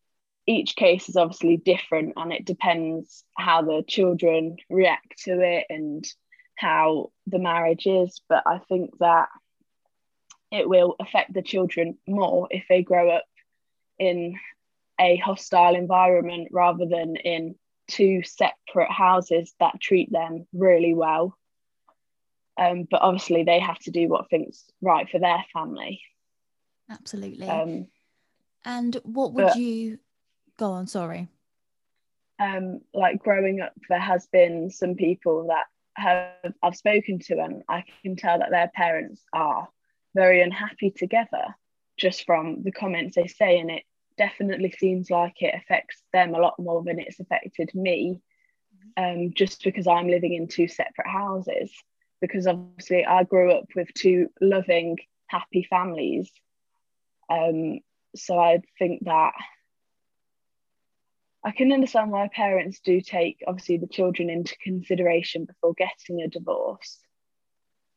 each 0.47 0.77
case 0.77 1.09
is 1.09 1.17
obviously 1.17 1.57
different 1.57 2.15
and 2.17 2.33
it 2.33 2.45
depends 2.45 3.25
how 3.37 3.63
the 3.63 3.85
children 3.87 4.57
react 4.69 5.23
to 5.25 5.41
it 5.41 5.67
and 5.69 6.05
how 6.57 7.11
the 7.27 7.39
marriage 7.39 7.87
is. 7.87 8.21
But 8.29 8.43
i 8.47 8.59
think 8.69 8.99
that 8.99 9.29
it 10.51 10.69
will 10.69 10.97
affect 10.99 11.33
the 11.33 11.43
children 11.43 11.97
more 12.09 12.49
if 12.51 12.65
they 12.69 12.83
grow 12.83 13.11
up 13.11 13.25
in 13.99 14.35
a 15.01 15.17
hostile 15.17 15.75
environment 15.75 16.49
rather 16.51 16.87
than 16.87 17.17
in 17.17 17.55
two 17.89 18.23
separate 18.23 18.91
houses 18.91 19.55
that 19.61 19.81
treat 19.81 20.11
them 20.13 20.47
really 20.53 20.95
well. 20.95 21.37
Um, 22.59 22.87
but 22.91 23.01
obviously 23.01 23.45
they 23.45 23.61
have 23.61 23.79
to 23.81 23.91
do 23.91 24.09
what 24.09 24.29
thinks 24.29 24.65
right 24.83 25.09
for 25.09 25.19
their 25.19 25.45
family. 25.53 26.03
Absolutely. 26.91 27.49
Um, 27.49 27.87
and 28.65 28.97
what 29.05 29.33
would 29.33 29.47
but, 29.47 29.57
you 29.57 29.99
Go 30.61 30.73
on, 30.73 30.87
sorry. 30.87 31.27
Um, 32.39 32.83
like 32.93 33.23
growing 33.23 33.63
up, 33.63 33.73
there 33.89 33.99
has 33.99 34.27
been 34.27 34.71
some 34.71 34.95
people 34.95 35.47
that 35.47 35.65
have 35.95 36.53
I've 36.63 36.77
spoken 36.77 37.19
to, 37.21 37.41
and 37.41 37.63
I 37.67 37.85
can 38.03 38.15
tell 38.15 38.39
that 38.39 38.51
their 38.51 38.71
parents 38.75 39.23
are 39.33 39.69
very 40.15 40.43
unhappy 40.43 40.91
together 40.91 41.57
just 41.99 42.27
from 42.27 42.63
the 42.63 42.73
comments 42.73 43.17
they 43.17 43.27
say, 43.27 43.59
and 43.59 43.71
it 43.71 43.85
definitely 44.19 44.71
seems 44.71 45.11
like 45.11 45.41
it 45.41 45.55
affects 45.55 46.03
them 46.13 46.35
a 46.35 46.41
lot 46.41 46.59
more 46.59 46.83
than 46.85 46.99
it's 46.99 47.21
affected 47.21 47.75
me. 47.75 48.21
Um, 48.99 49.33
just 49.35 49.65
because 49.65 49.87
I'm 49.87 50.09
living 50.09 50.35
in 50.35 50.47
two 50.47 50.69
separate 50.69 51.09
houses, 51.09 51.73
because 52.21 52.47
obviously 52.47 53.07
I 53.07 53.25
grew 53.25 53.51
up 53.53 53.65
with 53.75 53.89
two 53.95 54.29
loving, 54.43 54.99
happy 55.27 55.67
families. 55.71 56.31
Um, 57.31 57.81
so 58.15 58.39
I 58.39 58.61
think 58.79 59.07
that 59.07 59.33
I 61.43 61.53
can 61.53 61.73
understand 61.73 62.11
why 62.11 62.29
parents 62.29 62.81
do 62.81 63.01
take 63.01 63.43
obviously 63.47 63.79
the 63.79 63.87
children 63.87 64.29
into 64.29 64.57
consideration 64.59 65.47
before 65.47 65.75
getting 65.75 66.21
a 66.21 66.29
divorce, 66.29 66.99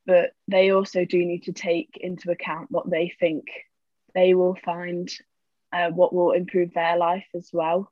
but 0.06 0.32
they 0.48 0.72
also 0.72 1.04
do 1.04 1.18
need 1.26 1.44
to 1.44 1.54
take 1.54 1.98
into 2.00 2.32
account 2.32 2.72
what 2.72 2.90
they 2.90 3.14
think 3.20 3.46
they 4.14 4.34
will 4.34 4.56
find, 4.56 5.10
uh, 5.74 5.90
what 5.90 6.14
will 6.14 6.32
improve 6.32 6.74
their 6.74 6.98
life 6.98 7.26
as 7.36 7.50
well 7.52 7.92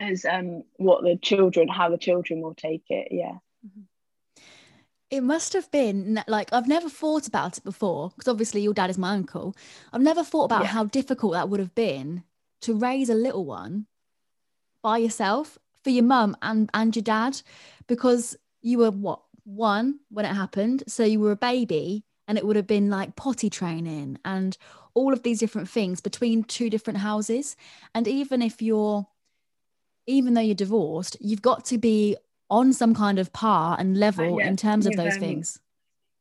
as 0.00 0.24
um, 0.24 0.64
what 0.76 1.02
the 1.02 1.16
children, 1.16 1.68
how 1.68 1.88
the 1.88 1.98
children 1.98 2.40
will 2.42 2.54
take 2.54 2.84
it. 2.88 3.08
Yeah. 3.10 3.38
Mm-hmm. 3.66 3.82
It 5.10 5.22
must 5.22 5.52
have 5.52 5.70
been 5.70 6.22
like 6.26 6.52
I've 6.52 6.68
never 6.68 6.88
thought 6.88 7.28
about 7.28 7.58
it 7.58 7.64
before 7.64 8.10
because 8.10 8.28
obviously 8.28 8.62
your 8.62 8.72
dad 8.72 8.88
is 8.88 8.96
my 8.96 9.12
uncle. 9.12 9.54
I've 9.92 10.00
never 10.00 10.24
thought 10.24 10.44
about 10.44 10.62
yeah. 10.62 10.68
how 10.68 10.84
difficult 10.84 11.34
that 11.34 11.50
would 11.50 11.60
have 11.60 11.74
been 11.74 12.24
to 12.62 12.74
raise 12.74 13.10
a 13.10 13.14
little 13.14 13.44
one 13.44 13.86
by 14.82 14.98
yourself 14.98 15.58
for 15.82 15.90
your 15.90 16.04
mum 16.04 16.36
and 16.42 16.70
and 16.74 16.94
your 16.94 17.02
dad 17.02 17.40
because 17.86 18.36
you 18.60 18.78
were 18.78 18.90
what 18.90 19.20
one 19.44 19.98
when 20.10 20.24
it 20.24 20.34
happened 20.34 20.84
so 20.86 21.04
you 21.04 21.18
were 21.18 21.32
a 21.32 21.36
baby 21.36 22.04
and 22.28 22.38
it 22.38 22.46
would 22.46 22.56
have 22.56 22.66
been 22.66 22.88
like 22.88 23.16
potty 23.16 23.50
training 23.50 24.18
and 24.24 24.56
all 24.94 25.12
of 25.12 25.22
these 25.22 25.38
different 25.38 25.68
things 25.68 26.00
between 26.00 26.44
two 26.44 26.70
different 26.70 26.98
houses. 26.98 27.56
And 27.94 28.06
even 28.06 28.42
if 28.42 28.62
you're 28.62 29.06
even 30.06 30.34
though 30.34 30.40
you're 30.40 30.54
divorced 30.54 31.16
you've 31.20 31.42
got 31.42 31.64
to 31.66 31.78
be 31.78 32.16
on 32.50 32.72
some 32.72 32.94
kind 32.94 33.18
of 33.18 33.32
par 33.32 33.76
and 33.78 33.96
level 33.96 34.34
uh, 34.34 34.38
yeah, 34.38 34.48
in 34.48 34.56
terms 34.56 34.86
of 34.86 34.96
those 34.96 35.14
um, 35.14 35.20
things. 35.20 35.60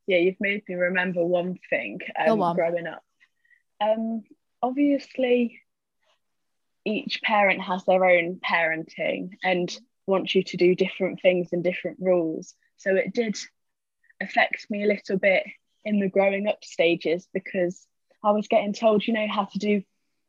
Yeah 0.05 0.17
you've 0.17 0.39
made 0.39 0.63
me 0.67 0.75
remember 0.75 1.25
one 1.25 1.57
thing 1.69 1.99
um, 2.27 2.41
on. 2.41 2.55
growing 2.55 2.87
up. 2.87 3.03
Um 3.79 4.23
obviously 4.61 5.60
each 6.85 7.21
parent 7.21 7.61
has 7.61 7.83
their 7.85 8.03
own 8.03 8.39
parenting 8.43 9.31
and 9.43 9.75
wants 10.07 10.33
you 10.33 10.43
to 10.43 10.57
do 10.57 10.75
different 10.75 11.21
things 11.21 11.49
and 11.51 11.63
different 11.63 11.97
rules. 11.99 12.55
So 12.77 12.95
it 12.95 13.13
did 13.13 13.37
affect 14.21 14.65
me 14.69 14.83
a 14.83 14.87
little 14.87 15.17
bit 15.17 15.43
in 15.85 15.99
the 15.99 16.09
growing 16.09 16.47
up 16.47 16.63
stages 16.63 17.27
because 17.33 17.85
I 18.23 18.31
was 18.31 18.47
getting 18.47 18.73
told, 18.73 19.05
you 19.05 19.13
know, 19.13 19.27
how 19.27 19.45
to 19.45 19.59
do 19.59 19.83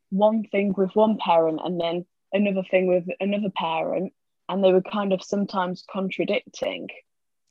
one 0.09 0.43
thing 0.43 0.73
with 0.77 0.95
one 0.95 1.17
parent 1.17 1.59
and 1.63 1.79
then 1.79 2.05
another 2.31 2.63
thing 2.69 2.87
with 2.87 3.05
another 3.19 3.49
parent, 3.55 4.13
and 4.49 4.63
they 4.63 4.73
were 4.73 4.81
kind 4.81 5.13
of 5.13 5.23
sometimes 5.23 5.83
contradicting. 5.89 6.89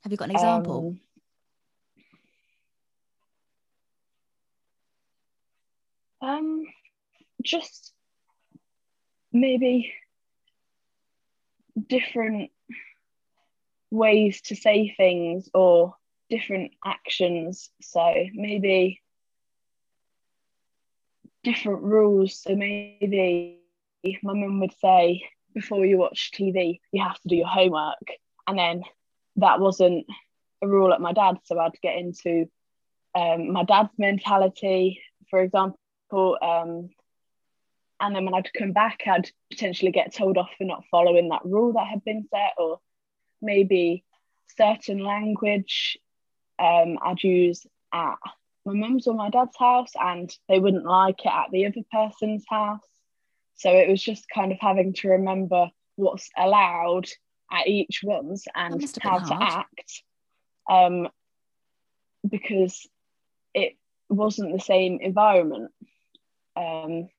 Have 0.01 0.11
you 0.11 0.17
got 0.17 0.25
an 0.25 0.31
example? 0.31 0.97
Um, 6.21 6.29
um 6.29 6.63
just 7.41 7.92
maybe 9.33 9.93
different 11.87 12.51
ways 13.91 14.41
to 14.41 14.55
say 14.55 14.93
things 14.95 15.49
or 15.53 15.95
different 16.29 16.71
actions. 16.85 17.69
So 17.81 18.13
maybe 18.33 19.01
different 21.43 21.83
rules. 21.83 22.41
So 22.41 22.55
maybe 22.55 23.59
my 24.23 24.33
mum 24.33 24.59
would 24.59 24.73
say, 24.79 25.23
before 25.53 25.85
you 25.85 25.97
watch 25.97 26.31
TV, 26.33 26.79
you 26.91 27.03
have 27.03 27.19
to 27.21 27.27
do 27.27 27.35
your 27.35 27.47
homework. 27.47 28.07
And 28.47 28.57
then 28.57 28.83
that 29.35 29.59
wasn't 29.59 30.05
a 30.61 30.67
rule 30.67 30.93
at 30.93 31.01
my 31.01 31.13
dad's. 31.13 31.41
So 31.45 31.59
I'd 31.59 31.79
get 31.81 31.97
into 31.97 32.45
um, 33.15 33.51
my 33.51 33.63
dad's 33.63 33.93
mentality, 33.97 35.01
for 35.29 35.41
example. 35.41 35.77
Um, 36.41 36.89
and 37.99 38.15
then 38.15 38.25
when 38.25 38.33
I'd 38.33 38.53
come 38.53 38.71
back, 38.71 39.01
I'd 39.05 39.29
potentially 39.49 39.91
get 39.91 40.13
told 40.13 40.37
off 40.37 40.49
for 40.57 40.63
not 40.63 40.83
following 40.91 41.29
that 41.29 41.45
rule 41.45 41.73
that 41.73 41.87
had 41.87 42.03
been 42.03 42.27
set, 42.29 42.53
or 42.57 42.79
maybe 43.41 44.03
certain 44.57 44.99
language 44.99 45.97
um, 46.59 46.99
I'd 47.01 47.23
use 47.23 47.65
at 47.93 48.15
my 48.65 48.73
mum's 48.73 49.07
or 49.07 49.13
my 49.13 49.29
dad's 49.29 49.57
house, 49.57 49.91
and 49.99 50.31
they 50.47 50.59
wouldn't 50.59 50.85
like 50.85 51.25
it 51.25 51.31
at 51.31 51.51
the 51.51 51.65
other 51.65 51.81
person's 51.91 52.45
house. 52.49 52.87
So 53.55 53.69
it 53.71 53.89
was 53.89 54.01
just 54.01 54.29
kind 54.29 54.51
of 54.51 54.57
having 54.59 54.93
to 54.93 55.09
remember 55.09 55.69
what's 55.95 56.29
allowed 56.37 57.07
at 57.51 57.67
each 57.67 58.01
one's 58.03 58.45
and 58.55 58.83
how 59.01 59.19
to 59.19 59.37
act. 59.41 60.03
Um, 60.69 61.09
because 62.27 62.87
it 63.53 63.77
wasn't 64.09 64.53
the 64.53 64.63
same 64.63 64.99
environment. 65.01 65.71
Um, 66.55 67.09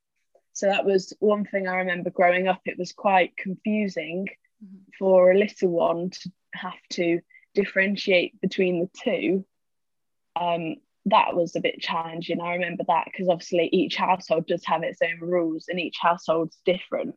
so 0.55 0.67
that 0.67 0.85
was 0.85 1.13
one 1.19 1.45
thing 1.45 1.69
I 1.69 1.79
remember 1.79 2.11
growing 2.11 2.49
up. 2.49 2.63
It 2.65 2.79
was 2.79 2.93
quite 2.93 3.37
confusing 3.37 4.29
mm-hmm. 4.65 4.77
for 4.99 5.31
a 5.31 5.39
little 5.39 5.69
one 5.69 6.11
to 6.11 6.33
have 6.55 6.73
to 6.93 7.21
differentiate 7.55 8.41
between 8.41 8.81
the 8.81 8.91
two. 9.03 9.45
Um, 10.37 10.77
that 11.07 11.35
was 11.35 11.55
a 11.55 11.61
bit 11.61 11.81
challenging. 11.81 12.41
I 12.41 12.55
remember 12.55 12.85
that 12.89 13.07
because 13.07 13.29
obviously 13.29 13.69
each 13.73 13.97
household 13.97 14.47
does 14.47 14.65
have 14.65 14.83
its 14.83 15.01
own 15.03 15.29
rules 15.29 15.67
and 15.69 15.79
each 15.79 15.97
household's 16.01 16.57
different. 16.65 17.17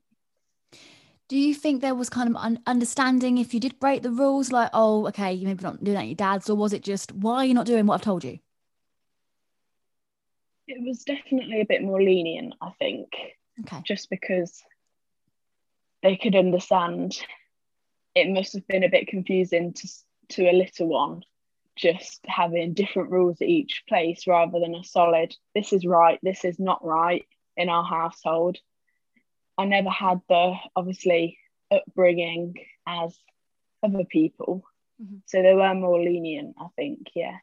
Do 1.29 1.37
you 1.37 1.53
think 1.53 1.81
there 1.81 1.95
was 1.95 2.09
kind 2.09 2.29
of 2.29 2.35
un- 2.37 2.59
understanding 2.65 3.37
if 3.37 3.53
you 3.53 3.59
did 3.59 3.79
break 3.79 4.01
the 4.01 4.11
rules, 4.11 4.51
like, 4.51 4.69
oh, 4.73 5.07
okay, 5.07 5.33
you 5.33 5.45
maybe 5.45 5.63
not 5.63 5.83
doing 5.83 5.95
that 5.95 6.01
at 6.01 6.07
your 6.07 6.15
dad's, 6.15 6.49
or 6.49 6.55
was 6.55 6.73
it 6.73 6.83
just, 6.83 7.13
why 7.13 7.35
are 7.35 7.45
you 7.45 7.53
not 7.53 7.65
doing 7.65 7.85
what 7.85 7.95
I've 7.95 8.01
told 8.01 8.23
you? 8.23 8.39
It 10.67 10.85
was 10.85 11.03
definitely 11.03 11.61
a 11.61 11.65
bit 11.65 11.81
more 11.81 12.01
lenient, 12.01 12.55
I 12.61 12.71
think. 12.79 13.09
Okay. 13.61 13.81
Just 13.85 14.09
because 14.09 14.63
they 16.03 16.15
could 16.15 16.35
understand 16.35 17.17
it 18.17 18.29
must 18.29 18.53
have 18.53 18.67
been 18.67 18.83
a 18.83 18.89
bit 18.89 19.07
confusing 19.07 19.73
to 19.73 19.87
to 20.29 20.49
a 20.49 20.51
little 20.51 20.87
one 20.87 21.23
just 21.75 22.21
having 22.25 22.73
different 22.73 23.11
rules 23.11 23.39
at 23.39 23.47
each 23.47 23.83
place 23.87 24.25
rather 24.25 24.59
than 24.59 24.73
a 24.73 24.83
solid 24.83 25.35
this 25.53 25.71
is 25.71 25.85
right 25.85 26.19
this 26.23 26.43
is 26.43 26.59
not 26.59 26.83
right 26.83 27.25
in 27.55 27.69
our 27.69 27.83
household 27.83 28.57
i 29.57 29.65
never 29.65 29.89
had 29.89 30.19
the 30.27 30.55
obviously 30.75 31.37
upbringing 31.71 32.55
as 32.87 33.15
other 33.83 34.05
people 34.05 34.63
mm-hmm. 35.01 35.17
so 35.25 35.41
they 35.41 35.53
were 35.53 35.73
more 35.75 36.01
lenient 36.01 36.55
i 36.59 36.65
think 36.75 37.09
yeah 37.15 37.37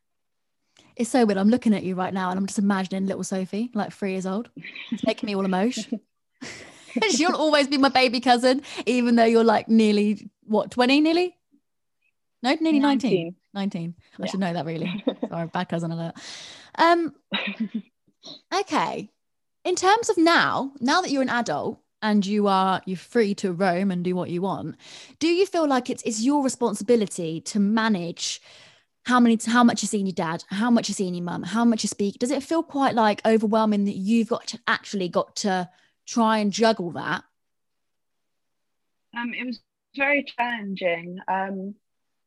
it's 0.96 1.10
so 1.10 1.24
weird 1.24 1.38
i'm 1.38 1.48
looking 1.48 1.74
at 1.74 1.82
you 1.82 1.94
right 1.94 2.14
now 2.14 2.30
and 2.30 2.38
i'm 2.38 2.46
just 2.46 2.58
imagining 2.58 3.06
little 3.06 3.24
sophie 3.24 3.70
like 3.74 3.92
three 3.92 4.12
years 4.12 4.26
old 4.26 4.50
it's 4.90 5.04
making 5.06 5.26
me 5.26 5.34
all 5.34 5.44
emotional. 5.44 6.00
she'll 7.10 7.34
always 7.34 7.66
be 7.66 7.76
my 7.76 7.88
baby 7.88 8.20
cousin 8.20 8.62
even 8.86 9.16
though 9.16 9.24
you're 9.24 9.42
like 9.42 9.68
nearly 9.68 10.30
what 10.44 10.70
20 10.70 11.00
nearly 11.00 11.36
no, 12.44 12.54
nearly 12.60 12.78
19. 12.78 13.34
19. 13.54 13.94
19. 13.94 13.94
I 14.20 14.26
should 14.26 14.40
know 14.40 14.52
that 14.52 14.66
really. 14.66 15.02
Sorry, 15.30 15.46
bad 15.46 15.68
cousin 15.70 15.90
alert. 15.90 16.14
Um, 16.74 17.14
okay. 18.54 19.08
In 19.64 19.74
terms 19.74 20.10
of 20.10 20.18
now, 20.18 20.72
now 20.78 21.00
that 21.00 21.10
you're 21.10 21.22
an 21.22 21.30
adult 21.30 21.78
and 22.02 22.26
you 22.26 22.46
are 22.46 22.82
you're 22.84 22.98
free 22.98 23.34
to 23.36 23.50
roam 23.50 23.90
and 23.90 24.04
do 24.04 24.14
what 24.14 24.28
you 24.28 24.42
want, 24.42 24.76
do 25.20 25.26
you 25.26 25.46
feel 25.46 25.66
like 25.66 25.88
it's 25.88 26.02
it's 26.02 26.20
your 26.20 26.44
responsibility 26.44 27.40
to 27.40 27.58
manage 27.58 28.42
how 29.04 29.20
many 29.20 29.38
how 29.46 29.62
much 29.62 29.82
you're 29.82 29.88
seeing 29.88 30.06
your 30.06 30.14
dad, 30.14 30.44
how 30.48 30.70
much 30.70 30.88
you're 30.88 30.94
seeing 30.94 31.14
your 31.14 31.24
mum, 31.24 31.42
how 31.42 31.64
much 31.64 31.82
you 31.82 31.88
speak? 31.88 32.18
Does 32.18 32.30
it 32.30 32.42
feel 32.42 32.62
quite 32.62 32.94
like 32.94 33.24
overwhelming 33.26 33.84
that 33.84 33.96
you've 33.96 34.28
got 34.28 34.46
to 34.48 34.58
actually 34.66 35.08
got 35.08 35.36
to 35.36 35.68
try 36.06 36.38
and 36.38 36.52
juggle 36.52 36.90
that? 36.92 37.24
Um, 39.16 39.32
it 39.34 39.46
was 39.46 39.60
very 39.94 40.24
challenging. 40.24 41.18
Um, 41.28 41.74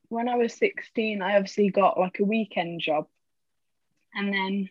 when 0.09 0.30
I 0.30 0.36
was 0.36 0.53
16, 0.53 1.21
I 1.21 1.36
obviously 1.36 1.69
got 1.69 1.99
like 1.99 2.19
a 2.19 2.25
weekend 2.25 2.82
job. 2.82 3.07
And 4.13 4.34
then 4.34 4.69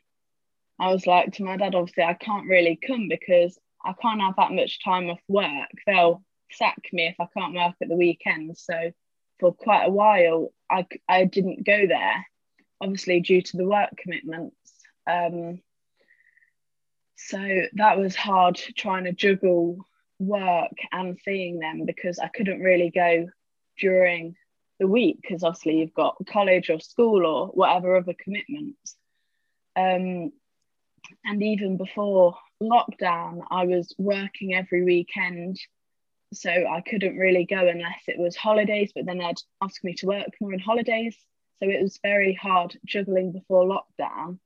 I 0.79 0.93
was 0.93 1.07
like 1.07 1.33
to 1.35 1.45
my 1.45 1.57
dad, 1.57 1.75
obviously, 1.75 2.05
I 2.05 2.15
can't 2.15 2.49
really 2.49 2.79
come 2.87 3.09
because 3.09 3.59
I 3.85 3.95
can't 4.01 4.21
have 4.21 4.37
that 4.37 4.53
much 4.53 4.83
time 4.83 5.11
off 5.11 5.21
work. 5.29 5.69
They'll 5.87 6.23
sack 6.53 6.79
me 6.93 7.07
if 7.07 7.17
I 7.21 7.27
can't 7.37 7.55
work 7.55 7.75
at 7.83 7.89
the 7.89 7.97
weekend. 7.97 8.57
So 8.57 8.93
for 9.39 9.53
quite 9.53 9.85
a 9.85 9.91
while, 9.91 10.53
I, 10.71 10.87
I 11.09 11.25
didn't 11.25 11.65
go 11.65 11.87
there, 11.87 12.27
obviously, 12.81 13.21
due 13.21 13.43
to 13.43 13.57
the 13.57 13.67
work 13.67 13.91
commitments. 13.97 14.57
Um, 15.07 15.61
so 17.17 17.39
that 17.75 17.99
was 17.99 18.15
hard 18.15 18.57
trying 18.77 19.05
to 19.05 19.13
juggle 19.13 19.79
work 20.19 20.73
and 20.93 21.19
seeing 21.25 21.59
them 21.59 21.85
because 21.87 22.19
I 22.19 22.29
couldn't 22.29 22.61
really 22.61 22.91
go 22.91 23.29
during 23.79 24.37
the 24.79 24.87
week 24.87 25.19
because 25.23 25.43
obviously 25.43 25.79
you've 25.79 25.95
got 25.95 26.17
college 26.29 26.71
or 26.71 26.81
school 26.81 27.27
or 27.27 27.49
whatever 27.49 27.97
other 27.97 28.15
commitments. 28.19 28.97
Um, 29.75 30.33
and 31.25 31.43
even 31.43 31.77
before 31.77 32.37
lockdown, 32.63 33.43
I 33.51 33.67
was 33.67 33.95
working 33.99 34.55
every 34.55 34.85
weekend. 34.85 35.59
So 36.33 36.51
I 36.51 36.81
couldn't 36.81 37.17
really 37.17 37.45
go 37.45 37.69
unless 37.69 38.03
it 38.09 38.19
was 38.19 38.37
holidays, 38.37 38.93
but 38.95 39.07
then 39.07 39.19
they'd 39.19 39.41
ask 39.63 39.83
me 39.85 39.95
to 39.95 40.07
work 40.07 40.29
more 40.41 40.53
in 40.53 40.59
holidays. 40.59 41.17
So 41.61 41.69
it 41.69 41.81
was 41.81 41.99
very 42.03 42.35
hard 42.35 42.77
juggling 42.85 43.33
before 43.33 43.65
lockdown. 43.65 44.39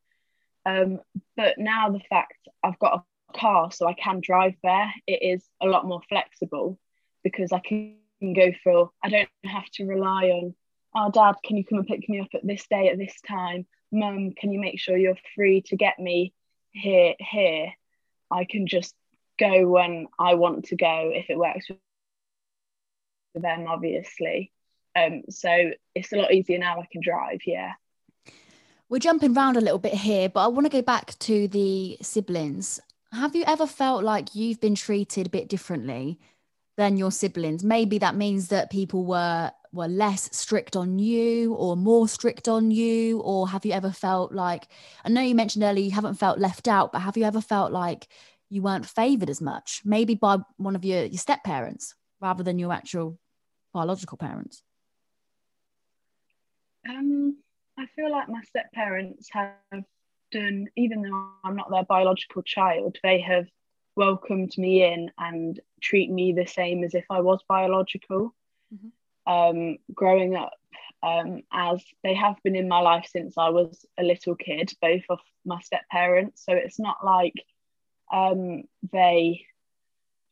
Um, 0.67 1.01
but 1.37 1.59
now 1.59 1.91
the 1.91 2.03
fact 2.09 2.37
I've 2.63 2.79
got 2.79 3.01
a 3.01 3.39
car 3.39 3.73
so 3.73 3.89
I 3.89 3.95
can 3.95 4.21
drive 4.21 4.55
there, 4.63 4.93
it 5.07 5.23
is 5.23 5.45
a 5.61 5.67
lot 5.67 5.87
more 5.87 6.03
flexible 6.09 6.79
because 7.25 7.53
I 7.53 7.61
can 7.61 7.97
can 8.21 8.35
go 8.35 8.53
for. 8.63 8.91
I 9.03 9.09
don't 9.09 9.29
have 9.45 9.69
to 9.75 9.87
rely 9.87 10.27
on, 10.27 10.55
oh, 10.95 11.11
dad, 11.11 11.35
can 11.45 11.57
you 11.57 11.65
come 11.65 11.79
and 11.79 11.87
pick 11.87 12.09
me 12.09 12.21
up 12.21 12.29
at 12.35 12.47
this 12.47 12.67
day 12.69 12.89
at 12.89 12.99
this 12.99 13.19
time? 13.27 13.67
Mum, 13.91 14.33
can 14.37 14.53
you 14.53 14.61
make 14.61 14.79
sure 14.79 14.97
you're 14.97 15.17
free 15.35 15.63
to 15.63 15.77
get 15.77 15.99
me 15.99 16.33
here? 16.71 17.15
Here, 17.19 17.73
I 18.31 18.45
can 18.45 18.67
just 18.67 18.95
go 19.41 19.67
when 19.69 20.07
I 20.19 20.35
want 20.35 20.67
to 20.67 20.77
go 20.77 21.11
if 21.13 21.31
it 21.31 21.39
works 21.39 21.67
for 21.67 21.77
them, 23.35 23.67
obviously. 23.67 24.53
Um, 24.95 25.23
so 25.31 25.71
it's 25.95 26.13
a 26.13 26.17
lot 26.17 26.33
easier 26.33 26.59
now. 26.59 26.81
I 26.81 26.87
can 26.91 27.01
drive. 27.03 27.41
Yeah. 27.47 27.73
We're 28.89 28.99
jumping 28.99 29.37
around 29.37 29.57
a 29.57 29.61
little 29.61 29.79
bit 29.79 29.95
here, 29.95 30.29
but 30.29 30.45
I 30.45 30.49
want 30.49 30.67
to 30.67 30.71
go 30.71 30.83
back 30.83 31.19
to 31.21 31.49
the 31.49 31.97
siblings. 32.03 32.81
Have 33.13 33.35
you 33.35 33.45
ever 33.47 33.67
felt 33.67 34.05
like 34.05 34.35
you've 34.35 34.61
been 34.61 34.75
treated 34.75 35.27
a 35.27 35.31
bit 35.31 35.49
differently 35.49 36.19
than 36.81 36.97
your 36.97 37.11
siblings. 37.11 37.63
Maybe 37.63 37.99
that 37.99 38.17
means 38.17 38.49
that 38.49 38.71
people 38.71 39.05
were 39.05 39.53
were 39.73 39.87
less 39.87 40.35
strict 40.37 40.75
on 40.75 40.99
you 40.99 41.55
or 41.55 41.77
more 41.77 42.09
strict 42.09 42.49
on 42.49 42.73
you 42.73 43.21
or 43.21 43.47
have 43.47 43.65
you 43.65 43.71
ever 43.71 43.93
felt 43.93 44.33
like 44.33 44.67
I 45.05 45.11
know 45.11 45.21
you 45.21 45.35
mentioned 45.35 45.63
earlier 45.63 45.85
you 45.85 45.93
haven't 45.93 46.15
felt 46.15 46.41
left 46.41 46.67
out 46.67 46.91
but 46.91 47.03
have 47.03 47.17
you 47.17 47.23
ever 47.23 47.41
felt 47.41 47.71
like 47.71 48.09
you 48.51 48.63
weren't 48.63 48.87
favored 48.87 49.31
as 49.31 49.41
much 49.41 49.81
maybe 49.85 50.15
by 50.15 50.37
one 50.57 50.77
of 50.77 50.85
your 50.85 51.05
your 51.05 51.19
step 51.19 51.43
parents 51.45 51.95
rather 52.21 52.43
than 52.43 52.59
your 52.59 52.73
actual 52.73 53.19
biological 53.73 54.19
parents 54.19 54.63
um 56.89 57.37
I 57.79 57.87
feel 57.97 58.11
like 58.11 58.29
my 58.29 58.43
step 58.43 58.71
parents 58.73 59.29
have 59.33 59.85
done 60.33 60.67
even 60.77 61.03
though 61.03 61.31
I'm 61.45 61.57
not 61.57 61.71
their 61.71 61.85
biological 61.85 62.43
child 62.43 62.99
they 63.03 63.21
have 63.21 63.47
welcomed 63.97 64.57
me 64.57 64.85
in 64.85 65.11
and 65.19 65.61
treat 65.81 66.11
me 66.11 66.33
the 66.33 66.47
same 66.47 66.85
as 66.85 66.95
if 66.95 67.05
I 67.11 67.21
was 67.21 67.41
biological. 67.49 68.35
Mm-hmm. 68.75 69.33
Um, 69.33 69.77
growing 69.95 70.37
up, 70.37 70.55
um, 71.03 71.43
as 71.53 71.85
they 72.03 72.15
have 72.15 72.37
been 72.43 72.57
in 72.57 72.69
my 72.69 72.81
life 72.81 73.07
since 73.11 73.35
I 73.37 73.51
was 73.51 73.85
a 73.99 74.03
little 74.03 74.35
kid, 74.35 74.73
both 74.81 75.03
of 75.09 75.19
my 75.45 75.61
step 75.61 75.83
parents. 75.91 76.43
So 76.45 76.55
it's 76.55 76.79
not 76.79 77.05
like 77.05 77.35
um, 78.13 78.65
they 78.93 79.47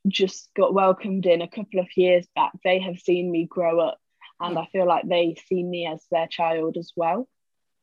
just 0.07 0.51
got 0.55 0.75
welcomed 0.75 1.27
in 1.27 1.43
a 1.43 1.49
couple 1.49 1.81
of 1.81 1.89
years 1.97 2.27
back. 2.35 2.53
They 2.65 2.81
have 2.81 2.99
seen 2.99 3.31
me 3.31 3.47
grow 3.47 3.81
up, 3.81 3.99
and 4.41 4.59
I 4.59 4.67
feel 4.73 4.87
like 4.87 5.09
they 5.09 5.37
see 5.49 5.63
me 5.63 5.87
as 5.87 6.05
their 6.11 6.27
child 6.27 6.77
as 6.77 6.93
well. 6.97 7.29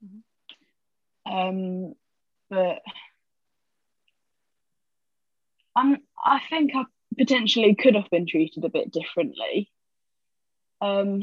Mm-hmm. 0.03 1.33
Um, 1.33 1.93
but 2.49 2.81
I'm, 5.75 5.97
I 6.23 6.39
think 6.49 6.71
I 6.75 6.85
potentially 7.17 7.75
could 7.75 7.95
have 7.95 8.09
been 8.09 8.27
treated 8.27 8.63
a 8.63 8.69
bit 8.69 8.91
differently. 8.91 9.69
Um, 10.81 11.21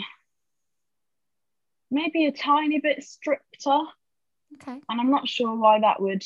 maybe 1.90 2.26
a 2.26 2.32
tiny 2.32 2.80
bit 2.80 3.02
stricter. 3.04 3.78
Okay. 4.54 4.80
And 4.88 5.00
I'm 5.00 5.10
not 5.10 5.28
sure 5.28 5.56
why 5.56 5.80
that 5.80 6.00
would 6.00 6.24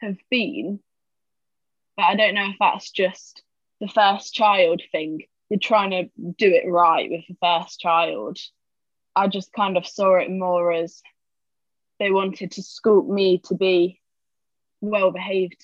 have 0.00 0.16
been. 0.30 0.80
But 1.96 2.04
I 2.04 2.16
don't 2.16 2.34
know 2.34 2.48
if 2.48 2.56
that's 2.58 2.90
just 2.90 3.42
the 3.80 3.88
first 3.88 4.34
child 4.34 4.82
thing. 4.92 5.22
You're 5.50 5.60
trying 5.60 5.90
to 5.90 6.04
do 6.38 6.48
it 6.48 6.68
right 6.68 7.10
with 7.10 7.24
the 7.28 7.36
first 7.40 7.80
child. 7.80 8.38
I 9.14 9.28
just 9.28 9.52
kind 9.52 9.76
of 9.76 9.86
saw 9.86 10.16
it 10.16 10.30
more 10.30 10.72
as 10.72 11.02
they 11.98 12.10
wanted 12.10 12.52
to 12.52 12.62
school 12.62 13.02
me 13.02 13.38
to 13.44 13.54
be 13.54 14.00
well 14.80 15.10
behaved 15.10 15.62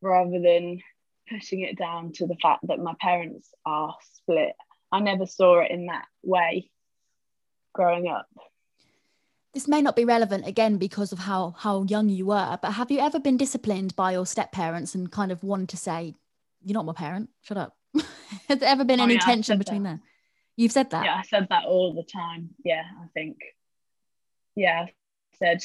rather 0.00 0.40
than 0.40 0.80
putting 1.28 1.60
it 1.60 1.76
down 1.76 2.12
to 2.12 2.26
the 2.26 2.36
fact 2.36 2.66
that 2.68 2.78
my 2.78 2.94
parents 3.00 3.52
are 3.66 3.94
split. 4.14 4.52
I 4.92 5.00
never 5.00 5.26
saw 5.26 5.60
it 5.60 5.70
in 5.70 5.86
that 5.86 6.06
way 6.22 6.70
growing 7.72 8.08
up. 8.08 8.28
This 9.54 9.68
may 9.68 9.80
not 9.80 9.94
be 9.94 10.04
relevant 10.04 10.48
again 10.48 10.78
because 10.78 11.12
of 11.12 11.20
how 11.20 11.54
how 11.56 11.84
young 11.84 12.08
you 12.08 12.26
were, 12.26 12.58
but 12.60 12.72
have 12.72 12.90
you 12.90 12.98
ever 12.98 13.20
been 13.20 13.36
disciplined 13.36 13.94
by 13.94 14.10
your 14.10 14.26
step 14.26 14.50
parents 14.50 14.96
and 14.96 15.10
kind 15.10 15.30
of 15.30 15.44
wanted 15.44 15.68
to 15.68 15.76
say, 15.76 16.16
"You're 16.64 16.74
not 16.74 16.84
my 16.84 16.92
parent. 16.92 17.30
Shut 17.42 17.56
up." 17.56 17.76
Has 18.48 18.58
there 18.58 18.68
ever 18.68 18.84
been 18.84 18.98
oh, 18.98 19.04
any 19.04 19.14
yeah, 19.14 19.20
tension 19.20 19.56
between 19.58 19.84
that. 19.84 20.00
You've 20.56 20.72
said 20.72 20.90
that. 20.90 21.04
Yeah, 21.04 21.14
I 21.14 21.22
said 21.22 21.46
that 21.50 21.66
all 21.66 21.94
the 21.94 22.02
time. 22.02 22.50
Yeah, 22.64 22.82
I 23.00 23.06
think. 23.14 23.38
Yeah, 24.56 24.86
I 24.86 24.92
said, 25.38 25.64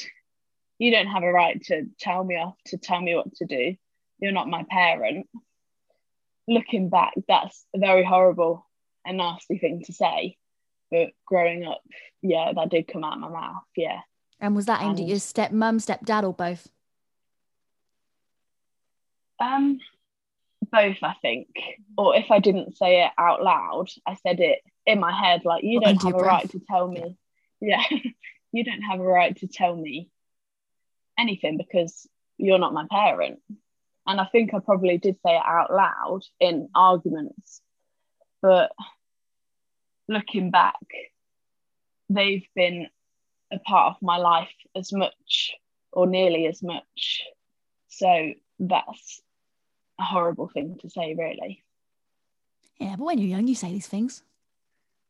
"You 0.78 0.92
don't 0.92 1.08
have 1.08 1.24
a 1.24 1.32
right 1.32 1.60
to 1.64 1.86
tell 1.98 2.22
me 2.22 2.36
off 2.36 2.56
to 2.66 2.78
tell 2.78 3.00
me 3.00 3.16
what 3.16 3.34
to 3.36 3.44
do. 3.44 3.74
You're 4.20 4.32
not 4.32 4.48
my 4.48 4.64
parent." 4.70 5.28
Looking 6.46 6.90
back, 6.90 7.14
that's 7.26 7.66
a 7.74 7.78
very 7.78 8.04
horrible 8.04 8.66
and 9.04 9.16
nasty 9.16 9.58
thing 9.58 9.82
to 9.86 9.92
say 9.92 10.36
but 10.90 11.10
growing 11.26 11.64
up, 11.64 11.80
yeah, 12.22 12.52
that 12.54 12.70
did 12.70 12.88
come 12.88 13.04
out 13.04 13.14
of 13.14 13.20
my 13.20 13.28
mouth. 13.28 13.62
Yeah. 13.76 14.00
And 14.40 14.56
was 14.56 14.66
that 14.66 14.82
aimed 14.82 14.98
and, 14.98 15.00
at 15.00 15.06
your 15.06 15.18
step 15.18 15.52
mum, 15.52 15.78
stepdad, 15.78 16.24
or 16.24 16.32
both? 16.32 16.68
Um, 19.38 19.78
both, 20.70 20.98
I 21.02 21.14
think. 21.20 21.48
Or 21.96 22.16
if 22.16 22.30
I 22.30 22.38
didn't 22.38 22.76
say 22.76 23.04
it 23.04 23.10
out 23.18 23.42
loud, 23.42 23.88
I 24.06 24.14
said 24.14 24.40
it 24.40 24.60
in 24.86 25.00
my 25.00 25.12
head, 25.12 25.42
like, 25.44 25.62
you 25.62 25.80
don't 25.80 26.02
have 26.02 26.14
a 26.14 26.18
right 26.18 26.48
to 26.50 26.60
tell 26.70 26.88
me. 26.88 27.16
Yeah, 27.60 27.82
you 28.52 28.64
don't 28.64 28.82
have 28.82 29.00
a 29.00 29.04
right 29.04 29.36
to 29.36 29.46
tell 29.46 29.76
me 29.76 30.08
anything 31.18 31.58
because 31.58 32.08
you're 32.38 32.58
not 32.58 32.72
my 32.72 32.86
parent. 32.90 33.40
And 34.06 34.20
I 34.20 34.24
think 34.24 34.54
I 34.54 34.58
probably 34.58 34.98
did 34.98 35.16
say 35.24 35.36
it 35.36 35.42
out 35.44 35.72
loud 35.72 36.22
in 36.40 36.68
arguments, 36.74 37.60
but 38.40 38.72
looking 40.10 40.50
back, 40.50 40.74
they've 42.10 42.46
been 42.54 42.88
a 43.52 43.58
part 43.60 43.94
of 43.94 44.02
my 44.02 44.18
life 44.18 44.52
as 44.76 44.92
much 44.92 45.52
or 45.92 46.06
nearly 46.06 46.46
as 46.46 46.62
much. 46.62 47.22
So 47.88 48.32
that's 48.58 49.22
a 49.98 50.04
horrible 50.04 50.48
thing 50.48 50.76
to 50.82 50.90
say, 50.90 51.14
really. 51.16 51.62
Yeah, 52.78 52.96
but 52.96 53.04
when 53.04 53.18
you're 53.18 53.28
young, 53.28 53.46
you 53.46 53.54
say 53.54 53.70
these 53.70 53.86
things. 53.86 54.22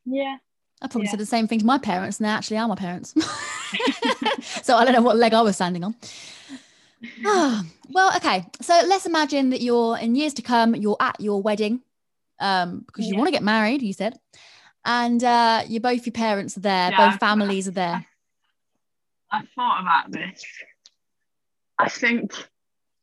Yeah. 0.05 0.37
I 0.83 0.87
probably 0.87 1.07
yeah. 1.07 1.13
said 1.13 1.21
the 1.21 1.27
same 1.27 1.47
thing 1.47 1.61
to 1.61 1.67
my 1.67 1.79
parents, 1.79 2.19
and 2.19 2.27
they 2.27 2.31
actually 2.31 2.59
are 2.59 2.69
my 2.69 2.75
parents. 2.75 3.15
so 4.63 4.77
I 4.77 4.85
don't 4.85 4.95
know 4.95 5.03
what 5.03 5.17
leg 5.17 5.35
I 5.35 5.43
was 5.43 5.57
standing 5.57 5.85
on. 5.85 5.95
Oh, 7.25 7.63
well, 7.91 8.17
okay. 8.17 8.47
So 8.61 8.81
let's 8.87 9.07
imagine 9.07 9.51
that 9.51 9.61
you're 9.61 9.99
in 9.99 10.15
years 10.15 10.35
to 10.35 10.43
come, 10.43 10.75
you're 10.75 10.97
at 11.01 11.21
your 11.21 11.43
wedding 11.43 11.81
um, 12.41 12.81
because 12.87 13.07
you 13.07 13.17
want 13.17 13.29
to 13.29 13.33
get 13.33 13.43
married, 13.43 13.83
you 13.83 13.93
said 13.93 14.19
and 14.85 15.23
uh, 15.23 15.65
you 15.67 15.81
both 15.81 16.07
your 16.07 16.13
parents 16.13 16.57
are 16.57 16.61
there, 16.61 16.91
yeah, 16.91 17.11
both 17.11 17.21
families 17.21 17.69
are 17.69 17.73
there. 17.73 18.07
I 19.31 19.43
thought 19.55 19.81
about 19.81 20.11
this. 20.11 20.45
I 21.79 21.89
think 21.89 22.33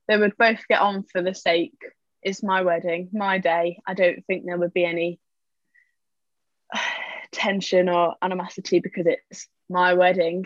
they 0.08 0.18
would 0.18 0.38
both 0.38 0.68
get 0.68 0.82
on 0.82 1.04
for 1.04 1.22
the 1.22 1.34
sake. 1.34 1.78
It's 2.22 2.44
my 2.44 2.62
wedding, 2.62 3.10
my 3.14 3.38
day. 3.38 3.80
I 3.88 3.94
don't 3.94 4.26
think 4.26 4.46
there 4.46 4.58
would 4.58 4.74
be 4.74 4.86
any 4.86 5.20
tension 7.32 7.90
or 7.90 8.16
animosity 8.22 8.80
because 8.80 9.06
it's 9.08 9.48
my 9.70 9.94
wedding 9.94 10.46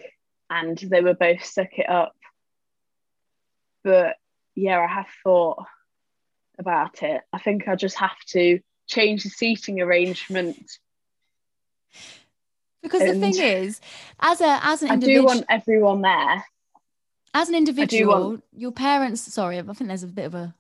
and 0.50 0.78
they 0.78 1.02
would 1.02 1.18
both 1.18 1.44
suck 1.44 1.78
it 1.78 1.90
up. 1.90 2.14
But 3.84 4.16
yeah, 4.56 4.80
I 4.80 4.88
have 4.88 5.08
thought 5.24 5.66
about 6.60 7.02
it. 7.04 7.22
I 7.34 7.40
think 7.40 7.68
I 7.68 7.76
just 7.76 7.98
have 7.98 8.18
to 8.30 8.60
change 8.88 9.24
the 9.24 9.30
seating 9.30 9.82
arrangement 9.82 10.58
because 12.82 13.02
and 13.02 13.22
the 13.22 13.32
thing 13.32 13.44
is, 13.44 13.80
as 14.20 14.42
a 14.42 14.60
as 14.64 14.82
an 14.84 14.94
individual, 14.94 15.30
I 15.30 15.34
do 15.34 15.38
want 15.38 15.46
everyone 15.50 16.02
there. 16.02 16.46
As 17.34 17.50
an 17.50 17.56
individual, 17.56 18.30
want... 18.30 18.44
your 18.54 18.72
parents. 18.72 19.22
Sorry, 19.22 19.60
I 19.60 19.62
think 19.62 19.88
there's 19.88 20.04
a 20.04 20.08
bit 20.08 20.26
of 20.26 20.36
a, 20.36 20.54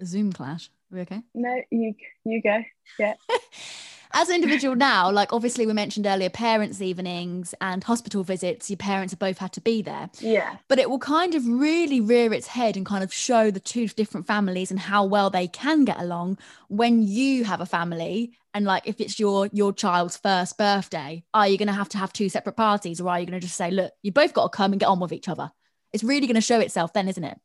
a 0.00 0.06
Zoom 0.06 0.32
clash. 0.32 0.70
Are 0.92 0.96
we 0.96 1.00
okay? 1.02 1.22
No, 1.34 1.62
you 1.70 1.94
you 2.24 2.42
go. 2.42 2.62
Yeah. 2.98 3.14
as 4.14 4.28
an 4.28 4.34
individual 4.36 4.74
now, 4.74 5.10
like 5.10 5.32
obviously 5.32 5.66
we 5.66 5.72
mentioned 5.72 6.06
earlier, 6.06 6.30
parents' 6.30 6.80
evenings 6.80 7.54
and 7.60 7.82
hospital 7.82 8.22
visits, 8.22 8.70
your 8.70 8.76
parents 8.76 9.12
have 9.12 9.18
both 9.18 9.38
had 9.38 9.52
to 9.54 9.60
be 9.60 9.82
there. 9.82 10.10
Yeah. 10.20 10.56
But 10.68 10.78
it 10.78 10.90
will 10.90 10.98
kind 10.98 11.34
of 11.34 11.46
really 11.46 12.00
rear 12.00 12.32
its 12.32 12.46
head 12.46 12.76
and 12.76 12.84
kind 12.84 13.02
of 13.02 13.12
show 13.12 13.50
the 13.50 13.60
two 13.60 13.88
different 13.88 14.26
families 14.26 14.70
and 14.70 14.78
how 14.80 15.04
well 15.04 15.30
they 15.30 15.48
can 15.48 15.84
get 15.84 16.00
along 16.00 16.38
when 16.68 17.02
you 17.02 17.44
have 17.44 17.60
a 17.60 17.66
family. 17.66 18.32
And 18.54 18.64
like 18.64 18.86
if 18.86 19.00
it's 19.00 19.18
your 19.18 19.48
your 19.52 19.72
child's 19.72 20.16
first 20.16 20.58
birthday, 20.58 21.24
are 21.32 21.48
you 21.48 21.56
gonna 21.56 21.72
have 21.72 21.88
to 21.90 21.98
have 21.98 22.12
two 22.12 22.28
separate 22.28 22.56
parties 22.56 23.00
or 23.00 23.08
are 23.08 23.18
you 23.18 23.26
gonna 23.26 23.40
just 23.40 23.56
say, 23.56 23.70
look, 23.70 23.92
you 24.02 24.12
both 24.12 24.34
got 24.34 24.52
to 24.52 24.56
come 24.56 24.72
and 24.72 24.80
get 24.80 24.86
on 24.86 25.00
with 25.00 25.12
each 25.12 25.28
other? 25.28 25.50
It's 25.92 26.04
really 26.04 26.26
gonna 26.26 26.40
show 26.40 26.60
itself 26.60 26.92
then, 26.92 27.08
isn't 27.08 27.24
it? 27.24 27.38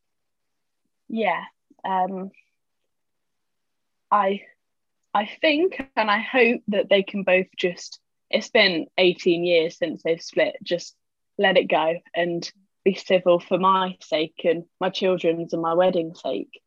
Yeah. 1.09 1.43
Um 1.85 2.31
I 4.11 4.41
I 5.17 5.27
think 5.41 5.81
and 5.95 6.11
I 6.11 6.19
hope 6.19 6.61
that 6.67 6.89
they 6.89 7.01
can 7.01 7.23
both 7.23 7.47
just, 7.57 7.99
it's 8.29 8.49
been 8.49 8.85
18 8.99 9.43
years 9.43 9.75
since 9.75 10.03
they've 10.03 10.21
split, 10.21 10.57
just 10.61 10.95
let 11.39 11.57
it 11.57 11.67
go 11.67 11.95
and 12.15 12.47
be 12.85 12.93
civil 12.93 13.39
for 13.39 13.57
my 13.57 13.97
sake 13.99 14.41
and 14.43 14.65
my 14.79 14.91
children's 14.91 15.53
and 15.53 15.61
my 15.63 15.73
wedding's 15.73 16.21
sake. 16.21 16.61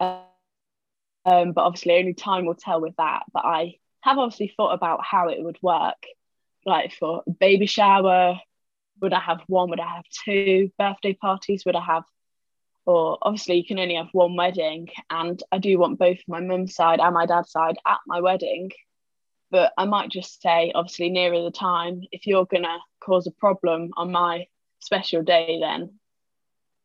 Um, 0.00 1.52
but 1.52 1.58
obviously, 1.58 1.98
only 1.98 2.14
time 2.14 2.46
will 2.46 2.54
tell 2.54 2.80
with 2.80 2.96
that. 2.96 3.24
But 3.30 3.44
I 3.44 3.74
have 4.00 4.16
obviously 4.16 4.54
thought 4.56 4.72
about 4.72 5.04
how 5.04 5.28
it 5.28 5.42
would 5.44 5.58
work. 5.60 6.02
Like 6.64 6.94
for 6.94 7.22
baby 7.40 7.66
shower, 7.66 8.40
would 9.02 9.12
I 9.12 9.20
have 9.20 9.42
one? 9.48 9.68
Would 9.68 9.80
I 9.80 9.96
have 9.96 10.04
two 10.24 10.70
birthday 10.78 11.12
parties? 11.12 11.64
Would 11.66 11.76
I 11.76 11.84
have 11.84 12.04
or 12.86 13.18
obviously 13.22 13.56
you 13.56 13.64
can 13.64 13.78
only 13.78 13.94
have 13.94 14.08
one 14.12 14.36
wedding 14.36 14.88
and 15.10 15.40
I 15.52 15.58
do 15.58 15.78
want 15.78 15.98
both 15.98 16.18
my 16.26 16.40
mum's 16.40 16.74
side 16.74 17.00
and 17.00 17.14
my 17.14 17.26
dad's 17.26 17.50
side 17.50 17.76
at 17.86 17.98
my 18.06 18.20
wedding. 18.20 18.70
But 19.50 19.72
I 19.76 19.84
might 19.84 20.10
just 20.10 20.40
say 20.40 20.72
obviously 20.74 21.10
nearer 21.10 21.42
the 21.42 21.50
time 21.50 22.02
if 22.10 22.26
you're 22.26 22.46
gonna 22.46 22.78
cause 23.00 23.26
a 23.26 23.32
problem 23.32 23.90
on 23.96 24.10
my 24.10 24.46
special 24.80 25.22
day 25.22 25.58
then 25.60 25.98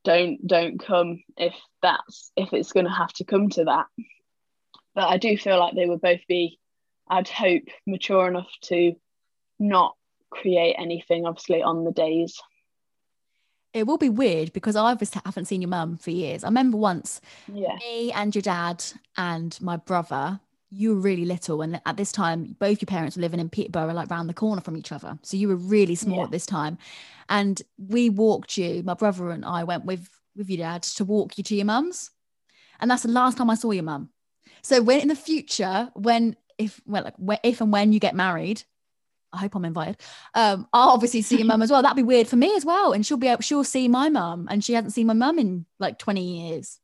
don't 0.04 0.46
don't 0.46 0.80
come 0.80 1.24
if 1.36 1.56
that's 1.82 2.32
if 2.38 2.54
it's 2.54 2.72
gonna 2.72 2.96
have 2.96 3.14
to 3.14 3.26
come 3.26 3.50
to 3.50 3.66
that. 3.66 3.88
But 4.94 5.10
I 5.10 5.18
do 5.18 5.38
feel 5.38 5.60
like 5.60 5.76
they 5.76 5.86
would 5.86 6.02
both 6.02 6.22
be 6.28 6.60
I'd 7.10 7.30
hope 7.30 7.64
mature 7.86 8.28
enough 8.28 8.52
to 8.64 8.94
not 9.60 9.96
create 10.30 10.76
anything 10.78 11.26
obviously 11.26 11.64
on 11.64 11.84
the 11.84 11.92
days 11.92 12.40
it 13.78 13.88
will 13.88 13.98
be 13.98 14.10
weird 14.10 14.54
because 14.54 14.76
I 14.76 14.92
obviously 14.92 15.22
haven't 15.26 15.46
seen 15.46 15.62
your 15.62 15.70
mum 15.70 15.98
for 15.98 16.12
years. 16.12 16.44
I 16.44 16.48
remember 16.48 16.78
once 16.78 17.22
yeah. 17.52 17.76
me 17.76 18.12
and 18.12 18.34
your 18.34 18.42
dad 18.42 18.84
and 19.16 19.58
my 19.62 19.78
brother, 19.78 20.40
you 20.70 20.96
were 20.96 21.02
really 21.02 21.26
little. 21.26 21.62
And 21.62 21.82
at 21.86 21.98
this 21.98 22.12
time, 22.12 22.56
both 22.60 22.82
your 22.82 22.88
parents 22.88 23.16
were 23.16 23.22
living 23.22 23.40
in 23.40 23.50
Peterborough, 23.50 23.94
like 23.94 24.10
round 24.10 24.30
the 24.30 24.34
corner 24.34 24.62
from 24.62 24.78
each 24.78 24.92
other. 24.92 25.18
So 25.22 25.38
you 25.38 25.48
were 25.48 25.56
really 25.56 25.96
small 25.96 26.18
yeah. 26.18 26.24
at 26.24 26.32
this 26.32 26.46
time. 26.46 26.78
And 27.30 27.62
we 27.78 28.10
walked 28.10 28.58
you, 28.58 28.84
my 28.84 28.94
brother 28.94 29.30
and 29.32 29.46
I 29.46 29.64
went 29.64 29.86
with, 29.86 30.10
with 30.36 30.50
your 30.50 30.60
dad 30.60 30.84
to 30.84 31.06
walk 31.06 31.38
you 31.38 31.44
to 31.46 31.56
your 31.56 31.66
mum's. 31.66 32.12
And 32.80 32.92
that's 32.92 33.04
the 33.04 33.10
last 33.10 33.38
time 33.38 33.50
I 33.50 33.56
saw 33.56 33.72
your 33.72 33.84
mum. 33.84 34.10
So 34.62 34.82
when 34.82 35.02
in 35.02 35.08
the 35.08 35.16
future, 35.16 35.90
when 35.94 36.36
if 36.58 36.82
well 36.86 37.04
like 37.04 37.40
if 37.44 37.62
and 37.62 37.72
when 37.72 37.94
you 37.94 38.00
get 38.00 38.16
married, 38.16 38.64
I 39.34 39.38
hope 39.40 39.56
I'm 39.56 39.66
invited. 39.66 39.98
Um, 40.34 40.68
I'll 40.74 40.90
obviously 40.90 41.22
see 41.22 41.38
your 41.38 41.48
mum 41.48 41.62
as 41.62 41.70
well. 41.70 41.82
That'd 41.82 41.98
be 41.98 42.04
weird 42.04 42.28
for 42.28 42.38
me 42.38 42.56
as 42.56 42.66
well. 42.66 42.94
And 42.94 43.06
she'll 43.06 43.18
be 43.18 43.28
able, 43.28 43.42
she'll 43.42 43.64
see 43.64 43.88
my 43.88 44.10
mum, 44.10 44.48
and 44.50 44.64
she 44.64 44.74
hasn't 44.74 44.94
seen 44.94 45.08
my 45.08 45.14
mum 45.14 45.38
in 45.40 45.66
like 45.80 46.00
20 46.00 46.22
years. 46.22 46.80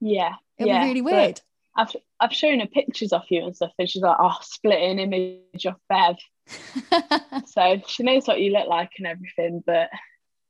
Yeah, 0.00 0.34
It'd 0.58 0.68
yeah, 0.68 0.82
be 0.82 0.88
really 0.88 1.00
weird. 1.02 1.40
I've 1.76 1.94
I've 2.20 2.32
shown 2.32 2.60
her 2.60 2.66
pictures 2.66 3.12
of 3.12 3.22
you 3.28 3.44
and 3.44 3.56
stuff, 3.56 3.72
and 3.78 3.88
she's 3.88 4.02
like, 4.02 4.16
"Oh, 4.18 4.36
splitting 4.42 4.98
image 4.98 5.66
of 5.66 5.74
Bev." 5.88 6.16
so 7.46 7.82
she 7.86 8.02
knows 8.02 8.26
what 8.26 8.40
you 8.40 8.52
look 8.52 8.68
like 8.68 8.92
and 8.98 9.06
everything. 9.06 9.62
But 9.64 9.90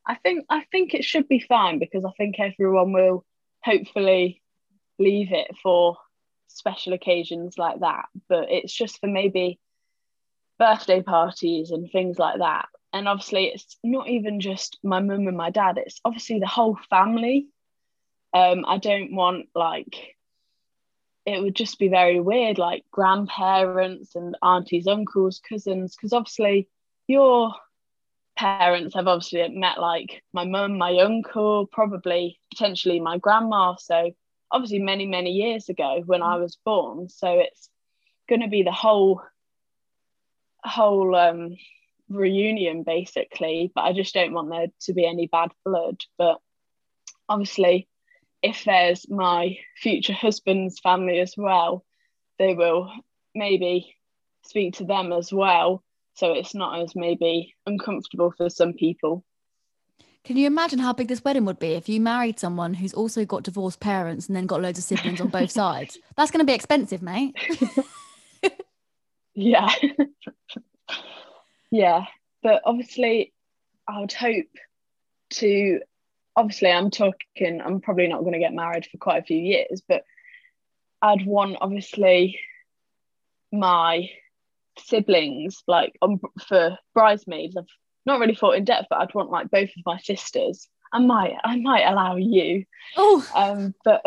I 0.07 0.17
think 0.17 0.45
I 0.51 0.65
think 0.71 0.93
it 0.93 1.05
should 1.05 1.29
be 1.29 1.41
fine 1.41 1.79
because 1.79 2.05
I 2.05 2.11
think 2.19 2.39
everyone 2.39 2.93
will 2.93 3.25
hopefully 3.63 4.43
leave 4.99 5.33
it 5.33 5.51
for 5.63 5.97
special 6.49 6.93
occasions 6.93 7.57
like 7.57 7.81
that. 7.81 8.07
But 8.29 8.51
it's 8.51 8.73
just 8.73 9.01
for 9.01 9.07
maybe 9.07 9.59
birthday 10.59 11.03
parties 11.03 11.71
and 11.71 11.91
things 11.91 12.19
like 12.19 12.39
that. 12.39 12.69
And 12.93 13.09
obviously, 13.09 13.47
it's 13.47 13.77
not 13.83 14.09
even 14.09 14.41
just 14.41 14.79
my 14.83 15.01
mum 15.01 15.27
and 15.27 15.37
my 15.37 15.51
dad. 15.51 15.79
It's 15.79 16.01
obviously 16.05 16.39
the 16.39 16.47
whole 16.47 16.79
family. 16.89 17.49
Um, 18.33 18.65
I 18.67 18.79
don't 18.79 19.15
want 19.15 19.47
like 19.55 20.15
it 21.27 21.43
would 21.43 21.57
just 21.57 21.79
be 21.79 21.89
very 21.89 22.21
weird, 22.21 22.59
like 22.59 22.85
grandparents 22.91 24.15
and 24.15 24.37
aunties, 24.43 24.87
uncles, 24.87 25.41
cousins, 25.49 25.97
because 25.97 26.13
obviously 26.13 26.69
your 27.07 27.55
parents 28.37 28.95
have 28.95 29.07
obviously 29.07 29.49
met 29.49 29.81
like 29.81 30.23
my 30.33 30.45
mum, 30.45 30.77
my 30.77 30.99
uncle, 30.99 31.67
probably 31.67 32.39
potentially 32.51 33.01
my 33.01 33.19
grandma. 33.19 33.77
So 33.77 34.13
obviously 34.51 34.81
many, 34.81 35.07
many 35.07 35.31
years 35.31 35.69
ago 35.69 36.03
when 36.05 36.23
I 36.23 36.37
was 36.37 36.59
born. 36.65 37.09
So 37.09 37.39
it's 37.39 37.71
gonna 38.29 38.49
be 38.49 38.63
the 38.63 38.73
whole 38.73 39.23
whole 40.65 41.15
um 41.15 41.57
reunion 42.09 42.83
basically, 42.83 43.73
but 43.75 43.83
I 43.83 43.93
just 43.93 44.15
don't 44.15 44.33
want 44.33 44.51
there 44.51 44.67
to 44.83 44.93
be 44.93 45.07
any 45.07 45.27
bad 45.27 45.51
blood. 45.65 46.01
But 46.19 46.39
obviously 47.29 47.89
if 48.45 48.65
there's 48.65 49.09
my 49.09 49.57
future 49.75 50.13
husband's 50.13 50.79
family 50.79 51.19
as 51.19 51.35
well, 51.35 51.83
they 52.39 52.53
will 52.53 52.93
maybe 53.35 53.97
speak 54.45 54.75
to 54.75 54.85
them 54.85 55.15
as 55.15 55.33
well. 55.33 55.83
So 56.17 56.33
it's 56.33 56.55
not 56.55 56.79
as 56.83 56.95
maybe 56.95 57.55
uncomfortable 57.67 58.35
for 58.37 58.51
some 58.51 58.75
people. 58.75 59.25
Can 60.25 60.37
you 60.37 60.47
imagine 60.47 60.79
how 60.79 60.93
big 60.93 61.09
this 61.09 61.25
wedding 61.25 61.47
would 61.47 61.59
be 61.59 61.73
if 61.73 61.89
you 61.89 62.03
married 62.03 62.39
someone 62.39 62.75
who's 62.75 62.93
also 62.93 63.25
got 63.25 63.45
divorced 63.45 63.81
parents 63.81 64.27
and 64.27 64.37
then 64.37 64.47
got 64.47 64.61
loads 64.61 64.79
of 64.79 64.85
siblings 64.85 65.23
on 65.23 65.29
both 65.29 65.51
sides? 65.51 65.99
That's 66.15 66.31
going 66.31 66.41
to 66.41 66.47
be 66.47 66.55
expensive, 66.55 67.01
mate. 67.01 67.35
Yeah. 69.35 69.69
yeah. 71.71 72.05
But 72.43 72.63
obviously, 72.65 73.33
I 73.89 74.01
would 74.01 74.13
hope 74.13 74.47
to 75.31 75.81
obviously 76.37 76.71
I'm 76.71 76.91
talking 76.91 77.61
I'm 77.65 77.81
probably 77.81 78.09
not 78.09 78.21
going 78.21 78.33
to 78.33 78.39
get 78.39 78.53
married 78.53 78.87
for 78.87 78.99
quite 78.99 79.23
a 79.23 79.27
few 79.27 79.39
years 79.39 79.83
but 79.89 80.05
I'd 81.01 81.27
want 81.27 81.59
obviously 81.61 82.39
my 83.53 84.09
siblings 84.79 85.63
like 85.67 85.97
um, 86.03 86.21
for 86.49 86.77
bridesmaids 86.93 87.57
I've 87.57 87.65
not 88.07 88.21
really 88.21 88.35
thought 88.35 88.57
in 88.57 88.65
depth 88.65 88.87
but 88.91 89.01
I'd 89.01 89.15
want 89.15 89.31
like 89.31 89.51
both 89.51 89.71
of 89.71 89.83
my 89.87 89.99
sisters 89.99 90.69
I 90.93 90.99
might 90.99 91.35
I 91.45 91.57
might 91.61 91.85
allow 91.85 92.17
you 92.17 92.65
oh, 92.97 93.27
um 93.35 93.75
but 93.85 94.03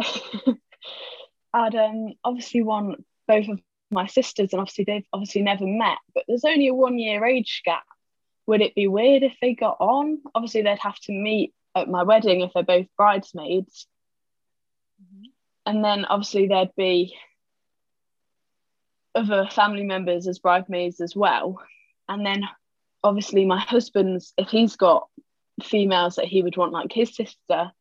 I'd 1.53 1.75
um 1.75 2.13
obviously 2.23 2.61
want 2.61 3.05
both 3.27 3.47
of 3.47 3.59
my 3.89 4.07
sisters 4.07 4.49
and 4.51 4.59
obviously 4.59 4.83
they've 4.83 5.07
obviously 5.13 5.41
never 5.41 5.65
met 5.65 5.97
but 6.13 6.23
there's 6.27 6.43
only 6.43 6.67
a 6.67 6.73
one 6.73 6.99
year 6.99 7.25
age 7.25 7.61
gap 7.63 7.85
would 8.45 8.61
it 8.61 8.75
be 8.75 8.87
weird 8.87 9.23
if 9.23 9.33
they 9.41 9.53
got 9.53 9.77
on 9.79 10.19
obviously 10.35 10.61
they'd 10.61 10.79
have 10.79 10.99
to 10.99 11.11
meet 11.11 11.53
at 11.77 11.89
my 11.89 12.03
wedding 12.03 12.41
if 12.41 12.51
they're 12.53 12.63
both 12.63 12.87
bridesmaids. 12.97 13.87
Mm-hmm. 15.01 15.25
And 15.65 15.83
then 15.83 16.05
obviously 16.05 16.47
there'd 16.47 16.75
be 16.75 17.15
other 19.15 19.47
family 19.51 19.83
members 19.83 20.27
as 20.27 20.39
bridesmaids 20.39 21.01
as 21.01 21.15
well. 21.15 21.59
And 22.09 22.25
then 22.25 22.43
obviously 23.03 23.45
my 23.45 23.59
husband's, 23.59 24.33
if 24.37 24.49
he's 24.49 24.75
got 24.75 25.07
females 25.61 26.15
that 26.15 26.25
he 26.25 26.41
would 26.41 26.57
want 26.57 26.71
like 26.71 26.91
his 26.91 27.15
sister, 27.15 27.71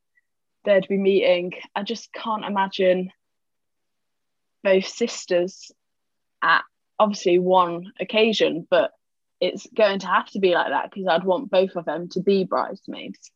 they'd 0.64 0.88
be 0.88 0.98
meeting. 0.98 1.52
I 1.74 1.82
just 1.82 2.12
can't 2.12 2.44
imagine 2.44 3.12
both 4.64 4.86
sisters 4.86 5.70
at 6.43 6.62
obviously 6.99 7.39
one 7.39 7.93
occasion, 8.01 8.66
but 8.70 8.93
it's 9.41 9.66
going 9.74 9.99
to 10.01 10.07
have 10.07 10.30
to 10.30 10.39
be 10.39 10.55
like 10.55 10.68
that 10.68 10.91
because 10.91 11.07
I'd 11.07 11.24
want 11.24 11.51
both 11.51 11.76
of 11.76 11.84
them 11.84 12.09
to 12.11 12.20
be 12.20 12.45
bridesmaids 12.45 13.30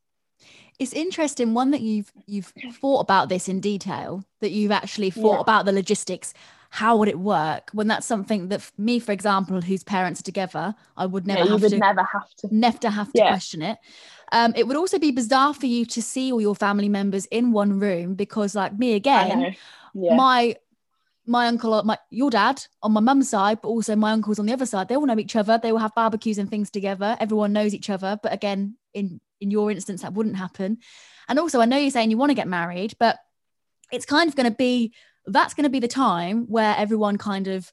it's 0.78 0.94
interesting 0.94 1.52
one 1.52 1.70
that 1.70 1.82
you've 1.82 2.10
you've 2.26 2.52
thought 2.80 3.00
about 3.00 3.28
this 3.28 3.48
in 3.48 3.60
detail 3.60 4.24
that 4.40 4.50
you've 4.50 4.72
actually 4.72 5.10
thought 5.10 5.34
Yeah. 5.36 5.40
about 5.40 5.66
the 5.66 5.72
logistics 5.72 6.32
how 6.70 6.96
would 6.96 7.08
it 7.08 7.18
work 7.18 7.68
when 7.72 7.86
that's 7.88 8.06
something 8.06 8.48
that 8.48 8.70
me 8.78 8.98
for 8.98 9.12
example 9.12 9.60
whose 9.60 9.84
parents 9.84 10.20
are 10.20 10.24
together 10.24 10.74
i 10.96 11.04
would 11.04 11.26
never 11.26 11.44
yeah, 11.44 11.50
have 11.52 11.60
would 11.62 11.70
to 11.70 11.78
never 11.78 12.02
have 12.02 12.34
to. 12.38 12.48
never 12.50 12.88
have 12.88 13.12
to 13.12 13.18
Yeah. 13.18 13.28
question 13.28 13.62
it 13.62 13.78
um, 14.32 14.52
it 14.56 14.68
would 14.68 14.76
also 14.76 14.98
be 14.98 15.10
bizarre 15.10 15.52
for 15.52 15.66
you 15.66 15.84
to 15.86 16.00
see 16.00 16.32
all 16.32 16.40
your 16.40 16.54
family 16.54 16.88
members 16.88 17.26
in 17.26 17.50
one 17.50 17.80
room 17.80 18.14
because 18.14 18.54
like 18.54 18.78
me 18.78 18.94
again. 18.94 19.56
Yeah. 19.92 20.14
my 20.16 20.54
my 21.30 21.46
uncle 21.46 21.80
my 21.84 21.96
your 22.10 22.28
dad 22.28 22.60
on 22.82 22.92
my 22.92 23.00
mum's 23.00 23.30
side 23.30 23.60
but 23.62 23.68
also 23.68 23.94
my 23.94 24.10
uncles 24.10 24.40
on 24.40 24.46
the 24.46 24.52
other 24.52 24.66
side 24.66 24.88
they 24.88 24.96
all 24.96 25.06
know 25.06 25.18
each 25.18 25.36
other 25.36 25.58
they 25.62 25.70
will 25.70 25.78
have 25.78 25.94
barbecues 25.94 26.38
and 26.38 26.50
things 26.50 26.70
together 26.70 27.16
everyone 27.20 27.52
knows 27.52 27.72
each 27.72 27.88
other 27.88 28.18
but 28.20 28.32
again 28.32 28.76
in 28.94 29.20
in 29.40 29.48
your 29.50 29.70
instance 29.70 30.02
that 30.02 30.12
wouldn't 30.12 30.36
happen 30.36 30.78
and 31.28 31.38
also 31.38 31.60
i 31.60 31.64
know 31.64 31.76
you're 31.76 31.90
saying 31.90 32.10
you 32.10 32.16
want 32.16 32.30
to 32.30 32.34
get 32.34 32.48
married 32.48 32.94
but 32.98 33.16
it's 33.92 34.04
kind 34.04 34.28
of 34.28 34.34
going 34.34 34.50
to 34.50 34.56
be 34.56 34.92
that's 35.26 35.54
going 35.54 35.62
to 35.64 35.70
be 35.70 35.78
the 35.78 35.86
time 35.86 36.46
where 36.48 36.74
everyone 36.76 37.16
kind 37.16 37.46
of 37.46 37.72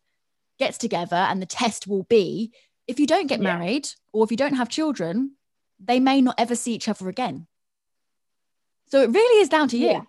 gets 0.59 0.77
together 0.77 1.15
and 1.15 1.41
the 1.41 1.47
test 1.47 1.87
will 1.87 2.03
be 2.03 2.53
if 2.85 2.99
you 2.99 3.07
don't 3.07 3.27
get 3.27 3.41
Yeah. 3.41 3.57
married 3.57 3.89
or 4.13 4.23
if 4.23 4.29
you 4.29 4.37
don't 4.37 4.55
have 4.55 4.69
children 4.69 5.31
they 5.79 5.99
may 5.99 6.21
not 6.21 6.35
ever 6.37 6.55
see 6.55 6.75
each 6.75 6.87
other 6.87 7.09
again 7.09 7.47
so 8.85 9.01
it 9.01 9.09
really 9.09 9.41
is 9.41 9.49
down 9.49 9.67
to 9.69 9.77
you 9.77 9.87
Yeah. 9.87 10.01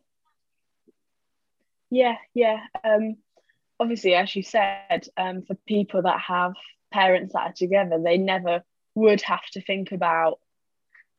Yeah, 1.91 2.17
yeah. 2.35 2.59
Um, 2.85 3.17
obviously, 3.81 4.15
as 4.15 4.35
you 4.35 4.43
said, 4.43 5.09
um, 5.17 5.43
for 5.43 5.55
people 5.67 6.03
that 6.03 6.21
have 6.21 6.55
parents 6.93 7.33
that 7.35 7.41
are 7.41 7.53
together, 7.53 8.01
they 8.03 8.19
never 8.19 8.63
would 8.95 9.23
have 9.23 9.45
to 9.53 9.61
think 9.61 9.93
about, 9.93 10.39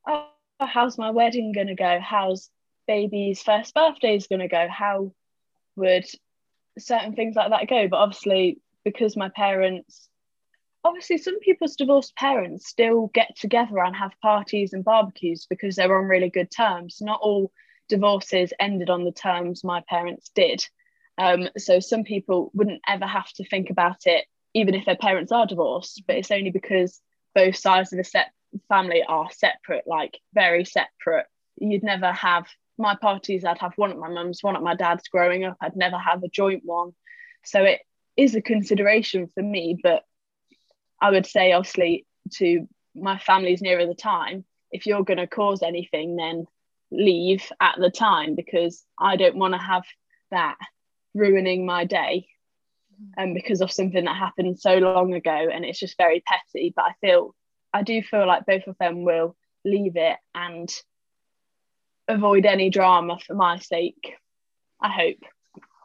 oh, 0.07 0.27
how's 0.59 0.97
my 0.97 1.11
wedding 1.11 1.51
going 1.53 1.67
to 1.67 1.75
go? 1.75 1.99
How's 2.01 2.49
baby's 2.87 3.41
first 3.41 3.73
birthday 3.73 4.15
is 4.15 4.27
going 4.27 4.39
to 4.39 4.47
go? 4.47 4.67
How 4.69 5.13
would 5.75 6.05
certain 6.77 7.15
things 7.15 7.35
like 7.35 7.51
that 7.51 7.69
go? 7.69 7.87
But 7.87 7.97
obviously, 7.97 8.59
because 8.83 9.15
my 9.15 9.29
parents, 9.29 10.09
obviously, 10.83 11.17
some 11.17 11.39
people's 11.39 11.75
divorced 11.75 12.15
parents 12.15 12.67
still 12.67 13.09
get 13.13 13.35
together 13.37 13.79
and 13.79 13.95
have 13.95 14.11
parties 14.21 14.73
and 14.73 14.83
barbecues 14.83 15.47
because 15.49 15.75
they're 15.75 15.97
on 15.97 16.05
really 16.05 16.29
good 16.29 16.51
terms. 16.51 16.97
Not 17.01 17.19
all 17.21 17.51
divorces 17.87 18.53
ended 18.59 18.89
on 18.89 19.03
the 19.03 19.11
terms 19.11 19.63
my 19.63 19.83
parents 19.87 20.29
did. 20.35 20.65
Um, 21.19 21.49
so 21.57 21.79
some 21.79 22.03
people 22.03 22.49
wouldn't 22.53 22.81
ever 22.87 23.05
have 23.05 23.29
to 23.33 23.47
think 23.47 23.69
about 23.69 24.05
it, 24.05 24.25
even 24.53 24.73
if 24.73 24.85
their 24.85 24.95
parents 24.95 25.31
are 25.31 25.45
divorced. 25.45 26.03
But 26.07 26.15
it's 26.15 26.31
only 26.31 26.49
because 26.49 27.01
both 27.35 27.57
sides 27.57 27.91
of 27.91 27.97
the 27.97 28.03
set 28.03 28.31
family 28.69 29.03
are 29.07 29.29
separate, 29.31 29.85
like 29.85 30.17
very 30.33 30.65
separate. 30.65 31.25
You'd 31.57 31.83
never 31.83 32.11
have 32.13 32.47
my 32.77 32.95
parties. 32.95 33.43
I'd 33.43 33.57
have 33.59 33.73
one 33.75 33.91
at 33.91 33.97
my 33.97 34.09
mum's, 34.09 34.41
one 34.41 34.55
at 34.55 34.63
my 34.63 34.75
dad's. 34.75 35.09
Growing 35.09 35.43
up, 35.43 35.57
I'd 35.61 35.75
never 35.75 35.97
have 35.97 36.23
a 36.23 36.29
joint 36.29 36.63
one. 36.63 36.93
So 37.43 37.63
it 37.63 37.81
is 38.15 38.33
a 38.35 38.41
consideration 38.41 39.27
for 39.27 39.43
me. 39.43 39.77
But 39.83 40.03
I 41.01 41.11
would 41.11 41.25
say, 41.25 41.51
obviously, 41.51 42.05
to 42.35 42.67
my 42.95 43.19
family's 43.19 43.61
nearer 43.61 43.85
the 43.85 43.93
time. 43.93 44.45
If 44.71 44.85
you're 44.85 45.03
going 45.03 45.17
to 45.17 45.27
cause 45.27 45.63
anything, 45.63 46.15
then 46.15 46.45
leave 46.91 47.51
at 47.59 47.75
the 47.77 47.91
time 47.91 48.35
because 48.35 48.85
I 48.97 49.17
don't 49.17 49.35
want 49.35 49.53
to 49.53 49.59
have 49.59 49.83
that 50.31 50.57
ruining 51.13 51.65
my 51.65 51.85
day 51.85 52.27
and 53.17 53.33
because 53.33 53.61
of 53.61 53.71
something 53.71 54.05
that 54.05 54.15
happened 54.15 54.59
so 54.59 54.75
long 54.75 55.13
ago 55.13 55.31
and 55.31 55.65
it's 55.65 55.79
just 55.79 55.97
very 55.97 56.23
petty 56.25 56.73
but 56.75 56.85
I 56.85 56.93
feel 57.01 57.35
I 57.73 57.83
do 57.83 58.01
feel 58.01 58.27
like 58.27 58.45
both 58.45 58.67
of 58.67 58.77
them 58.79 59.03
will 59.03 59.35
leave 59.65 59.95
it 59.95 60.17
and 60.35 60.69
avoid 62.07 62.45
any 62.45 62.69
drama 62.69 63.17
for 63.25 63.35
my 63.35 63.59
sake 63.59 64.15
I 64.81 64.89
hope 64.89 65.17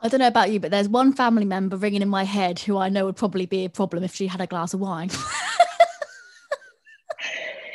I 0.02 0.08
don't 0.08 0.20
know 0.20 0.26
about 0.26 0.52
you, 0.52 0.60
but 0.60 0.70
there's 0.70 0.86
one 0.86 1.14
family 1.14 1.46
member 1.46 1.78
ringing 1.78 2.02
in 2.02 2.10
my 2.10 2.24
head 2.24 2.58
who 2.58 2.76
I 2.76 2.90
know 2.90 3.06
would 3.06 3.16
probably 3.16 3.46
be 3.46 3.64
a 3.64 3.70
problem 3.70 4.04
if 4.04 4.14
she 4.14 4.26
had 4.26 4.42
a 4.42 4.46
glass 4.46 4.74
of 4.74 4.80
wine. 4.80 5.08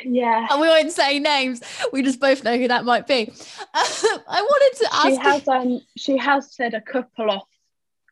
yeah 0.04 0.46
and 0.50 0.60
we 0.60 0.68
won't 0.68 0.92
say 0.92 1.18
names. 1.18 1.60
We 1.92 2.02
just 2.02 2.20
both 2.20 2.42
know 2.44 2.56
who 2.56 2.68
that 2.68 2.84
might 2.84 3.06
be. 3.06 3.32
I 3.74 4.42
wanted 4.42 4.78
to 4.78 4.88
ask. 4.94 5.08
she 5.08 5.16
has 5.16 5.48
um 5.48 5.80
she 5.96 6.16
has 6.16 6.52
said 6.54 6.74
a 6.74 6.80
couple 6.80 7.30
of 7.30 7.42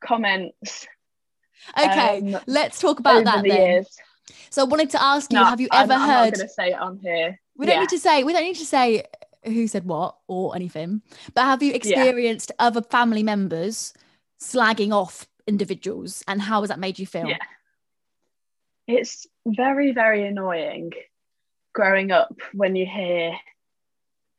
comments 0.00 0.86
okay, 1.78 2.18
um, 2.34 2.40
let's 2.46 2.78
talk 2.80 2.98
about 3.00 3.24
that 3.24 3.42
the 3.42 3.48
then. 3.50 3.58
years 3.60 3.96
So 4.50 4.62
I 4.62 4.64
wanted 4.64 4.90
to 4.90 5.02
ask 5.02 5.32
you, 5.32 5.38
No, 5.38 5.44
have 5.44 5.60
you 5.60 5.68
I'm- 5.70 5.84
ever 5.90 5.94
I'm, 5.94 6.08
not 6.08 6.32
going 6.34 6.46
to 6.46 6.48
say 6.48 6.68
it 6.70 6.80
on 6.80 6.98
here. 6.98 7.40
we 7.56 7.66
don't 7.66 7.74
Yeah. 7.74 7.80
need 7.80 7.88
to 7.90 7.98
say. 7.98 8.24
We 8.24 8.32
don't 8.32 8.44
need 8.44 8.56
to 8.56 8.64
say 8.66 9.04
who 9.44 9.66
said 9.66 9.84
what 9.84 10.16
or 10.28 10.54
anything. 10.56 11.02
But 11.34 11.44
have 11.44 11.62
you 11.62 11.72
experienced 11.72 12.52
other 12.58 12.82
family 12.82 13.22
members 13.22 13.92
slagging 14.40 14.92
off 14.92 15.26
individuals, 15.46 16.22
and 16.28 16.40
how 16.42 16.60
has 16.60 16.68
that 16.68 16.78
made 16.78 16.98
you 16.98 17.06
feel? 17.06 17.28
Yeah. 17.28 17.38
It's 18.86 19.26
very, 19.46 19.92
very 19.92 20.26
annoying 20.26 20.92
growing 21.78 22.10
up 22.10 22.34
when 22.54 22.74
you 22.74 22.84
hear 22.84 23.34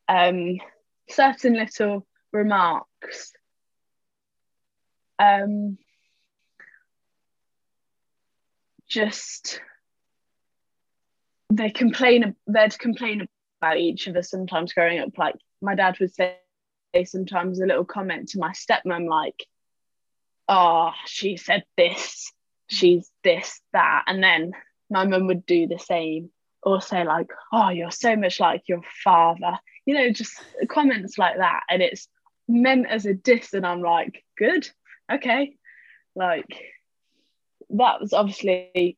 um, 0.09 0.57
certain 1.07 1.53
little 1.53 2.05
remarks. 2.33 3.31
Um, 5.17 5.77
just 8.89 9.61
they 11.49 11.69
complain 11.69 12.35
they'd 12.45 12.77
complain 12.77 13.25
about 13.61 13.77
each 13.77 14.05
other 14.09 14.21
sometimes 14.21 14.73
growing 14.73 14.99
up 14.99 15.17
like 15.17 15.35
my 15.61 15.75
dad 15.75 15.97
would 16.01 16.13
say 16.13 16.35
sometimes 17.05 17.61
a 17.61 17.65
little 17.65 17.85
comment 17.85 18.27
to 18.27 18.39
my 18.39 18.51
stepmom 18.51 19.07
like 19.07 19.45
oh 20.49 20.91
she 21.05 21.37
said 21.37 21.63
this 21.77 22.33
she's 22.67 23.09
this 23.23 23.61
that 23.71 24.03
and 24.07 24.21
then 24.21 24.51
my 24.89 25.05
mum 25.05 25.27
would 25.27 25.45
do 25.45 25.67
the 25.67 25.79
same 25.79 26.31
or 26.63 26.81
say 26.81 27.03
like 27.03 27.29
oh 27.53 27.69
you're 27.69 27.91
so 27.91 28.15
much 28.15 28.39
like 28.39 28.63
your 28.67 28.81
father. 29.03 29.57
You 29.85 29.95
know 29.95 30.11
just 30.11 30.33
comments 30.69 31.17
like 31.17 31.37
that 31.37 31.61
and 31.69 31.81
it's 31.81 32.07
meant 32.47 32.87
as 32.87 33.05
a 33.05 33.13
diss 33.13 33.53
and 33.53 33.65
i'm 33.65 33.81
like 33.81 34.23
good 34.37 34.69
okay. 35.11 35.55
Like 36.15 36.61
that 37.71 38.01
was 38.01 38.13
obviously 38.13 38.97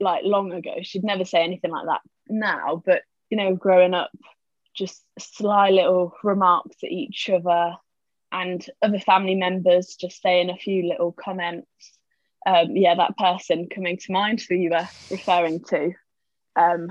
like 0.00 0.24
long 0.24 0.52
ago. 0.52 0.76
She'd 0.82 1.04
never 1.04 1.24
say 1.24 1.42
anything 1.42 1.70
like 1.70 1.86
that 1.86 2.00
now 2.28 2.82
but 2.84 3.02
you 3.30 3.36
know 3.36 3.54
growing 3.54 3.94
up 3.94 4.10
just 4.74 5.04
sly 5.18 5.70
little 5.70 6.14
remarks 6.22 6.76
at 6.82 6.90
each 6.90 7.28
other 7.28 7.74
and 8.32 8.66
other 8.82 8.98
family 8.98 9.36
members 9.36 9.94
just 9.94 10.20
saying 10.20 10.50
a 10.50 10.56
few 10.56 10.88
little 10.88 11.12
comments. 11.12 11.68
Um, 12.46 12.76
yeah 12.76 12.94
that 12.94 13.16
person 13.16 13.68
coming 13.74 13.96
to 13.98 14.12
mind 14.12 14.42
who 14.46 14.54
you 14.54 14.70
were 14.70 14.88
referring 15.10 15.64
to 15.70 15.94
um, 16.56 16.88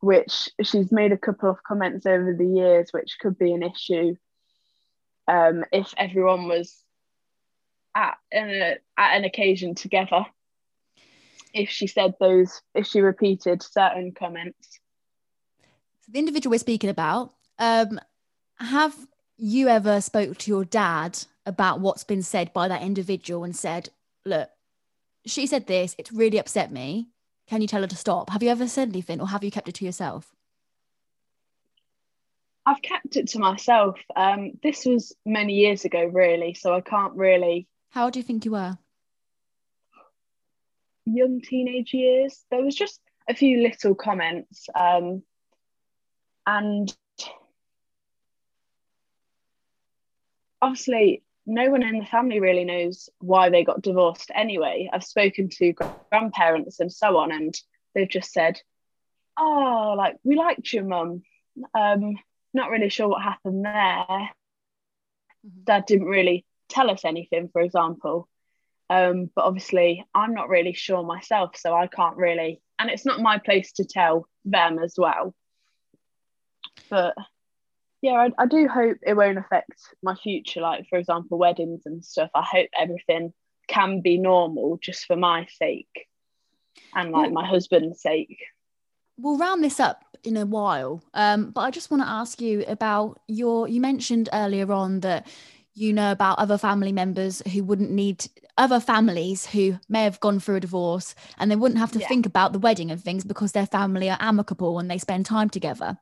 which 0.00 0.48
she's 0.62 0.90
made 0.90 1.12
a 1.12 1.18
couple 1.18 1.50
of 1.50 1.62
comments 1.62 2.06
over 2.06 2.34
the 2.34 2.46
years 2.46 2.90
which 2.92 3.18
could 3.20 3.38
be 3.38 3.52
an 3.52 3.62
issue 3.62 4.14
um, 5.28 5.64
if 5.72 5.92
everyone 5.96 6.48
was 6.48 6.82
at 7.94 8.16
an, 8.32 8.76
at 8.96 9.16
an 9.16 9.24
occasion 9.24 9.74
together 9.74 10.24
if 11.52 11.68
she 11.68 11.86
said 11.86 12.14
those 12.20 12.62
if 12.74 12.86
she 12.86 13.00
repeated 13.00 13.62
certain 13.62 14.12
comments 14.12 14.80
So 16.00 16.12
the 16.12 16.18
individual 16.18 16.52
we're 16.52 16.58
speaking 16.58 16.90
about, 16.90 17.34
um, 17.58 18.00
have 18.58 18.94
you 19.36 19.68
ever 19.68 20.00
spoke 20.00 20.36
to 20.38 20.50
your 20.50 20.64
dad 20.64 21.18
about 21.46 21.80
what's 21.80 22.04
been 22.04 22.22
said 22.22 22.52
by 22.52 22.68
that 22.68 22.82
individual 22.82 23.42
and 23.42 23.56
said, 23.56 23.88
"Look, 24.24 24.50
she 25.26 25.46
said 25.46 25.66
this. 25.66 25.94
It's 25.98 26.12
really 26.12 26.38
upset 26.38 26.70
me. 26.70 27.08
Can 27.50 27.60
you 27.60 27.66
tell 27.66 27.80
her 27.82 27.88
to 27.88 27.96
stop?" 27.96 28.30
Have 28.30 28.44
you 28.44 28.48
ever 28.48 28.68
said 28.68 28.90
anything, 28.90 29.20
or 29.20 29.26
have 29.26 29.42
you 29.42 29.50
kept 29.50 29.68
it 29.68 29.74
to 29.74 29.84
yourself? 29.84 30.36
I've 32.64 32.80
kept 32.80 33.16
it 33.16 33.26
to 33.30 33.40
myself. 33.40 33.98
Um, 34.14 34.52
this 34.62 34.86
was 34.86 35.12
many 35.26 35.54
years 35.54 35.84
ago, 35.84 36.04
really, 36.04 36.54
so 36.54 36.72
I 36.72 36.80
can't 36.80 37.14
really. 37.16 37.66
How 37.88 38.04
old 38.04 38.12
do 38.12 38.20
you 38.20 38.22
think 38.22 38.44
you 38.44 38.52
were? 38.52 38.78
Young 41.04 41.40
teenage 41.40 41.92
years. 41.92 42.44
There 42.52 42.62
was 42.62 42.76
just 42.76 43.00
a 43.28 43.34
few 43.34 43.60
little 43.62 43.96
comments, 43.96 44.68
um, 44.76 45.24
and 46.46 46.96
obviously, 50.62 51.24
no 51.50 51.68
one 51.68 51.82
in 51.82 51.98
the 51.98 52.06
family 52.06 52.40
really 52.40 52.64
knows 52.64 53.08
why 53.18 53.50
they 53.50 53.64
got 53.64 53.82
divorced. 53.82 54.30
Anyway, 54.34 54.88
I've 54.92 55.04
spoken 55.04 55.48
to 55.58 55.74
grandparents 56.10 56.78
and 56.78 56.92
so 56.92 57.16
on, 57.18 57.32
and 57.32 57.54
they've 57.94 58.08
just 58.08 58.32
said, 58.32 58.60
"Oh, 59.36 59.94
like 59.96 60.16
we 60.22 60.36
liked 60.36 60.72
your 60.72 60.84
mum." 60.84 61.22
Um, 61.74 62.16
not 62.54 62.70
really 62.70 62.88
sure 62.88 63.08
what 63.08 63.22
happened 63.22 63.64
there. 63.64 64.30
Dad 65.64 65.86
didn't 65.86 66.06
really 66.06 66.44
tell 66.68 66.90
us 66.90 67.04
anything, 67.04 67.48
for 67.48 67.60
example. 67.60 68.28
Um, 68.88 69.30
but 69.34 69.44
obviously, 69.44 70.04
I'm 70.14 70.34
not 70.34 70.48
really 70.48 70.72
sure 70.72 71.02
myself, 71.02 71.56
so 71.56 71.74
I 71.74 71.88
can't 71.88 72.16
really, 72.16 72.60
and 72.78 72.90
it's 72.90 73.06
not 73.06 73.20
my 73.20 73.38
place 73.38 73.72
to 73.72 73.84
tell 73.84 74.26
them 74.44 74.78
as 74.78 74.94
well. 74.96 75.34
But 76.88 77.14
yeah, 78.02 78.12
I, 78.12 78.30
I 78.42 78.46
do 78.46 78.66
hope 78.68 78.98
it 79.02 79.14
won't 79.14 79.38
affect 79.38 79.80
my 80.02 80.14
future, 80.14 80.60
like, 80.60 80.88
for 80.88 80.98
example, 80.98 81.38
weddings 81.38 81.82
and 81.86 82.04
stuff. 82.04 82.30
I 82.34 82.42
hope 82.42 82.68
everything 82.78 83.32
can 83.68 84.00
be 84.00 84.18
normal 84.18 84.78
just 84.82 85.06
for 85.06 85.16
my 85.16 85.46
sake 85.58 86.06
and 86.94 87.12
like 87.12 87.32
my 87.32 87.46
husband's 87.46 88.00
sake. 88.02 88.38
We'll 89.16 89.38
round 89.38 89.62
this 89.62 89.78
up 89.78 90.04
in 90.24 90.36
a 90.36 90.46
while, 90.46 91.02
um, 91.14 91.50
but 91.50 91.60
I 91.60 91.70
just 91.70 91.90
want 91.90 92.02
to 92.02 92.08
ask 92.08 92.40
you 92.40 92.64
about 92.66 93.20
your. 93.28 93.68
You 93.68 93.80
mentioned 93.80 94.28
earlier 94.32 94.72
on 94.72 95.00
that 95.00 95.26
you 95.74 95.92
know 95.92 96.10
about 96.10 96.38
other 96.38 96.58
family 96.58 96.92
members 96.92 97.42
who 97.52 97.62
wouldn't 97.62 97.90
need 97.90 98.26
other 98.58 98.80
families 98.80 99.46
who 99.46 99.78
may 99.88 100.04
have 100.04 100.20
gone 100.20 100.40
through 100.40 100.56
a 100.56 100.60
divorce 100.60 101.14
and 101.38 101.50
they 101.50 101.56
wouldn't 101.56 101.78
have 101.78 101.92
to 101.92 102.00
Yeah. 102.00 102.08
think 102.08 102.26
about 102.26 102.52
the 102.52 102.58
wedding 102.58 102.90
and 102.90 103.02
things 103.02 103.24
because 103.24 103.52
their 103.52 103.66
family 103.66 104.10
are 104.10 104.18
amicable 104.20 104.78
and 104.78 104.90
they 104.90 104.98
spend 104.98 105.26
time 105.26 105.48
together. 105.48 105.98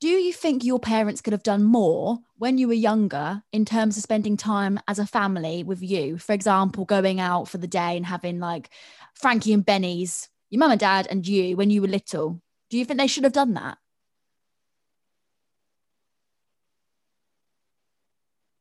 Do 0.00 0.08
you 0.08 0.32
think 0.32 0.64
your 0.64 0.80
parents 0.80 1.20
could 1.20 1.34
have 1.34 1.42
done 1.42 1.62
more 1.62 2.20
when 2.38 2.56
you 2.56 2.68
were 2.68 2.72
younger 2.74 3.42
in 3.52 3.66
terms 3.66 3.98
of 3.98 4.02
spending 4.02 4.34
time 4.38 4.80
as 4.88 4.98
a 4.98 5.06
family 5.06 5.62
with 5.62 5.82
you? 5.82 6.16
For 6.16 6.32
example, 6.32 6.86
going 6.86 7.20
out 7.20 7.48
for 7.48 7.58
the 7.58 7.66
day 7.66 7.98
and 7.98 8.06
having 8.06 8.40
like 8.40 8.70
Frankie 9.14 9.52
and 9.52 9.64
Benny's, 9.64 10.30
your 10.48 10.58
mum 10.60 10.70
and 10.70 10.80
dad 10.80 11.06
and 11.10 11.26
you 11.28 11.54
when 11.54 11.68
you 11.68 11.82
were 11.82 11.88
little. 11.88 12.40
Do 12.70 12.78
you 12.78 12.86
think 12.86 12.98
they 12.98 13.06
should 13.06 13.24
have 13.24 13.34
done 13.34 13.52
that? 13.54 13.76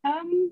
Um, 0.03 0.51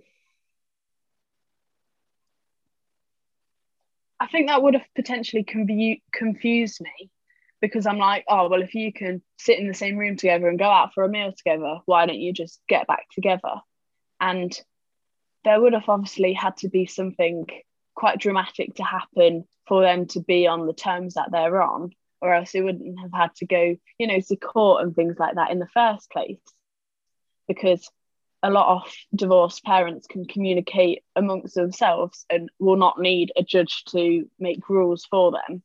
I 4.21 4.27
think 4.27 4.47
that 4.47 4.63
would 4.63 4.73
have 4.75 4.87
potentially 4.95 5.43
confu- 5.43 5.99
confused 6.13 6.79
me 6.81 7.09
because 7.61 7.85
I'm 7.85 7.97
like, 7.97 8.25
oh, 8.27 8.49
well, 8.49 8.61
if 8.61 8.75
you 8.75 8.93
can 8.93 9.21
sit 9.37 9.59
in 9.59 9.67
the 9.67 9.73
same 9.73 9.97
room 9.97 10.15
together 10.15 10.47
and 10.47 10.59
go 10.59 10.69
out 10.69 10.93
for 10.93 11.03
a 11.03 11.09
meal 11.09 11.33
together, 11.35 11.79
why 11.85 12.05
don't 12.05 12.19
you 12.19 12.33
just 12.33 12.61
get 12.67 12.87
back 12.87 13.07
together? 13.11 13.55
And 14.19 14.57
there 15.43 15.59
would 15.59 15.73
have 15.73 15.89
obviously 15.89 16.33
had 16.33 16.57
to 16.57 16.69
be 16.69 16.85
something 16.85 17.45
quite 17.95 18.19
dramatic 18.19 18.75
to 18.75 18.83
happen 18.83 19.45
for 19.67 19.81
them 19.81 20.05
to 20.07 20.19
be 20.21 20.47
on 20.47 20.67
the 20.67 20.73
terms 20.73 21.15
that 21.15 21.31
they're 21.31 21.61
on, 21.61 21.91
or 22.21 22.33
else 22.33 22.51
they 22.51 22.61
wouldn't 22.61 22.99
have 22.99 23.13
had 23.13 23.35
to 23.35 23.45
go, 23.45 23.75
you 23.97 24.07
know, 24.07 24.19
to 24.19 24.35
court 24.35 24.83
and 24.83 24.95
things 24.95 25.17
like 25.19 25.35
that 25.35 25.51
in 25.51 25.59
the 25.59 25.67
first 25.73 26.09
place. 26.11 26.39
Because 27.47 27.89
a 28.43 28.51
lot 28.51 28.75
of 28.75 28.93
divorced 29.15 29.63
parents 29.63 30.05
can 30.07 30.25
communicate 30.25 31.03
amongst 31.15 31.55
themselves 31.55 32.25
and 32.29 32.49
will 32.59 32.75
not 32.75 32.99
need 32.99 33.31
a 33.35 33.43
judge 33.43 33.83
to 33.85 34.29
make 34.39 34.69
rules 34.69 35.05
for 35.05 35.31
them. 35.31 35.63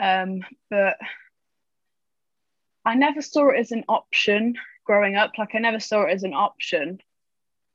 Um, 0.00 0.40
but 0.70 0.96
I 2.84 2.94
never 2.94 3.20
saw 3.20 3.50
it 3.50 3.58
as 3.58 3.70
an 3.70 3.84
option 3.88 4.54
growing 4.84 5.14
up. 5.16 5.32
Like 5.38 5.54
I 5.54 5.58
never 5.58 5.80
saw 5.80 6.02
it 6.02 6.12
as 6.12 6.22
an 6.22 6.34
option 6.34 6.98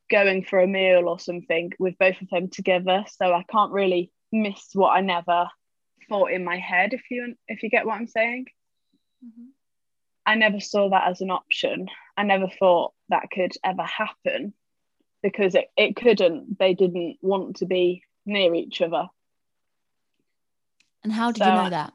going 0.10 0.44
for 0.44 0.60
a 0.60 0.68
meal 0.68 1.08
or 1.08 1.20
something 1.20 1.72
with 1.80 1.98
both 2.00 2.20
of 2.22 2.30
them 2.30 2.50
together. 2.50 3.06
So 3.18 3.32
I 3.32 3.44
can't 3.44 3.72
really 3.72 4.12
miss 4.32 4.70
what 4.74 4.90
I 4.90 5.02
never 5.02 5.48
thought 6.10 6.32
in 6.32 6.44
my 6.44 6.58
head. 6.58 6.94
If 6.94 7.04
you 7.12 7.36
if 7.48 7.64
you 7.64 7.70
get 7.70 7.86
what 7.86 7.96
I'm 7.96 8.08
saying. 8.08 8.48
I 10.28 10.36
never 10.36 10.60
saw 10.60 10.90
that 10.90 11.08
as 11.08 11.22
an 11.22 11.30
option. 11.30 11.88
I 12.18 12.24
never 12.24 12.48
thought 12.48 12.94
that 13.10 13.30
could 13.32 13.54
ever 13.64 13.84
happen 13.84 14.54
because 15.22 15.54
it, 15.54 15.70
it 15.78 15.96
couldn't. 15.96 16.58
They 16.58 16.74
didn't 16.74 17.18
want 17.22 17.58
to 17.58 17.66
be 17.66 18.04
near 18.26 18.54
each 18.56 18.82
other. 18.82 19.08
And 21.04 21.14
how 21.14 21.32
did 21.32 21.44
So- 21.44 21.50
you 21.50 21.64
know 21.64 21.70
that? 21.70 21.94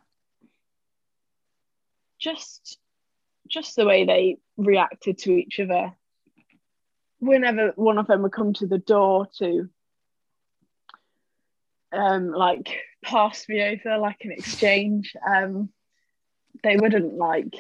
Just 2.21 2.79
just 3.49 3.75
the 3.75 3.85
way 3.87 4.05
they 4.05 4.37
reacted 4.57 5.19
to 5.19 5.33
each 5.33 5.59
other. 5.59 5.93
Whenever 7.19 7.73
one 7.75 7.99
of 7.99 8.07
them 8.07 8.23
would 8.23 8.33
come 8.33 8.53
to 8.55 8.67
the 8.67 8.79
door 8.79 9.27
to 9.39 9.69
um 11.93 12.31
like 12.31 12.83
pass 13.03 13.49
me 13.49 13.63
over 13.63 13.99
like 13.99 14.19
an 14.23 14.33
exchange, 14.33 15.15
um 15.27 15.71
they 16.63 16.77
wouldn't 16.77 17.15
like 17.15 17.55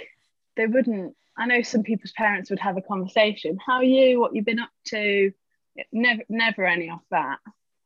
they 0.57 0.67
wouldn't 0.67 1.17
I 1.37 1.47
know 1.47 1.63
some 1.63 1.83
people's 1.83 2.13
parents 2.13 2.51
would 2.51 2.61
have 2.61 2.77
a 2.77 2.83
conversation. 2.83 3.59
How 3.65 3.77
are 3.77 3.85
you? 3.85 4.21
What 4.21 4.35
you've 4.35 4.45
been 4.45 4.61
up 4.61 4.71
to? 4.89 5.33
Never, 5.91 6.23
never 6.29 6.67
any 6.67 6.91
of 6.91 7.01
that. 7.11 7.39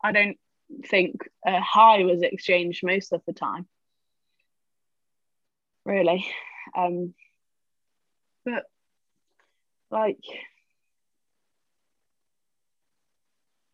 I 0.02 0.10
don't 0.12 0.38
think 0.86 1.28
a 1.46 1.60
hi 1.60 2.02
was 2.02 2.22
exchanged 2.22 2.82
most 2.82 3.12
of 3.12 3.22
the 3.26 3.32
time. 3.32 3.68
really. 5.84 6.26
Um, 6.76 7.14
but 8.44 8.64
like, 9.90 10.18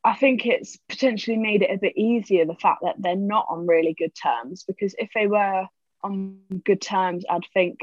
I 0.02 0.14
think 0.14 0.46
it's 0.46 0.78
potentially 0.88 1.36
made 1.36 1.62
it 1.62 1.70
a 1.70 1.78
bit 1.78 1.96
easier 1.96 2.46
the 2.46 2.54
fact 2.54 2.82
that 2.82 2.96
they're 2.98 3.16
not 3.16 3.46
on 3.48 3.66
really 3.66 3.94
good 3.94 4.14
terms 4.14 4.64
because 4.64 4.94
if 4.98 5.10
they 5.14 5.26
were 5.26 5.66
on 6.02 6.38
good 6.64 6.80
terms, 6.80 7.24
I'd 7.28 7.44
think, 7.52 7.80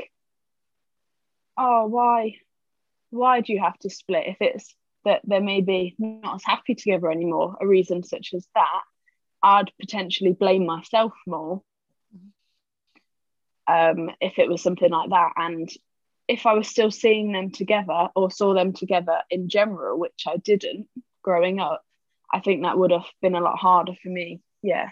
oh, 1.58 1.86
why, 1.86 2.36
why 3.12 3.42
do 3.42 3.54
you 3.54 3.62
have 3.62 3.78
to 3.80 3.90
split 3.90 4.26
if 4.28 4.38
it's 4.42 4.76
that 5.06 5.22
they're 5.26 5.42
maybe 5.42 5.96
not 6.00 6.36
as 6.36 6.44
happy 6.44 6.74
together 6.74 7.12
anymore? 7.12 7.56
A 7.62 7.68
reason 7.68 8.04
such 8.04 8.32
as 8.34 8.48
that, 8.56 8.82
I'd 9.44 9.72
potentially 9.80 10.34
blame 10.34 10.66
myself 10.66 11.14
more 11.28 11.62
um, 13.68 14.10
if 14.22 14.40
it 14.40 14.50
was 14.50 14.62
something 14.62 14.92
like 14.92 15.10
that. 15.10 15.32
And 15.36 15.70
if 16.28 16.46
I 16.46 16.54
was 16.54 16.68
still 16.68 16.92
seeing 16.92 17.32
them 17.32 17.52
together 17.52 18.10
or 18.16 18.32
saw 18.32 18.54
them 18.54 18.74
together 18.74 19.22
in 19.30 19.50
general, 19.50 20.00
which 20.00 20.24
I 20.28 20.38
didn't 20.38 20.88
growing 21.22 21.60
up, 21.60 21.84
I 22.32 22.40
think 22.40 22.64
that 22.64 22.78
would 22.78 22.92
have 22.92 23.06
been 23.22 23.36
a 23.36 23.42
lot 23.42 23.58
harder 23.58 23.94
for 24.02 24.10
me. 24.10 24.42
Yeah. 24.62 24.90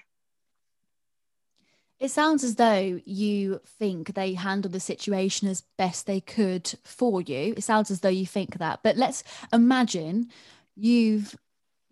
It 2.00 2.12
sounds 2.12 2.44
as 2.44 2.56
though 2.56 3.00
you 3.06 3.62
think 3.80 4.14
they 4.14 4.34
handled 4.34 4.74
the 4.74 4.82
situation 4.82 5.48
as 5.48 5.64
best 5.78 6.06
they 6.06 6.20
could 6.20 6.74
for 6.84 7.22
you. 7.22 7.54
It 7.56 7.64
sounds 7.64 7.90
as 7.90 8.02
though 8.02 8.10
you 8.10 8.26
think 8.26 8.58
that. 8.58 8.82
But 8.84 8.98
let's 8.98 9.24
imagine 9.54 10.30
you've 10.76 11.36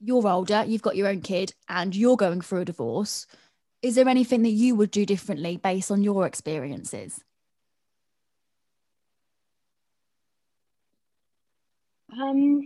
you're 0.05 0.27
older, 0.27 0.65
you've 0.67 0.81
got 0.81 0.97
your 0.97 1.07
own 1.07 1.21
kid, 1.21 1.53
and 1.69 1.95
you're 1.95 2.17
going 2.17 2.41
through 2.41 2.61
a 2.61 2.65
divorce. 2.65 3.25
Is 3.83 3.95
there 3.95 4.07
anything 4.07 4.43
that 4.43 4.49
you 4.49 4.75
would 4.75 4.91
do 4.91 5.05
differently 5.05 5.57
based 5.57 5.91
on 5.91 6.03
your 6.03 6.25
experiences? 6.25 7.21
Um, 12.17 12.61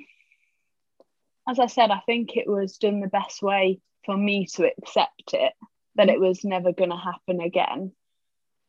as 1.50 1.58
I 1.58 1.66
said, 1.66 1.90
I 1.90 2.02
think 2.06 2.38
it 2.38 2.48
was 2.48 2.78
done 2.78 3.00
the 3.00 3.08
best 3.08 3.42
way 3.42 3.80
for 4.06 4.16
me 4.16 4.46
to 4.54 4.70
accept 4.78 5.34
it 5.34 5.54
that 5.96 6.10
it 6.10 6.20
was 6.20 6.44
never 6.44 6.72
going 6.72 6.92
to 6.92 6.98
happen 6.98 7.42
again. 7.42 7.94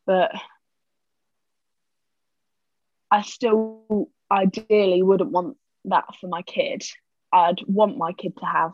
But 0.06 0.30
I 3.10 3.20
still 3.20 4.08
ideally 4.30 5.02
wouldn't 5.02 5.32
want 5.32 5.58
that 5.84 6.06
for 6.18 6.28
my 6.28 6.40
kid. 6.40 6.82
I'd 7.30 7.60
want 7.66 7.98
my 7.98 8.12
kid 8.12 8.38
to 8.38 8.46
have 8.46 8.72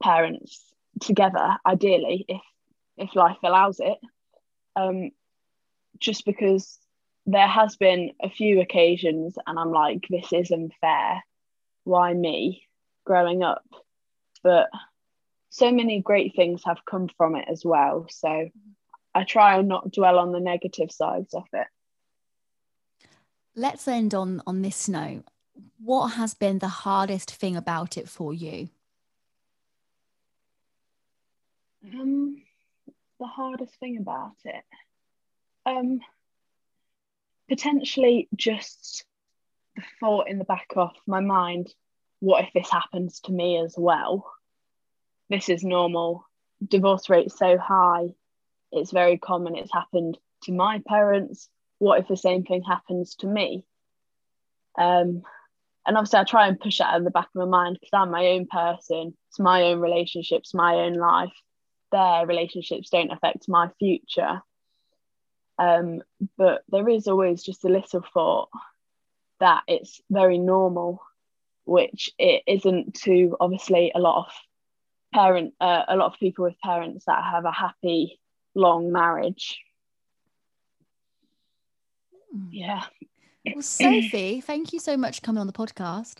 parents 0.00 0.73
together, 1.00 1.56
ideally, 1.66 2.24
if 2.28 2.40
if 2.96 3.14
life 3.16 3.38
allows 3.42 3.80
it. 3.80 3.98
Um, 4.76 5.10
just 5.98 6.24
because 6.24 6.78
there 7.26 7.46
has 7.46 7.76
been 7.76 8.12
a 8.22 8.28
few 8.28 8.60
occasions 8.60 9.36
and 9.46 9.58
I'm 9.58 9.70
like, 9.72 10.06
this 10.10 10.32
isn't 10.32 10.72
fair. 10.80 11.24
Why 11.84 12.12
me 12.12 12.66
growing 13.04 13.42
up? 13.42 13.64
But 14.42 14.68
so 15.50 15.70
many 15.70 16.00
great 16.00 16.34
things 16.34 16.62
have 16.66 16.84
come 16.84 17.08
from 17.16 17.36
it 17.36 17.46
as 17.48 17.64
well. 17.64 18.06
So 18.10 18.50
I 19.14 19.24
try 19.24 19.56
and 19.58 19.68
not 19.68 19.92
dwell 19.92 20.18
on 20.18 20.32
the 20.32 20.40
negative 20.40 20.90
sides 20.90 21.32
of 21.34 21.44
it. 21.52 21.66
Let's 23.56 23.86
end 23.86 24.14
on 24.14 24.42
on 24.46 24.62
this 24.62 24.88
note. 24.88 25.24
What 25.78 26.08
has 26.08 26.34
been 26.34 26.58
the 26.58 26.68
hardest 26.68 27.30
thing 27.30 27.56
about 27.56 27.96
it 27.96 28.08
for 28.08 28.34
you? 28.34 28.68
Um, 31.92 32.42
the 33.20 33.26
hardest 33.26 33.78
thing 33.78 33.98
about 33.98 34.36
it, 34.44 34.64
um, 35.66 36.00
potentially 37.48 38.28
just 38.34 39.04
the 39.76 39.82
thought 40.00 40.28
in 40.28 40.38
the 40.38 40.44
back 40.44 40.68
of 40.76 40.92
my 41.06 41.20
mind 41.20 41.68
what 42.20 42.44
if 42.44 42.52
this 42.54 42.70
happens 42.70 43.20
to 43.20 43.32
me 43.32 43.58
as 43.58 43.74
well? 43.76 44.32
This 45.28 45.50
is 45.50 45.62
normal. 45.62 46.24
Divorce 46.66 47.10
rate's 47.10 47.38
so 47.38 47.58
high. 47.58 48.14
It's 48.72 48.92
very 48.92 49.18
common. 49.18 49.56
It's 49.56 49.72
happened 49.72 50.16
to 50.44 50.52
my 50.52 50.80
parents. 50.86 51.50
What 51.78 52.00
if 52.00 52.08
the 52.08 52.16
same 52.16 52.44
thing 52.44 52.62
happens 52.62 53.16
to 53.16 53.26
me? 53.26 53.66
Um 54.78 55.22
and 55.86 55.98
obviously 55.98 56.18
i 56.18 56.24
try 56.24 56.48
and 56.48 56.58
push 56.58 56.78
that 56.78 56.96
in 56.96 57.04
the 57.04 57.10
back 57.10 57.26
of 57.26 57.34
my 57.34 57.44
mind 57.44 57.76
because 57.78 57.90
i'm 57.92 58.10
my 58.10 58.28
own 58.28 58.46
person. 58.46 59.14
It's 59.28 59.38
my 59.38 59.64
own 59.64 59.80
relationships 59.80 60.54
my 60.54 60.76
own 60.76 60.94
life 60.94 61.34
their 61.94 62.26
relationships 62.26 62.90
don't 62.90 63.12
affect 63.12 63.48
my 63.48 63.70
future 63.78 64.42
um, 65.58 66.02
but 66.36 66.62
there 66.68 66.88
is 66.88 67.06
always 67.06 67.42
just 67.42 67.64
a 67.64 67.68
little 67.68 68.04
thought 68.12 68.48
that 69.40 69.62
it's 69.68 70.00
very 70.10 70.38
normal, 70.38 71.00
which 71.64 72.10
it 72.18 72.42
isn't 72.46 72.94
to 73.02 73.36
obviously 73.40 73.92
a 73.94 74.00
lot 74.00 74.26
of 74.26 74.32
parent, 75.12 75.54
uh, 75.60 75.84
a 75.86 75.96
lot 75.96 76.12
of 76.12 76.18
people 76.18 76.44
with 76.44 76.58
parents 76.60 77.04
that 77.06 77.22
have 77.22 77.44
a 77.44 77.52
happy 77.52 78.18
long 78.54 78.90
marriage. 78.90 79.60
Hmm. 82.32 82.48
Yeah. 82.50 82.82
Well, 83.46 83.62
Sophie, 83.62 84.40
thank 84.40 84.72
you 84.72 84.80
so 84.80 84.96
much 84.96 85.16
for 85.16 85.26
coming 85.26 85.40
on 85.40 85.46
the 85.46 85.52
podcast. 85.52 86.16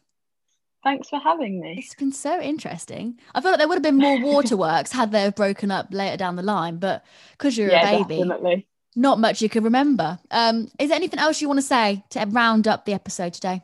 Thanks 0.84 1.08
for 1.08 1.18
having 1.18 1.60
me. 1.60 1.76
It's 1.78 1.94
been 1.94 2.12
so 2.12 2.40
interesting. 2.40 3.18
I 3.34 3.40
feel 3.40 3.52
like 3.52 3.58
there 3.58 3.66
would 3.66 3.76
have 3.76 3.82
been 3.82 3.96
more 3.96 4.20
waterworks 4.20 4.92
had 4.92 5.12
they 5.12 5.22
have 5.22 5.34
broken 5.34 5.70
up 5.70 5.88
later 5.90 6.18
down 6.18 6.36
the 6.36 6.42
line, 6.42 6.76
but 6.76 7.04
because 7.32 7.56
you're 7.56 7.70
yeah, 7.70 7.90
a 7.90 8.04
baby, 8.04 8.18
definitely 8.18 8.66
not 8.96 9.18
much 9.18 9.42
you 9.42 9.48
can 9.48 9.64
remember. 9.64 10.18
Um, 10.30 10.68
is 10.78 10.88
there 10.88 10.96
anything 10.96 11.18
else 11.18 11.40
you 11.40 11.48
want 11.48 11.58
to 11.58 11.66
say 11.66 12.04
to 12.10 12.24
round 12.28 12.68
up 12.68 12.84
the 12.84 12.92
episode 12.92 13.34
today? 13.34 13.62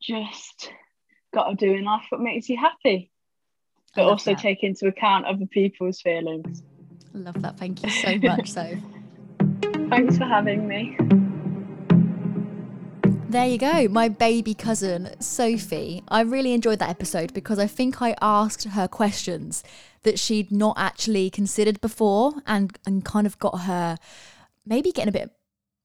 Just 0.00 0.70
got 1.32 1.48
to 1.48 1.54
do 1.54 1.72
in 1.72 1.84
life 1.84 2.04
what 2.10 2.20
makes 2.20 2.48
you 2.48 2.56
happy, 2.56 3.10
but 3.94 4.04
also 4.04 4.32
that. 4.32 4.40
take 4.40 4.62
into 4.62 4.86
account 4.86 5.26
other 5.26 5.46
people's 5.46 6.00
feelings. 6.00 6.62
I 7.14 7.18
love 7.18 7.40
that. 7.42 7.58
Thank 7.58 7.82
you 7.82 7.90
so 7.90 8.18
much, 8.18 8.50
so. 8.50 8.76
Thanks 9.90 10.18
for 10.18 10.24
having 10.24 10.66
me. 10.66 10.96
There 13.32 13.46
you 13.46 13.56
go, 13.56 13.88
my 13.88 14.10
baby 14.10 14.52
cousin, 14.52 15.18
Sophie. 15.18 16.02
I 16.08 16.20
really 16.20 16.52
enjoyed 16.52 16.80
that 16.80 16.90
episode 16.90 17.32
because 17.32 17.58
I 17.58 17.66
think 17.66 18.02
I 18.02 18.14
asked 18.20 18.64
her 18.64 18.86
questions 18.86 19.64
that 20.02 20.18
she'd 20.18 20.52
not 20.52 20.76
actually 20.76 21.30
considered 21.30 21.80
before 21.80 22.34
and, 22.46 22.78
and 22.84 23.02
kind 23.06 23.26
of 23.26 23.38
got 23.38 23.60
her 23.60 23.96
maybe 24.66 24.92
getting 24.92 25.08
a 25.08 25.12
bit 25.12 25.30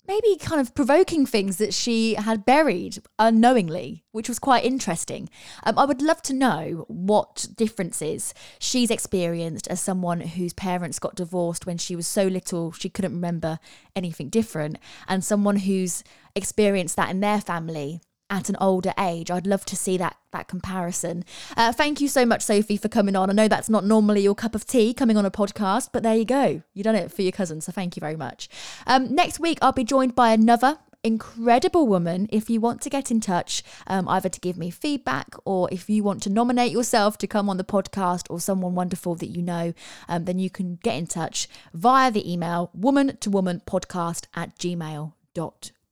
maybe 0.07 0.37
kind 0.37 0.61
of 0.61 0.73
provoking 0.73 1.25
things 1.25 1.57
that 1.57 1.73
she 1.73 2.13
had 2.13 2.45
buried 2.45 2.99
unknowingly, 3.19 4.05
which 4.11 4.29
was 4.29 4.39
quite 4.39 4.63
interesting. 4.63 5.29
Um, 5.63 5.77
I 5.77 5.85
would 5.85 6.01
love 6.01 6.21
to 6.23 6.33
know 6.33 6.85
what 6.87 7.47
differences 7.55 8.33
she's 8.57 8.89
experienced 8.89 9.67
as 9.67 9.81
someone 9.81 10.21
whose 10.21 10.53
parents 10.53 10.99
got 10.99 11.15
divorced 11.15 11.65
when 11.65 11.77
she 11.77 11.95
was 11.95 12.07
so 12.07 12.25
little 12.25 12.71
she 12.71 12.89
couldn't 12.89 13.13
remember 13.13 13.59
anything 13.95 14.29
different, 14.29 14.77
and 15.07 15.23
someone 15.23 15.57
who's 15.57 16.03
experienced 16.37 16.95
that 16.95 17.09
in 17.09 17.19
their 17.19 17.41
family 17.41 18.01
at 18.29 18.49
an 18.49 18.57
older 18.59 18.93
age. 18.99 19.31
I'd 19.31 19.47
love 19.47 19.65
to 19.65 19.75
see 19.75 19.97
that 19.97 20.17
that 20.31 20.47
comparison. 20.47 21.23
Uh, 21.55 21.71
thank 21.71 22.01
you 22.01 22.07
so 22.07 22.25
much, 22.25 22.41
Sophie, 22.41 22.77
for 22.77 22.89
coming 22.89 23.15
on. 23.15 23.29
I 23.29 23.33
know 23.33 23.47
that's 23.47 23.69
not 23.69 23.85
normally 23.85 24.21
your 24.21 24.35
cup 24.35 24.55
of 24.55 24.65
tea 24.65 24.93
coming 24.93 25.17
on 25.17 25.25
a 25.25 25.31
podcast, 25.31 25.89
but 25.93 26.03
there 26.03 26.15
you 26.15 26.25
go. 26.25 26.61
You've 26.73 26.83
done 26.83 26.95
it 26.95 27.11
for 27.11 27.21
your 27.21 27.31
cousin, 27.31 27.61
so 27.61 27.71
thank 27.71 27.95
you 27.95 28.01
very 28.01 28.17
much. 28.17 28.49
Um, 28.85 29.13
next 29.13 29.39
week, 29.39 29.57
I'll 29.61 29.71
be 29.71 29.83
joined 29.83 30.15
by 30.15 30.31
another 30.31 30.79
incredible 31.03 31.87
woman. 31.87 32.27
If 32.29 32.49
you 32.49 32.59
want 32.59 32.81
to 32.81 32.89
get 32.89 33.09
in 33.11 33.21
touch, 33.21 33.63
um, 33.87 34.09
either 34.09 34.27
to 34.27 34.39
give 34.41 34.57
me 34.57 34.69
feedback 34.69 35.35
or 35.45 35.69
if 35.71 35.89
you 35.89 36.03
want 36.03 36.21
to 36.23 36.29
nominate 36.29 36.71
yourself 36.71 37.17
to 37.19 37.27
come 37.27 37.49
on 37.49 37.55
the 37.55 37.63
podcast 37.63 38.25
or 38.29 38.41
someone 38.41 38.75
wonderful 38.75 39.15
that 39.15 39.27
you 39.27 39.41
know, 39.41 39.73
um, 40.09 40.25
then 40.25 40.37
you 40.37 40.49
can 40.49 40.75
get 40.83 40.97
in 40.97 41.07
touch 41.07 41.47
via 41.73 42.11
the 42.11 42.29
email 42.29 42.71
woman 42.73 43.15
to 43.21 43.29
woman 43.29 43.61
podcast 43.65 44.25
at 44.35 44.57
gmail.com 44.57 45.13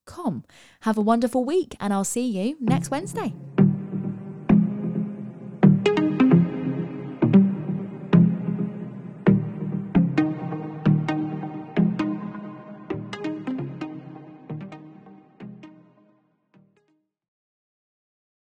com. 0.06 0.44
Have 0.82 0.98
a 0.98 1.02
wonderful 1.02 1.44
week, 1.46 1.76
and 1.80 1.94
I'll 1.94 2.04
see 2.04 2.28
you 2.28 2.58
next 2.60 2.92
Wednesday. 2.92 3.34